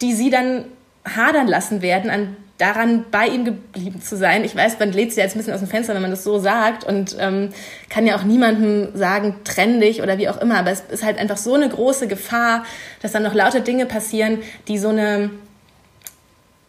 die 0.00 0.14
sie 0.14 0.30
dann 0.30 0.64
hadern 1.04 1.46
lassen 1.46 1.82
werden 1.82 2.10
an 2.10 2.36
daran 2.62 3.06
bei 3.10 3.26
ihm 3.26 3.44
geblieben 3.44 4.00
zu 4.00 4.16
sein. 4.16 4.44
Ich 4.44 4.54
weiß, 4.54 4.78
man 4.78 4.92
lädt 4.92 5.10
sich 5.10 5.22
jetzt 5.22 5.34
ein 5.34 5.38
bisschen 5.38 5.52
aus 5.52 5.60
dem 5.60 5.68
Fenster, 5.68 5.94
wenn 5.94 6.02
man 6.02 6.12
das 6.12 6.22
so 6.22 6.38
sagt 6.38 6.84
und 6.84 7.16
ähm, 7.18 7.48
kann 7.90 8.06
ja 8.06 8.16
auch 8.16 8.22
niemandem 8.22 8.96
sagen, 8.96 9.34
trenn 9.42 9.80
dich 9.80 10.00
oder 10.00 10.16
wie 10.16 10.28
auch 10.28 10.40
immer. 10.40 10.58
Aber 10.58 10.70
es 10.70 10.80
ist 10.88 11.02
halt 11.02 11.18
einfach 11.18 11.36
so 11.36 11.54
eine 11.54 11.68
große 11.68 12.06
Gefahr, 12.06 12.64
dass 13.00 13.10
dann 13.10 13.24
noch 13.24 13.34
lauter 13.34 13.60
Dinge 13.60 13.84
passieren, 13.84 14.38
die 14.68 14.78
so 14.78 14.90
eine, 14.90 15.30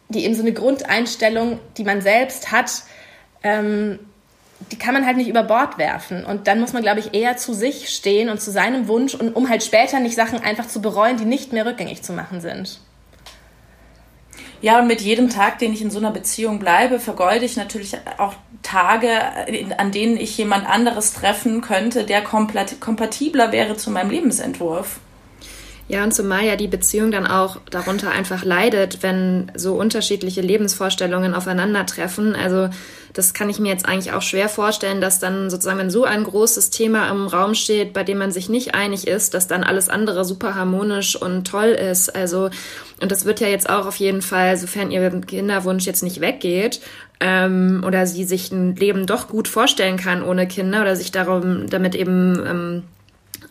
die 0.08 0.24
eben 0.24 0.34
so 0.34 0.42
eine 0.42 0.52
Grundeinstellung, 0.52 1.60
die 1.76 1.84
man 1.84 2.00
selbst 2.00 2.50
hat, 2.50 2.72
ähm, 3.44 4.00
die 4.72 4.78
kann 4.78 4.94
man 4.94 5.06
halt 5.06 5.16
nicht 5.16 5.28
über 5.28 5.44
Bord 5.44 5.78
werfen. 5.78 6.24
Und 6.24 6.48
dann 6.48 6.58
muss 6.58 6.72
man, 6.72 6.82
glaube 6.82 6.98
ich, 6.98 7.14
eher 7.14 7.36
zu 7.36 7.54
sich 7.54 7.90
stehen 7.90 8.30
und 8.30 8.40
zu 8.40 8.50
seinem 8.50 8.88
Wunsch, 8.88 9.14
und 9.14 9.36
um 9.36 9.48
halt 9.48 9.62
später 9.62 10.00
nicht 10.00 10.16
Sachen 10.16 10.40
einfach 10.40 10.66
zu 10.66 10.82
bereuen, 10.82 11.18
die 11.18 11.24
nicht 11.24 11.52
mehr 11.52 11.66
rückgängig 11.66 12.02
zu 12.02 12.12
machen 12.12 12.40
sind. 12.40 12.80
Ja, 14.64 14.78
und 14.78 14.86
mit 14.86 15.02
jedem 15.02 15.28
Tag, 15.28 15.58
den 15.58 15.74
ich 15.74 15.82
in 15.82 15.90
so 15.90 15.98
einer 15.98 16.10
Beziehung 16.10 16.58
bleibe, 16.58 16.98
vergeude 16.98 17.44
ich 17.44 17.58
natürlich 17.58 17.98
auch 18.16 18.32
Tage, 18.62 19.10
an 19.76 19.92
denen 19.92 20.16
ich 20.16 20.38
jemand 20.38 20.66
anderes 20.66 21.12
treffen 21.12 21.60
könnte, 21.60 22.04
der 22.04 22.24
kompatibler 22.24 23.52
wäre 23.52 23.76
zu 23.76 23.90
meinem 23.90 24.08
Lebensentwurf. 24.08 25.00
Ja, 25.86 26.02
und 26.02 26.14
zumal 26.14 26.44
ja 26.44 26.56
die 26.56 26.66
Beziehung 26.66 27.10
dann 27.10 27.26
auch 27.26 27.58
darunter 27.70 28.10
einfach 28.10 28.42
leidet, 28.42 29.02
wenn 29.02 29.52
so 29.54 29.74
unterschiedliche 29.74 30.40
Lebensvorstellungen 30.40 31.34
aufeinandertreffen. 31.34 32.34
Also 32.34 32.70
das 33.12 33.34
kann 33.34 33.50
ich 33.50 33.58
mir 33.58 33.68
jetzt 33.68 33.86
eigentlich 33.86 34.12
auch 34.14 34.22
schwer 34.22 34.48
vorstellen, 34.48 35.02
dass 35.02 35.18
dann 35.18 35.50
sozusagen, 35.50 35.78
wenn 35.78 35.90
so 35.90 36.04
ein 36.04 36.24
großes 36.24 36.70
Thema 36.70 37.10
im 37.10 37.26
Raum 37.26 37.54
steht, 37.54 37.92
bei 37.92 38.02
dem 38.02 38.16
man 38.16 38.32
sich 38.32 38.48
nicht 38.48 38.74
einig 38.74 39.06
ist, 39.06 39.34
dass 39.34 39.46
dann 39.46 39.62
alles 39.62 39.90
andere 39.90 40.24
super 40.24 40.54
harmonisch 40.54 41.16
und 41.20 41.46
toll 41.46 41.68
ist. 41.68 42.14
Also, 42.16 42.48
und 43.02 43.12
das 43.12 43.26
wird 43.26 43.40
ja 43.40 43.48
jetzt 43.48 43.68
auch 43.68 43.86
auf 43.86 43.96
jeden 43.96 44.22
Fall, 44.22 44.56
sofern 44.56 44.90
ihr 44.90 45.10
Kinderwunsch 45.20 45.84
jetzt 45.84 46.02
nicht 46.02 46.22
weggeht, 46.22 46.80
ähm, 47.20 47.84
oder 47.86 48.06
sie 48.06 48.24
sich 48.24 48.50
ein 48.50 48.74
Leben 48.74 49.06
doch 49.06 49.28
gut 49.28 49.48
vorstellen 49.48 49.98
kann 49.98 50.22
ohne 50.22 50.48
Kinder 50.48 50.80
oder 50.80 50.96
sich 50.96 51.12
darum, 51.12 51.68
damit 51.68 51.94
eben 51.94 52.42
ähm, 52.46 52.82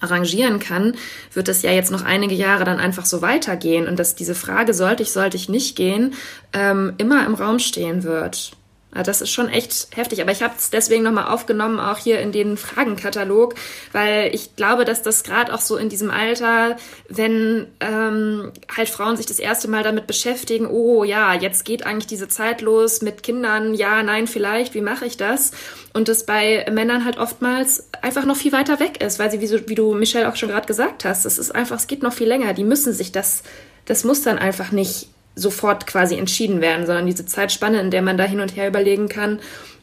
arrangieren 0.03 0.59
kann, 0.59 0.95
wird 1.33 1.47
es 1.47 1.61
ja 1.61 1.71
jetzt 1.71 1.91
noch 1.91 2.03
einige 2.03 2.35
Jahre 2.35 2.63
dann 2.65 2.79
einfach 2.79 3.05
so 3.05 3.21
weitergehen 3.21 3.87
und 3.87 3.97
dass 3.97 4.15
diese 4.15 4.35
Frage, 4.35 4.73
sollte 4.73 5.03
ich, 5.03 5.11
sollte 5.11 5.37
ich 5.37 5.49
nicht 5.49 5.75
gehen, 5.75 6.13
ähm, 6.53 6.93
immer 6.97 7.25
im 7.25 7.35
Raum 7.35 7.59
stehen 7.59 8.03
wird. 8.03 8.51
Das 8.93 9.21
ist 9.21 9.31
schon 9.31 9.49
echt 9.49 9.87
heftig, 9.95 10.21
aber 10.21 10.31
ich 10.31 10.43
habe 10.43 10.53
es 10.57 10.69
deswegen 10.69 11.03
nochmal 11.03 11.33
aufgenommen, 11.33 11.79
auch 11.79 11.97
hier 11.97 12.19
in 12.19 12.31
den 12.31 12.57
Fragenkatalog, 12.57 13.55
weil 13.91 14.33
ich 14.35 14.55
glaube, 14.55 14.85
dass 14.85 15.01
das 15.01 15.23
gerade 15.23 15.53
auch 15.53 15.61
so 15.61 15.77
in 15.77 15.89
diesem 15.89 16.11
Alter, 16.11 16.77
wenn 17.09 17.67
ähm, 17.79 18.51
halt 18.75 18.89
Frauen 18.89 19.17
sich 19.17 19.25
das 19.25 19.39
erste 19.39 19.67
Mal 19.67 19.83
damit 19.83 20.05
beschäftigen, 20.05 20.67
oh 20.67 21.03
ja, 21.03 21.33
jetzt 21.33 21.65
geht 21.65 21.85
eigentlich 21.85 22.07
diese 22.07 22.27
Zeit 22.27 22.61
los 22.61 23.01
mit 23.01 23.23
Kindern, 23.23 23.73
ja, 23.73 24.03
nein, 24.03 24.27
vielleicht, 24.27 24.75
wie 24.75 24.81
mache 24.81 25.05
ich 25.05 25.17
das? 25.17 25.51
Und 25.93 26.07
das 26.07 26.25
bei 26.25 26.65
Männern 26.71 27.03
halt 27.03 27.17
oftmals 27.17 27.89
einfach 28.01 28.25
noch 28.25 28.37
viel 28.37 28.51
weiter 28.51 28.79
weg 28.79 29.01
ist, 29.01 29.17
weil 29.17 29.31
sie, 29.31 29.41
wie, 29.41 29.47
so, 29.47 29.67
wie 29.67 29.75
du 29.75 29.95
Michelle 29.95 30.29
auch 30.29 30.35
schon 30.35 30.49
gerade 30.49 30.67
gesagt 30.67 31.05
hast, 31.05 31.25
es 31.25 31.39
ist 31.39 31.53
einfach, 31.53 31.77
es 31.77 31.87
geht 31.87 32.03
noch 32.03 32.13
viel 32.13 32.27
länger. 32.27 32.53
Die 32.53 32.63
müssen 32.63 32.93
sich 32.93 33.11
das, 33.11 33.43
das 33.85 34.03
muss 34.03 34.21
dann 34.21 34.37
einfach 34.37 34.71
nicht 34.71 35.09
sofort 35.35 35.87
quasi 35.87 36.15
entschieden 36.15 36.61
werden, 36.61 36.85
sondern 36.85 37.05
diese 37.05 37.25
Zeitspanne, 37.25 37.79
in 37.79 37.91
der 37.91 38.01
man 38.01 38.17
da 38.17 38.23
hin 38.23 38.39
und 38.39 38.55
her 38.55 38.67
überlegen 38.67 39.09
kann, 39.09 39.39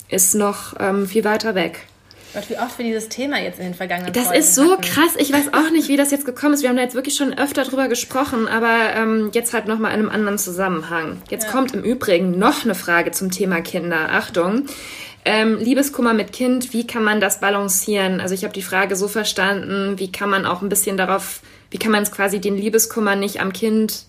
ist 0.08 0.34
noch 0.34 0.74
ähm, 0.78 1.06
viel 1.06 1.24
weiter 1.24 1.54
weg. 1.54 1.86
Gott, 2.32 2.48
wie 2.48 2.56
oft 2.58 2.78
wir 2.78 2.84
dieses 2.84 3.08
Thema 3.08 3.40
jetzt 3.40 3.58
in 3.58 3.64
den 3.64 3.74
vergangenen 3.74 4.12
Das 4.12 4.26
Folgen 4.26 4.38
ist 4.38 4.54
so 4.54 4.72
hatten. 4.72 4.82
krass. 4.82 5.14
Ich 5.18 5.32
weiß 5.32 5.52
auch 5.52 5.70
nicht, 5.72 5.88
wie 5.88 5.96
das 5.96 6.12
jetzt 6.12 6.24
gekommen 6.24 6.54
ist. 6.54 6.62
Wir 6.62 6.68
haben 6.68 6.76
da 6.76 6.82
jetzt 6.82 6.94
wirklich 6.94 7.16
schon 7.16 7.36
öfter 7.36 7.64
drüber 7.64 7.88
gesprochen, 7.88 8.46
aber 8.46 8.94
ähm, 8.94 9.30
jetzt 9.32 9.52
halt 9.52 9.66
nochmal 9.66 9.92
in 9.92 10.00
einem 10.00 10.10
anderen 10.10 10.38
Zusammenhang. 10.38 11.20
Jetzt 11.28 11.46
ja. 11.46 11.50
kommt 11.50 11.74
im 11.74 11.82
Übrigen 11.82 12.38
noch 12.38 12.64
eine 12.64 12.76
Frage 12.76 13.10
zum 13.10 13.32
Thema 13.32 13.60
Kinder. 13.62 14.10
Achtung. 14.12 14.66
Ähm, 15.24 15.58
Liebeskummer 15.58 16.14
mit 16.14 16.32
Kind, 16.32 16.72
wie 16.72 16.86
kann 16.86 17.02
man 17.02 17.20
das 17.20 17.40
balancieren? 17.40 18.20
Also 18.20 18.34
ich 18.34 18.44
habe 18.44 18.54
die 18.54 18.62
Frage 18.62 18.96
so 18.96 19.08
verstanden, 19.08 19.98
wie 19.98 20.12
kann 20.12 20.30
man 20.30 20.46
auch 20.46 20.62
ein 20.62 20.68
bisschen 20.68 20.96
darauf, 20.96 21.40
wie 21.70 21.78
kann 21.78 21.92
man 21.92 22.04
es 22.04 22.12
quasi 22.12 22.40
den 22.40 22.56
Liebeskummer 22.56 23.16
nicht 23.16 23.40
am 23.40 23.52
Kind 23.52 24.04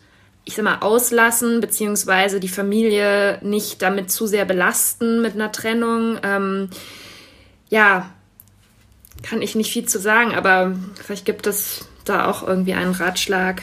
ich 0.46 0.56
sag 0.56 0.64
mal, 0.64 0.80
auslassen, 0.80 1.62
beziehungsweise 1.62 2.40
die 2.40 2.50
Familie 2.50 3.40
nicht 3.42 3.82
damit 3.82 4.12
zu 4.12 4.28
sehr 4.28 4.46
belasten 4.46 5.22
mit 5.22 5.36
einer 5.36 5.52
Trennung. 5.52 6.18
Ähm, 6.24 6.70
ja, 7.70 8.10
kann 9.24 9.42
ich 9.42 9.56
nicht 9.56 9.72
viel 9.72 9.86
zu 9.86 10.00
sagen, 10.00 10.34
aber 10.34 10.76
vielleicht 10.96 11.26
gibt 11.26 11.48
es 11.48 11.88
da 12.06 12.30
auch 12.30 12.46
irgendwie 12.46 12.74
einen 12.74 12.94
Ratschlag. 12.94 13.62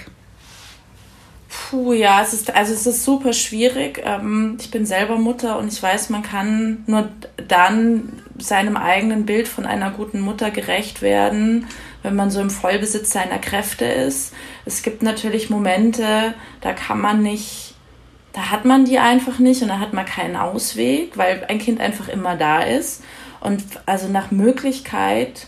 Puh, 1.48 1.92
ja, 1.94 2.22
es 2.22 2.32
ist, 2.32 2.54
also 2.54 2.72
es 2.72 2.86
ist 2.86 3.04
super 3.04 3.32
schwierig. 3.32 4.02
Ähm, 4.04 4.56
ich 4.60 4.70
bin 4.70 4.86
selber 4.86 5.16
Mutter 5.16 5.58
und 5.58 5.72
ich 5.72 5.82
weiß, 5.82 6.10
man 6.10 6.22
kann 6.22 6.84
nur 6.86 7.08
dann 7.48 8.22
seinem 8.38 8.76
eigenen 8.76 9.26
Bild 9.26 9.48
von 9.48 9.66
einer 9.66 9.90
guten 9.90 10.20
Mutter 10.20 10.50
gerecht 10.50 11.02
werden, 11.02 11.66
wenn 12.02 12.14
man 12.14 12.30
so 12.30 12.40
im 12.40 12.50
Vollbesitz 12.50 13.10
seiner 13.10 13.38
Kräfte 13.38 13.86
ist. 13.86 14.32
Es 14.68 14.82
gibt 14.82 15.02
natürlich 15.02 15.48
Momente, 15.48 16.34
da 16.60 16.74
kann 16.74 17.00
man 17.00 17.22
nicht, 17.22 17.74
da 18.34 18.50
hat 18.50 18.66
man 18.66 18.84
die 18.84 18.98
einfach 18.98 19.38
nicht 19.38 19.62
und 19.62 19.68
da 19.68 19.78
hat 19.78 19.94
man 19.94 20.04
keinen 20.04 20.36
Ausweg, 20.36 21.16
weil 21.16 21.42
ein 21.48 21.58
Kind 21.58 21.80
einfach 21.80 22.08
immer 22.08 22.36
da 22.36 22.60
ist. 22.60 23.02
Und 23.40 23.64
also 23.86 24.08
nach 24.08 24.30
Möglichkeit 24.30 25.46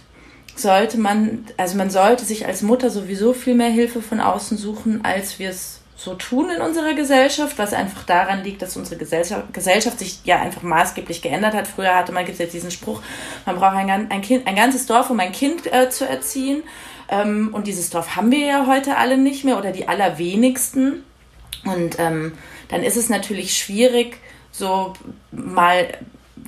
sollte 0.56 0.98
man, 0.98 1.44
also 1.58 1.76
man 1.76 1.90
sollte 1.90 2.24
sich 2.24 2.46
als 2.46 2.62
Mutter 2.62 2.88
sowieso 2.88 3.34
viel 3.34 3.54
mehr 3.54 3.68
Hilfe 3.68 4.00
von 4.00 4.20
außen 4.20 4.56
suchen, 4.56 5.04
als 5.04 5.38
wir 5.38 5.50
es 5.50 5.80
so 5.96 6.14
tun 6.14 6.48
in 6.48 6.62
unserer 6.62 6.94
Gesellschaft, 6.94 7.58
was 7.58 7.74
einfach 7.74 8.04
daran 8.04 8.42
liegt, 8.42 8.62
dass 8.62 8.74
unsere 8.74 8.96
Gesellschaft, 8.96 9.52
Gesellschaft 9.52 9.98
sich 9.98 10.20
ja 10.24 10.40
einfach 10.40 10.62
maßgeblich 10.62 11.20
geändert 11.20 11.52
hat. 11.52 11.68
Früher 11.68 11.94
hatte 11.94 12.12
man, 12.12 12.24
gibt 12.24 12.38
jetzt 12.38 12.54
diesen 12.54 12.70
Spruch, 12.70 13.02
man 13.44 13.56
braucht 13.56 13.76
ein, 13.76 14.10
ein, 14.10 14.22
kind, 14.22 14.46
ein 14.46 14.56
ganzes 14.56 14.86
Dorf, 14.86 15.10
um 15.10 15.20
ein 15.20 15.32
Kind 15.32 15.70
äh, 15.70 15.90
zu 15.90 16.08
erziehen. 16.08 16.62
Ähm, 17.10 17.50
und 17.52 17.66
dieses 17.66 17.90
Dorf 17.90 18.16
haben 18.16 18.30
wir 18.30 18.46
ja 18.46 18.66
heute 18.66 18.96
alle 18.96 19.18
nicht 19.18 19.44
mehr 19.44 19.58
oder 19.58 19.72
die 19.72 19.88
allerwenigsten. 19.88 21.04
Und 21.64 21.98
ähm, 21.98 22.32
dann 22.68 22.82
ist 22.82 22.96
es 22.96 23.08
natürlich 23.08 23.56
schwierig, 23.56 24.16
so 24.52 24.94
mal 25.32 25.88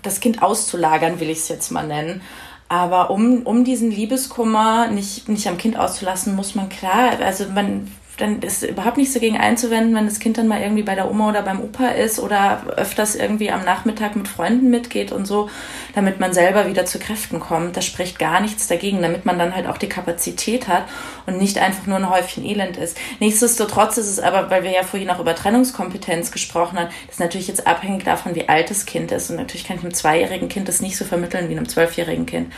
das 0.03 0.21
Kind 0.21 0.43
auszulagern, 0.43 1.21
will 1.21 1.31
ich 1.31 1.39
es 1.39 1.49
jetzt 1.49 1.71
mal 1.71 1.87
nennen. 1.87 2.23
Aber 2.69 3.11
um, 3.11 3.43
um 3.43 3.65
diesen 3.65 3.91
Liebeskummer 3.91 4.89
nicht, 4.89 5.29
nicht 5.29 5.47
am 5.47 5.59
Kind 5.59 5.77
auszulassen, 5.77 6.35
muss 6.35 6.55
man 6.55 6.71
klar, 6.71 7.19
also 7.21 7.45
man 7.51 7.93
dann 8.19 8.43
ist 8.43 8.63
überhaupt 8.63 8.99
nichts 8.99 9.15
dagegen 9.15 9.39
einzuwenden, 9.39 9.95
wenn 9.95 10.05
das 10.05 10.19
Kind 10.19 10.37
dann 10.37 10.47
mal 10.47 10.61
irgendwie 10.61 10.83
bei 10.83 10.95
der 10.95 11.11
Oma 11.11 11.31
oder 11.31 11.43
beim 11.43 11.61
Opa 11.61 11.89
ist 11.89 12.19
oder 12.19 12.63
öfters 12.77 13.15
irgendwie 13.15 13.51
am 13.51 13.65
Nachmittag 13.65 14.17
mit 14.17 14.29
Freunden 14.29 14.69
mitgeht 14.71 15.13
und 15.13 15.27
so, 15.27 15.49
damit 15.95 16.21
man 16.21 16.35
selber 16.35 16.67
wieder 16.69 16.85
zu 16.85 16.99
Kräften 16.99 17.41
kommt. 17.41 17.77
Da 17.77 17.81
spricht 17.81 18.19
gar 18.19 18.41
nichts 18.41 18.69
dagegen, 18.69 19.01
damit 19.01 19.25
man 19.25 19.39
dann 19.39 19.55
halt 19.55 19.67
auch 19.67 19.79
die 19.79 19.89
Kapazität 19.89 20.69
hat 20.69 20.85
und 21.27 21.39
nicht 21.39 21.59
einfach 21.59 21.87
nur 21.87 21.97
ein 21.97 22.11
Häufchen 22.11 22.45
Elend 22.45 22.77
ist. 22.77 22.99
Nichtsdestotrotz 23.19 23.97
ist 23.97 24.11
es 24.11 24.21
aber, 24.21 24.51
weil 24.51 24.63
wir 24.63 24.73
ja 24.73 24.83
vorhin 24.83 25.11
auch 25.11 25.21
über 25.21 25.35
Trennungskompetenz 25.35 26.31
gesprochen 26.31 26.79
haben, 26.79 26.91
ist 27.11 27.21
natürlich 27.21 27.49
jetzt 27.49 27.67
abhängig 27.67 28.05
davon, 28.05 28.35
wie 28.35 28.49
alt 28.49 28.71
das 28.71 28.85
Kind 28.85 29.11
ist. 29.11 29.31
Und 29.31 29.37
natürlich 29.37 29.67
kann 29.67 29.79
ich 29.79 29.83
einem 29.83 29.95
zweijährigen 29.95 30.49
Kind 30.49 30.69
das 30.69 30.83
nicht 30.83 30.97
so 30.99 31.05
vermitteln 31.05 31.49
wie 31.49 31.57
einem 31.57 31.69
zwölfjährigen 31.69 32.27
Kind. 32.27 32.53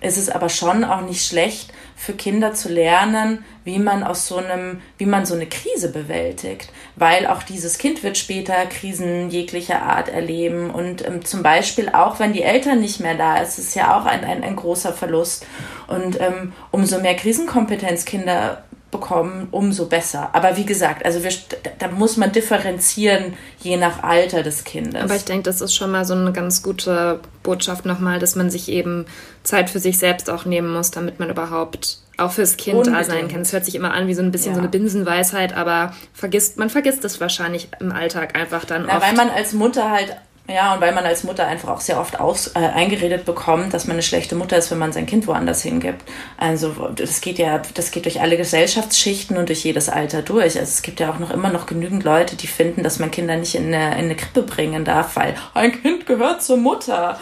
Es 0.00 0.18
ist 0.18 0.34
aber 0.34 0.50
schon 0.50 0.84
auch 0.84 1.00
nicht 1.00 1.26
schlecht, 1.26 1.72
für 1.96 2.12
Kinder 2.12 2.52
zu 2.54 2.68
lernen, 2.68 3.44
wie 3.64 3.78
man 3.78 4.02
aus 4.02 4.26
so 4.26 4.36
einem, 4.36 4.80
wie 4.98 5.06
man 5.06 5.26
so 5.26 5.34
eine 5.34 5.46
Krise 5.46 5.90
bewältigt, 5.90 6.70
weil 6.96 7.26
auch 7.26 7.42
dieses 7.42 7.78
Kind 7.78 8.02
wird 8.02 8.18
später 8.18 8.66
Krisen 8.66 9.30
jeglicher 9.30 9.82
Art 9.82 10.08
erleben 10.08 10.70
und 10.70 11.06
ähm, 11.06 11.24
zum 11.24 11.42
Beispiel 11.42 11.88
auch, 11.90 12.18
wenn 12.18 12.32
die 12.32 12.42
Eltern 12.42 12.80
nicht 12.80 13.00
mehr 13.00 13.14
da 13.14 13.38
ist, 13.38 13.58
ist 13.58 13.74
ja 13.74 13.98
auch 13.98 14.04
ein, 14.04 14.24
ein, 14.24 14.42
ein 14.42 14.56
großer 14.56 14.92
Verlust 14.92 15.46
und 15.86 16.20
ähm, 16.20 16.52
umso 16.70 17.00
mehr 17.00 17.14
Krisenkompetenz 17.14 18.04
Kinder 18.04 18.64
bekommen, 18.94 19.48
umso 19.50 19.86
besser. 19.86 20.30
Aber 20.34 20.56
wie 20.56 20.64
gesagt, 20.64 21.04
also 21.04 21.24
wir, 21.24 21.32
da 21.80 21.88
muss 21.88 22.16
man 22.16 22.30
differenzieren, 22.30 23.34
je 23.58 23.76
nach 23.76 24.04
Alter 24.04 24.44
des 24.44 24.62
Kindes. 24.62 25.02
Aber 25.02 25.16
ich 25.16 25.24
denke, 25.24 25.42
das 25.42 25.60
ist 25.60 25.74
schon 25.74 25.90
mal 25.90 26.04
so 26.04 26.14
eine 26.14 26.32
ganz 26.32 26.62
gute 26.62 27.18
Botschaft 27.42 27.86
nochmal, 27.86 28.20
dass 28.20 28.36
man 28.36 28.50
sich 28.50 28.68
eben 28.68 29.06
Zeit 29.44 29.70
für 29.70 29.78
sich 29.78 29.98
selbst 29.98 30.28
auch 30.28 30.44
nehmen 30.44 30.72
muss, 30.72 30.90
damit 30.90 31.20
man 31.20 31.30
überhaupt 31.30 31.98
auch 32.16 32.32
fürs 32.32 32.56
Kind 32.56 32.78
Unbedingt. 32.78 32.96
da 32.96 33.04
sein 33.04 33.28
kann. 33.28 33.42
Es 33.42 33.52
hört 33.52 33.64
sich 33.64 33.74
immer 33.74 33.92
an 33.92 34.06
wie 34.06 34.14
so 34.14 34.22
ein 34.22 34.30
bisschen 34.30 34.52
ja. 34.52 34.54
so 34.54 34.60
eine 34.60 34.68
Binsenweisheit, 34.68 35.54
aber 35.54 35.94
vergisst, 36.12 36.58
man 36.58 36.70
vergisst 36.70 37.04
es 37.04 37.20
wahrscheinlich 37.20 37.68
im 37.80 37.92
Alltag 37.92 38.36
einfach 38.36 38.64
dann 38.64 38.84
Na, 38.86 38.96
oft. 38.96 39.06
Weil 39.06 39.14
man 39.14 39.30
als 39.30 39.52
Mutter 39.52 39.90
halt 39.90 40.16
ja, 40.46 40.74
und 40.74 40.82
weil 40.82 40.92
man 40.92 41.06
als 41.06 41.24
Mutter 41.24 41.46
einfach 41.46 41.70
auch 41.70 41.80
sehr 41.80 41.98
oft 41.98 42.20
aus, 42.20 42.48
äh, 42.48 42.58
eingeredet 42.58 43.24
bekommt, 43.24 43.72
dass 43.72 43.86
man 43.86 43.94
eine 43.94 44.02
schlechte 44.02 44.34
Mutter 44.34 44.58
ist, 44.58 44.70
wenn 44.70 44.78
man 44.78 44.92
sein 44.92 45.06
Kind 45.06 45.26
woanders 45.26 45.62
hingibt. 45.62 46.02
Also 46.36 46.90
das 46.94 47.22
geht 47.22 47.38
ja, 47.38 47.62
das 47.72 47.90
geht 47.90 48.04
durch 48.04 48.20
alle 48.20 48.36
Gesellschaftsschichten 48.36 49.38
und 49.38 49.48
durch 49.48 49.64
jedes 49.64 49.88
Alter 49.88 50.20
durch. 50.20 50.58
Also 50.58 50.60
es 50.60 50.82
gibt 50.82 51.00
ja 51.00 51.10
auch 51.10 51.18
noch 51.18 51.30
immer 51.30 51.48
noch 51.48 51.64
genügend 51.64 52.04
Leute, 52.04 52.36
die 52.36 52.46
finden, 52.46 52.82
dass 52.82 52.98
man 52.98 53.10
Kinder 53.10 53.36
nicht 53.36 53.54
in 53.54 53.72
eine, 53.72 53.92
in 53.92 54.04
eine 54.04 54.16
Krippe 54.16 54.42
bringen 54.42 54.84
darf, 54.84 55.16
weil 55.16 55.34
ein 55.54 55.80
Kind 55.80 56.04
gehört 56.04 56.42
zur 56.42 56.58
Mutter. 56.58 57.18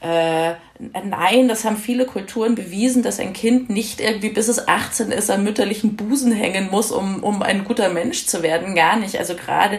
Äh, 0.00 0.54
nein, 0.78 1.48
das 1.48 1.64
haben 1.64 1.76
viele 1.76 2.04
Kulturen 2.04 2.54
bewiesen, 2.54 3.02
dass 3.02 3.20
ein 3.20 3.32
Kind 3.32 3.70
nicht 3.70 4.00
irgendwie 4.00 4.30
bis 4.30 4.48
es 4.48 4.66
18 4.66 5.12
ist 5.12 5.30
am 5.30 5.44
mütterlichen 5.44 5.94
Busen 5.96 6.32
hängen 6.32 6.68
muss, 6.70 6.90
um, 6.90 7.22
um 7.22 7.42
ein 7.42 7.64
guter 7.64 7.88
Mensch 7.90 8.26
zu 8.26 8.42
werden. 8.42 8.74
Gar 8.74 8.96
nicht. 8.96 9.18
Also 9.18 9.34
gerade 9.34 9.78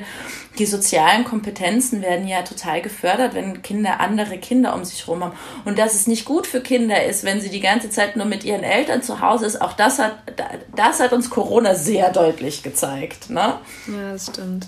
die 0.58 0.66
sozialen 0.66 1.26
Kompetenzen 1.26 2.02
werden 2.02 2.28
ja 2.28 2.44
total 2.44 2.82
gefördert, 2.82 3.34
wenn 3.34 3.62
Kinder 3.62 4.00
andere 4.00 4.38
Kinder 4.38 4.74
um 4.74 4.86
sich 4.86 5.06
herum 5.06 5.24
haben. 5.24 5.38
Und 5.66 5.78
dass 5.78 5.96
es 5.96 6.08
nicht 6.08 6.24
gut 6.24 6.48
für 6.48 6.62
Kinder 6.62 7.04
ist, 7.04 7.26
wenn 7.26 7.42
sie 7.42 7.50
die 7.50 7.60
ganze 7.60 7.90
Zeit 7.90 8.16
nur 8.16 8.26
mit 8.26 8.46
ihren 8.46 8.64
Eltern 8.64 9.02
zu 9.02 9.20
Hause 9.20 9.46
ist, 9.46 9.62
auch 9.62 9.74
das 9.74 10.00
hat, 10.00 10.16
das 10.76 11.02
hat 11.02 11.12
uns 11.12 11.30
Corona 11.30 11.76
sehr 11.76 12.10
deutlich 12.12 12.64
gezeigt. 12.64 13.30
Ne? 13.30 13.60
Ja, 13.88 14.12
das 14.14 14.28
stimmt. 14.28 14.68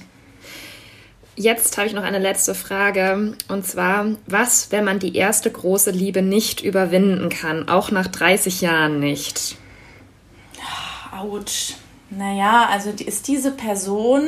Jetzt 1.40 1.78
habe 1.78 1.86
ich 1.86 1.94
noch 1.94 2.04
eine 2.04 2.18
letzte 2.18 2.56
Frage. 2.56 3.38
Und 3.48 3.64
zwar, 3.64 4.08
was, 4.26 4.72
wenn 4.72 4.84
man 4.84 4.98
die 4.98 5.16
erste 5.16 5.52
große 5.52 5.92
Liebe 5.92 6.24
nicht 6.24 6.62
überwinden 6.62 7.30
kann, 7.30 7.70
auch 7.70 7.92
nach 7.92 8.08
30 8.08 8.62
Jahren 8.62 9.00
nicht? 9.00 9.56
Autsch. 11.16 11.76
Naja, 12.10 12.68
also 12.72 12.90
ist 12.90 13.28
diese 13.28 13.52
Person 13.52 14.24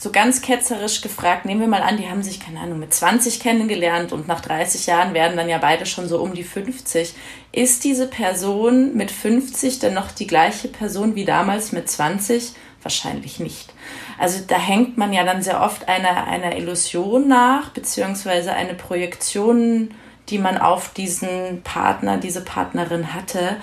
so 0.00 0.12
ganz 0.12 0.42
ketzerisch 0.42 1.00
gefragt, 1.00 1.44
nehmen 1.44 1.62
wir 1.62 1.66
mal 1.66 1.82
an, 1.82 1.96
die 1.96 2.08
haben 2.08 2.22
sich, 2.22 2.38
keine 2.38 2.60
Ahnung, 2.60 2.78
mit 2.78 2.94
20 2.94 3.40
kennengelernt 3.40 4.12
und 4.12 4.28
nach 4.28 4.42
30 4.42 4.86
Jahren 4.86 5.12
werden 5.12 5.36
dann 5.36 5.48
ja 5.48 5.58
beide 5.58 5.86
schon 5.86 6.06
so 6.06 6.20
um 6.20 6.34
die 6.34 6.44
50. 6.44 7.14
Ist 7.50 7.82
diese 7.82 8.06
Person 8.06 8.94
mit 8.94 9.10
50 9.10 9.80
denn 9.80 9.94
noch 9.94 10.12
die 10.12 10.26
gleiche 10.28 10.68
Person 10.68 11.16
wie 11.16 11.24
damals 11.24 11.72
mit 11.72 11.88
20? 11.88 12.52
Wahrscheinlich 12.84 13.40
nicht. 13.40 13.72
Also 14.18 14.44
da 14.46 14.56
hängt 14.56 14.98
man 14.98 15.14
ja 15.14 15.24
dann 15.24 15.42
sehr 15.42 15.62
oft 15.62 15.88
einer, 15.88 16.26
einer 16.26 16.54
Illusion 16.56 17.26
nach, 17.26 17.70
beziehungsweise 17.70 18.52
eine 18.52 18.74
Projektion, 18.74 19.94
die 20.28 20.36
man 20.38 20.58
auf 20.58 20.92
diesen 20.92 21.62
Partner, 21.62 22.18
diese 22.18 22.42
Partnerin 22.42 23.14
hatte. 23.14 23.56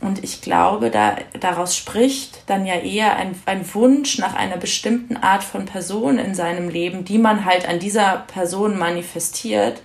Und 0.00 0.24
ich 0.24 0.40
glaube, 0.40 0.90
da, 0.90 1.16
daraus 1.38 1.76
spricht 1.76 2.48
dann 2.48 2.64
ja 2.64 2.76
eher 2.76 3.16
ein, 3.16 3.34
ein 3.44 3.74
Wunsch 3.74 4.16
nach 4.16 4.34
einer 4.34 4.56
bestimmten 4.56 5.18
Art 5.18 5.44
von 5.44 5.66
Person 5.66 6.16
in 6.16 6.34
seinem 6.34 6.70
Leben, 6.70 7.04
die 7.04 7.18
man 7.18 7.44
halt 7.44 7.68
an 7.68 7.78
dieser 7.78 8.24
Person 8.32 8.78
manifestiert. 8.78 9.82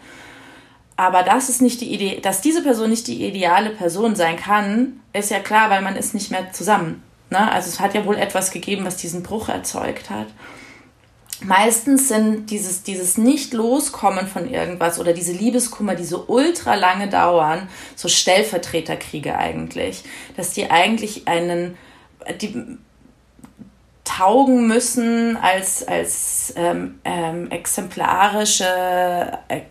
Aber 0.96 1.24
das 1.24 1.50
ist 1.50 1.62
nicht 1.62 1.82
die 1.82 1.94
Idee, 1.94 2.22
dass 2.22 2.40
diese 2.40 2.64
Person 2.64 2.90
nicht 2.92 3.08
die 3.08 3.26
ideale 3.26 3.72
Person 3.72 4.16
sein 4.16 4.38
kann, 4.38 5.02
ist 5.12 5.32
ja 5.32 5.40
klar, 5.40 5.70
weil 5.70 5.82
man 5.82 5.98
ist 5.98 6.14
nicht 6.14 6.32
mehr 6.32 6.54
zusammen. 6.54 7.04
Ne? 7.30 7.52
Also 7.52 7.70
es 7.70 7.80
hat 7.80 7.94
ja 7.94 8.06
wohl 8.06 8.18
etwas 8.18 8.52
gegeben, 8.52 8.86
was 8.86 8.98
diesen 8.98 9.24
Bruch 9.24 9.50
erzeugt 9.50 10.10
hat 10.10 10.28
meistens 11.42 12.08
sind 12.10 12.50
dieses, 12.52 12.84
dieses 12.84 13.18
Nicht-Loskommen 13.18 14.28
von 14.28 14.50
irgendwas 14.50 15.00
oder 15.00 15.14
diese 15.14 15.32
Liebeskummer, 15.32 15.96
die 15.96 16.04
so 16.04 16.26
ultra 16.28 16.76
lange 16.76 17.08
dauern, 17.08 17.70
so 17.96 18.08
Stellvertreterkriege 18.08 19.38
eigentlich, 19.38 20.04
dass 20.36 20.54
die 20.54 20.70
eigentlich 20.70 21.28
einen, 21.28 21.78
die 22.42 22.78
taugen 24.04 24.68
müssen 24.68 25.38
als, 25.38 25.88
als 25.88 26.54
ähm, 26.58 27.00
ähm, 27.06 27.52
exemplarische, 27.52 28.66
äh, 29.48 29.62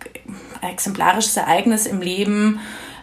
exemplarisches 0.63 1.37
Ereignis 1.37 1.87
im 1.87 2.01
Leben, 2.01 2.61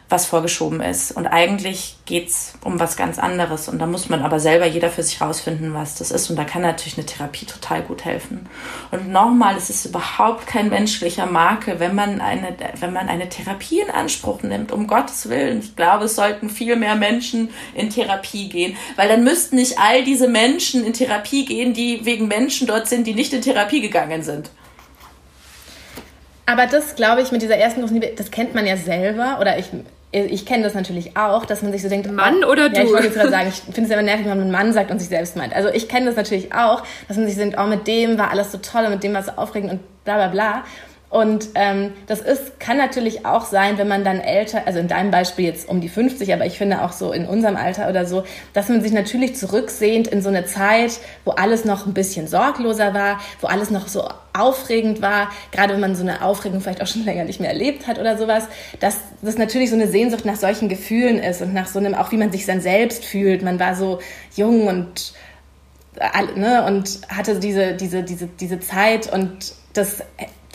was 0.10 0.28
vorgeschoben 0.28 0.82
ist. 0.82 1.12
Und 1.12 1.26
eigentlich 1.26 1.98
geht 2.06 2.30
es 2.30 2.54
um 2.64 2.80
was 2.80 2.96
ganz 2.96 3.18
anderes. 3.18 3.68
Und 3.68 3.80
da 3.80 3.88
muss 3.88 4.08
man 4.08 4.22
aber 4.22 4.40
selber 4.40 4.68
jeder 4.68 4.90
für 4.90 5.02
sich 5.02 5.20
rausfinden, 5.20 5.74
was 5.74 5.96
das 5.96 6.12
ist. 6.12 6.30
Und 6.30 6.36
da 6.36 6.44
kann 6.44 6.62
natürlich 6.62 6.98
eine 6.98 7.08
Therapie 7.08 7.46
total 7.46 7.82
gut 7.82 8.06
helfen. 8.06 8.48
Und 8.92 9.10
nochmal, 9.10 9.56
es 9.58 9.70
ist 9.70 9.86
überhaupt 9.86 10.46
kein 10.46 10.70
menschlicher 10.70 11.26
Makel, 11.26 11.80
wenn 11.80 11.96
man 11.96 12.22
eine, 12.22 12.56
wenn 12.80 12.94
man 12.94 13.10
eine 13.10 13.30
Therapie 13.30 13.82
in 13.82 13.90
Anspruch 13.90 14.44
nimmt. 14.44 14.72
Um 14.72 14.86
Gottes 14.86 15.28
Willen. 15.30 15.60
Ich 15.60 15.76
glaube, 15.76 16.06
es 16.06 16.16
sollten 16.16 16.50
viel 16.50 16.76
mehr 16.76 16.96
Menschen 16.96 17.50
in 17.74 17.90
Therapie 17.90 18.50
gehen. 18.50 18.78
Weil 18.96 19.10
dann 19.10 19.24
müssten 19.24 19.56
nicht 19.56 19.80
all 19.80 20.04
diese 20.04 20.28
Menschen 20.28 20.86
in 20.86 20.94
Therapie 20.94 21.46
gehen, 21.46 21.74
die 21.74 22.06
wegen 22.06 22.28
Menschen 22.28 22.68
dort 22.68 22.88
sind, 22.88 23.08
die 23.08 23.16
nicht 23.16 23.34
in 23.34 23.42
Therapie 23.42 23.82
gegangen 23.82 24.22
sind. 24.22 24.52
Aber 26.46 26.68
das, 26.68 26.96
glaube 26.96 27.22
ich, 27.22 27.32
mit 27.32 27.42
dieser 27.42 27.58
ersten 27.58 27.86
Liebe, 27.88 28.12
das 28.16 28.32
kennt 28.32 28.54
man 28.54 28.68
ja 28.68 28.78
selber. 28.78 29.38
Oder 29.40 29.58
ich, 29.58 29.66
ich 30.12 30.46
kenne 30.46 30.64
das 30.64 30.74
natürlich 30.74 31.18
auch, 31.18 31.46
dass 31.46 31.62
man 31.62 31.72
sich 31.72 31.82
so 31.82 31.90
denkt, 31.90 32.12
Mann 32.12 32.44
oh, 32.44 32.52
oder 32.52 32.70
du? 32.70 32.76
Ja, 32.76 32.84
ich 32.84 32.92
wollte 32.92 33.08
jetzt 33.08 33.16
gerade 33.16 33.32
sagen, 33.32 33.50
ich 33.50 33.62
finde 33.62 33.84
es 33.84 33.90
immer 33.90 34.02
nervig, 34.02 34.26
wenn 34.26 34.38
man 34.38 34.42
einen 34.42 34.52
Mann 34.52 34.74
sagt 34.74 34.92
und 34.92 35.00
sich 35.00 35.10
selbst 35.10 35.36
meint. 35.36 35.56
Also 35.56 35.70
ich 35.70 35.90
kenne 35.90 36.06
das 36.06 36.16
natürlich 36.16 36.54
auch, 36.54 36.84
dass 37.08 37.18
man 37.18 37.26
sich 37.26 37.36
so 37.36 37.42
denkt, 37.42 37.58
oh, 37.60 37.66
mit 37.66 37.88
dem 37.88 38.18
war 38.18 38.30
alles 38.30 38.52
so 38.52 38.60
toll 38.60 38.86
und 38.86 38.92
mit 38.92 39.04
dem 39.04 39.14
war 39.14 39.22
es 39.22 39.28
so 39.28 39.34
aufregend 39.34 39.72
und 39.72 40.04
bla 40.04 40.16
bla 40.16 40.28
bla. 40.28 40.64
Und 41.16 41.48
ähm, 41.56 41.94
das 42.08 42.20
ist, 42.20 42.60
kann 42.60 42.76
natürlich 42.76 43.26
auch 43.26 43.46
sein, 43.46 43.78
wenn 43.78 43.88
man 43.88 44.04
dann 44.04 44.20
älter, 44.20 44.64
also 44.68 44.80
in 44.80 44.90
deinem 44.90 45.12
Beispiel 45.12 45.46
jetzt 45.46 45.70
um 45.70 45.80
die 45.80 45.88
50, 45.88 46.34
aber 46.34 46.46
ich 46.46 46.58
finde 46.58 46.82
auch 46.82 46.92
so 46.92 47.14
in 47.14 47.26
unserem 47.26 47.56
Alter 47.56 47.88
oder 47.88 48.06
so, 48.06 48.26
dass 48.52 48.68
man 48.68 48.82
sich 48.82 48.92
natürlich 48.92 49.38
zurücksehnt 49.38 50.10
in 50.10 50.22
so 50.22 50.28
eine 50.28 50.44
Zeit, 50.44 51.00
wo 51.24 51.32
alles 51.32 51.64
noch 51.64 51.86
ein 51.86 51.94
bisschen 51.94 52.28
sorgloser 52.28 52.94
war, 52.94 53.22
wo 53.40 53.48
alles 53.48 53.70
noch 53.72 53.88
so 53.88 54.10
aufregend 54.34 55.02
war, 55.02 55.30
gerade 55.54 55.76
wenn 55.76 55.80
man 55.80 55.96
so 55.96 56.02
eine 56.02 56.22
Aufregung 56.22 56.60
vielleicht 56.60 56.82
auch 56.82 56.88
schon 56.88 57.06
länger 57.06 57.24
nicht 57.24 57.40
mehr 57.40 57.52
erlebt 57.52 57.88
hat 57.88 57.98
oder 57.98 58.18
sowas, 58.18 58.44
dass 58.82 58.98
das 59.22 59.38
natürlich 59.38 59.70
so 59.70 59.78
eine 59.78 59.88
Sehnsucht 59.88 60.26
nach 60.26 60.36
solchen 60.36 60.68
Gefühlen 60.68 61.20
ist 61.20 61.42
und 61.42 61.54
nach 61.54 61.68
so 61.68 61.80
einem, 61.80 61.96
auch 61.96 62.12
wie 62.12 62.18
man 62.18 62.34
sich 62.34 62.46
dann 62.46 62.60
selbst 62.60 63.06
fühlt. 63.06 63.42
Man 63.42 63.58
war 63.58 63.78
so 63.78 64.00
jung 64.36 64.68
und, 64.68 65.14
ne, 66.36 66.66
und 66.66 67.00
hatte 67.08 67.40
diese, 67.40 67.72
diese, 67.72 68.04
diese, 68.04 68.28
diese 68.28 68.60
Zeit 68.60 69.14
und 69.14 69.54
das 69.72 70.02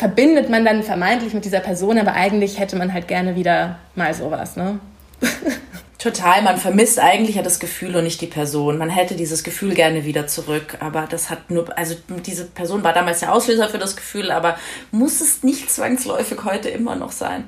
verbindet 0.01 0.49
man 0.49 0.65
dann 0.65 0.83
vermeintlich 0.83 1.35
mit 1.35 1.45
dieser 1.45 1.61
Person, 1.61 1.99
aber 1.99 2.15
eigentlich 2.15 2.59
hätte 2.59 2.75
man 2.75 2.95
halt 2.95 3.07
gerne 3.07 3.37
wieder 3.37 3.79
mal 3.95 4.15
sowas, 4.15 4.57
ne? 4.57 4.81
Total, 5.99 6.41
man 6.41 6.57
vermisst 6.57 6.99
eigentlich 6.99 7.37
ja 7.37 7.43
das 7.43 7.61
Gefühl 7.61 7.95
und 7.95 8.05
nicht 8.05 8.23
die 8.23 8.27
Person. 8.27 8.79
Man 8.79 8.89
hätte 8.89 9.15
dieses 9.15 9.45
Gefühl 9.45 9.75
gerne 9.75 10.07
wieder 10.07 10.27
zurück, 10.27 10.79
aber 10.81 11.07
das 11.07 11.29
hat 11.29 11.51
nur, 11.51 11.77
also 11.77 11.97
diese 12.25 12.47
Person 12.47 12.83
war 12.83 12.95
damals 12.95 13.21
der 13.21 13.35
Auslöser 13.35 13.69
für 13.69 13.77
das 13.77 13.95
Gefühl, 13.95 14.31
aber 14.31 14.57
muss 14.91 15.21
es 15.21 15.43
nicht 15.43 15.71
zwangsläufig 15.71 16.47
heute 16.47 16.71
immer 16.71 16.97
noch 16.97 17.13
sein? 17.13 17.45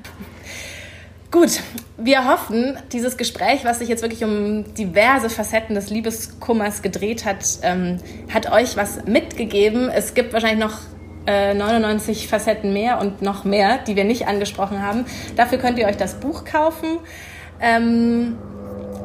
Gut, 1.31 1.59
wir 1.97 2.29
hoffen, 2.29 2.77
dieses 2.91 3.17
Gespräch, 3.17 3.61
was 3.65 3.79
sich 3.79 3.89
jetzt 3.89 4.03
wirklich 4.03 4.23
um 4.23 4.75
diverse 4.75 5.31
Facetten 5.31 5.73
des 5.73 5.89
Liebeskummers 5.89 6.83
gedreht 6.83 7.25
hat, 7.25 7.43
ähm, 7.63 7.97
hat 8.31 8.51
euch 8.51 8.77
was 8.77 9.05
mitgegeben. 9.07 9.89
Es 9.89 10.13
gibt 10.13 10.33
wahrscheinlich 10.33 10.63
noch 10.63 10.77
99 11.25 12.25
äh, 12.25 12.27
Facetten 12.27 12.73
mehr 12.73 12.99
und 12.99 13.21
noch 13.21 13.45
mehr, 13.45 13.77
die 13.79 13.95
wir 13.95 14.03
nicht 14.03 14.27
angesprochen 14.27 14.81
haben. 14.81 15.05
Dafür 15.35 15.57
könnt 15.57 15.79
ihr 15.79 15.87
euch 15.87 15.97
das 15.97 16.15
Buch 16.15 16.45
kaufen. 16.45 16.99
Ähm, 17.61 18.37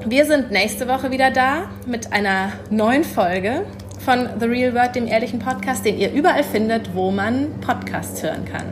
wir 0.05 0.25
sind 0.25 0.51
nächste 0.51 0.89
Woche 0.89 1.11
wieder 1.11 1.31
da 1.31 1.71
mit 1.87 2.13
einer 2.13 2.53
neuen 2.71 3.05
Folge 3.05 3.65
von 4.05 4.29
The 4.41 4.47
Real 4.47 4.75
World, 4.75 4.95
dem 4.95 5.07
ehrlichen 5.07 5.39
Podcast, 5.39 5.85
den 5.85 5.99
ihr 5.99 6.13
überall 6.13 6.45
findet, 6.45 6.95
wo 6.95 7.11
man 7.11 7.61
Podcasts 7.61 8.23
hören 8.23 8.45
kann. 8.45 8.65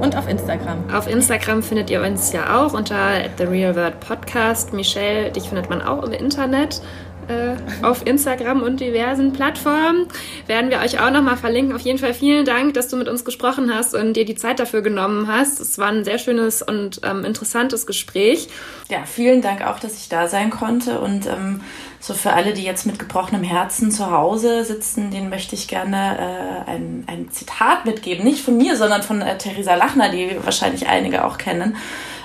Und 0.00 0.16
auf 0.16 0.28
Instagram. 0.28 0.90
Auf 0.92 1.08
Instagram 1.08 1.62
findet 1.62 1.88
ihr 1.88 2.02
uns 2.02 2.32
ja 2.32 2.58
auch 2.58 2.74
unter 2.74 3.22
The 3.38 3.44
Real 3.44 3.74
World 3.74 4.00
Podcast. 4.00 4.74
Michelle, 4.74 5.30
dich 5.30 5.48
findet 5.48 5.70
man 5.70 5.80
auch 5.80 6.02
im 6.02 6.12
Internet 6.12 6.82
äh, 7.28 7.56
auf 7.84 8.06
Instagram 8.06 8.62
und 8.62 8.80
diversen 8.80 9.32
Plattformen. 9.32 10.06
Werden 10.46 10.70
wir 10.70 10.78
euch 10.78 11.00
auch 11.00 11.10
nochmal 11.10 11.36
verlinken. 11.36 11.74
Auf 11.74 11.82
jeden 11.82 11.98
Fall 11.98 12.14
vielen 12.14 12.44
Dank, 12.44 12.74
dass 12.74 12.88
du 12.88 12.96
mit 12.96 13.08
uns 13.08 13.24
gesprochen 13.24 13.74
hast 13.74 13.94
und 13.94 14.14
dir 14.14 14.24
die 14.24 14.34
Zeit 14.34 14.60
dafür 14.60 14.82
genommen 14.82 15.28
hast. 15.28 15.60
Es 15.60 15.78
war 15.78 15.88
ein 15.88 16.04
sehr 16.04 16.18
schönes 16.18 16.62
und 16.62 17.00
ähm, 17.04 17.24
interessantes 17.24 17.86
Gespräch. 17.86 18.48
Ja, 18.88 18.98
vielen 19.04 19.42
Dank 19.42 19.66
auch, 19.66 19.78
dass 19.78 19.96
ich 19.96 20.08
da 20.08 20.28
sein 20.28 20.50
konnte. 20.50 21.00
Und 21.00 21.26
ähm, 21.26 21.60
so 22.00 22.14
für 22.14 22.32
alle, 22.32 22.52
die 22.52 22.62
jetzt 22.62 22.86
mit 22.86 22.98
gebrochenem 22.98 23.42
Herzen 23.42 23.90
zu 23.90 24.10
Hause 24.10 24.64
sitzen, 24.64 25.10
denen 25.10 25.28
möchte 25.28 25.54
ich 25.54 25.68
gerne 25.68 26.64
äh, 26.66 26.70
ein, 26.70 27.04
ein 27.06 27.30
Zitat 27.30 27.84
mitgeben. 27.84 28.24
Nicht 28.24 28.44
von 28.44 28.56
mir, 28.56 28.76
sondern 28.76 29.02
von 29.02 29.20
äh, 29.22 29.36
Theresa 29.38 29.74
Lachner, 29.74 30.10
die 30.10 30.36
wahrscheinlich 30.42 30.86
einige 30.86 31.24
auch 31.24 31.38
kennen. 31.38 31.76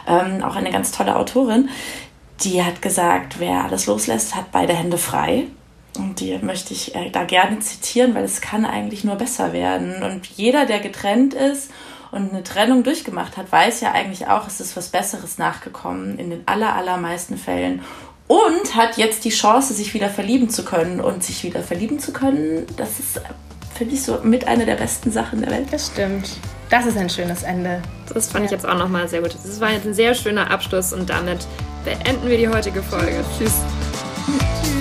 Ähm, 0.07 0.43
auch 0.43 0.55
eine 0.55 0.71
ganz 0.71 0.91
tolle 0.91 1.15
Autorin 1.15 1.69
die 2.43 2.63
hat 2.63 2.81
gesagt, 2.81 3.39
wer 3.39 3.63
alles 3.63 3.85
loslässt, 3.85 4.35
hat 4.35 4.51
beide 4.51 4.73
Hände 4.73 4.97
frei. 4.97 5.45
Und 5.97 6.19
die 6.19 6.37
möchte 6.41 6.73
ich 6.73 6.95
äh, 6.95 7.09
da 7.09 7.23
gerne 7.25 7.59
zitieren, 7.59 8.15
weil 8.15 8.23
es 8.23 8.41
kann 8.41 8.65
eigentlich 8.65 9.03
nur 9.03 9.15
besser 9.15 9.53
werden. 9.53 10.03
Und 10.03 10.25
jeder, 10.25 10.65
der 10.65 10.79
getrennt 10.79 11.33
ist 11.33 11.69
und 12.11 12.31
eine 12.31 12.43
Trennung 12.43 12.83
durchgemacht 12.83 13.37
hat, 13.37 13.51
weiß 13.51 13.81
ja 13.81 13.91
eigentlich 13.91 14.27
auch, 14.27 14.47
es 14.47 14.61
ist 14.61 14.77
was 14.77 14.89
Besseres 14.89 15.37
nachgekommen 15.37 16.17
in 16.17 16.29
den 16.29 16.47
aller, 16.47 16.75
allermeisten 16.75 17.37
Fällen. 17.37 17.81
Und 18.27 18.75
hat 18.75 18.97
jetzt 18.97 19.25
die 19.25 19.29
Chance, 19.29 19.73
sich 19.73 19.93
wieder 19.93 20.09
verlieben 20.09 20.49
zu 20.49 20.63
können. 20.63 21.01
Und 21.01 21.23
sich 21.23 21.43
wieder 21.43 21.61
verlieben 21.61 21.99
zu 21.99 22.13
können, 22.13 22.65
das 22.77 22.99
ist, 22.99 23.21
finde 23.75 23.93
ich, 23.93 24.03
so 24.03 24.19
mit 24.23 24.47
einer 24.47 24.65
der 24.65 24.75
besten 24.75 25.11
Sachen 25.11 25.41
der 25.41 25.51
Welt. 25.51 25.67
Das 25.71 25.87
stimmt. 25.87 26.29
Das 26.69 26.85
ist 26.85 26.97
ein 26.97 27.09
schönes 27.09 27.43
Ende. 27.43 27.81
Das 28.13 28.27
fand 28.27 28.43
ja. 28.43 28.45
ich 28.45 28.51
jetzt 28.51 28.65
auch 28.65 28.77
nochmal 28.77 29.09
sehr 29.09 29.21
gut. 29.21 29.35
Das 29.35 29.59
war 29.59 29.71
jetzt 29.71 29.85
ein 29.85 29.93
sehr 29.93 30.13
schöner 30.15 30.49
Abschluss 30.49 30.93
und 30.93 31.09
damit 31.09 31.45
beenden 31.84 32.29
wir 32.29 32.38
die 32.38 32.47
heutige 32.47 32.82
Folge. 32.82 33.23
Tschüss. 33.38 33.53
Tschüss. 34.63 34.80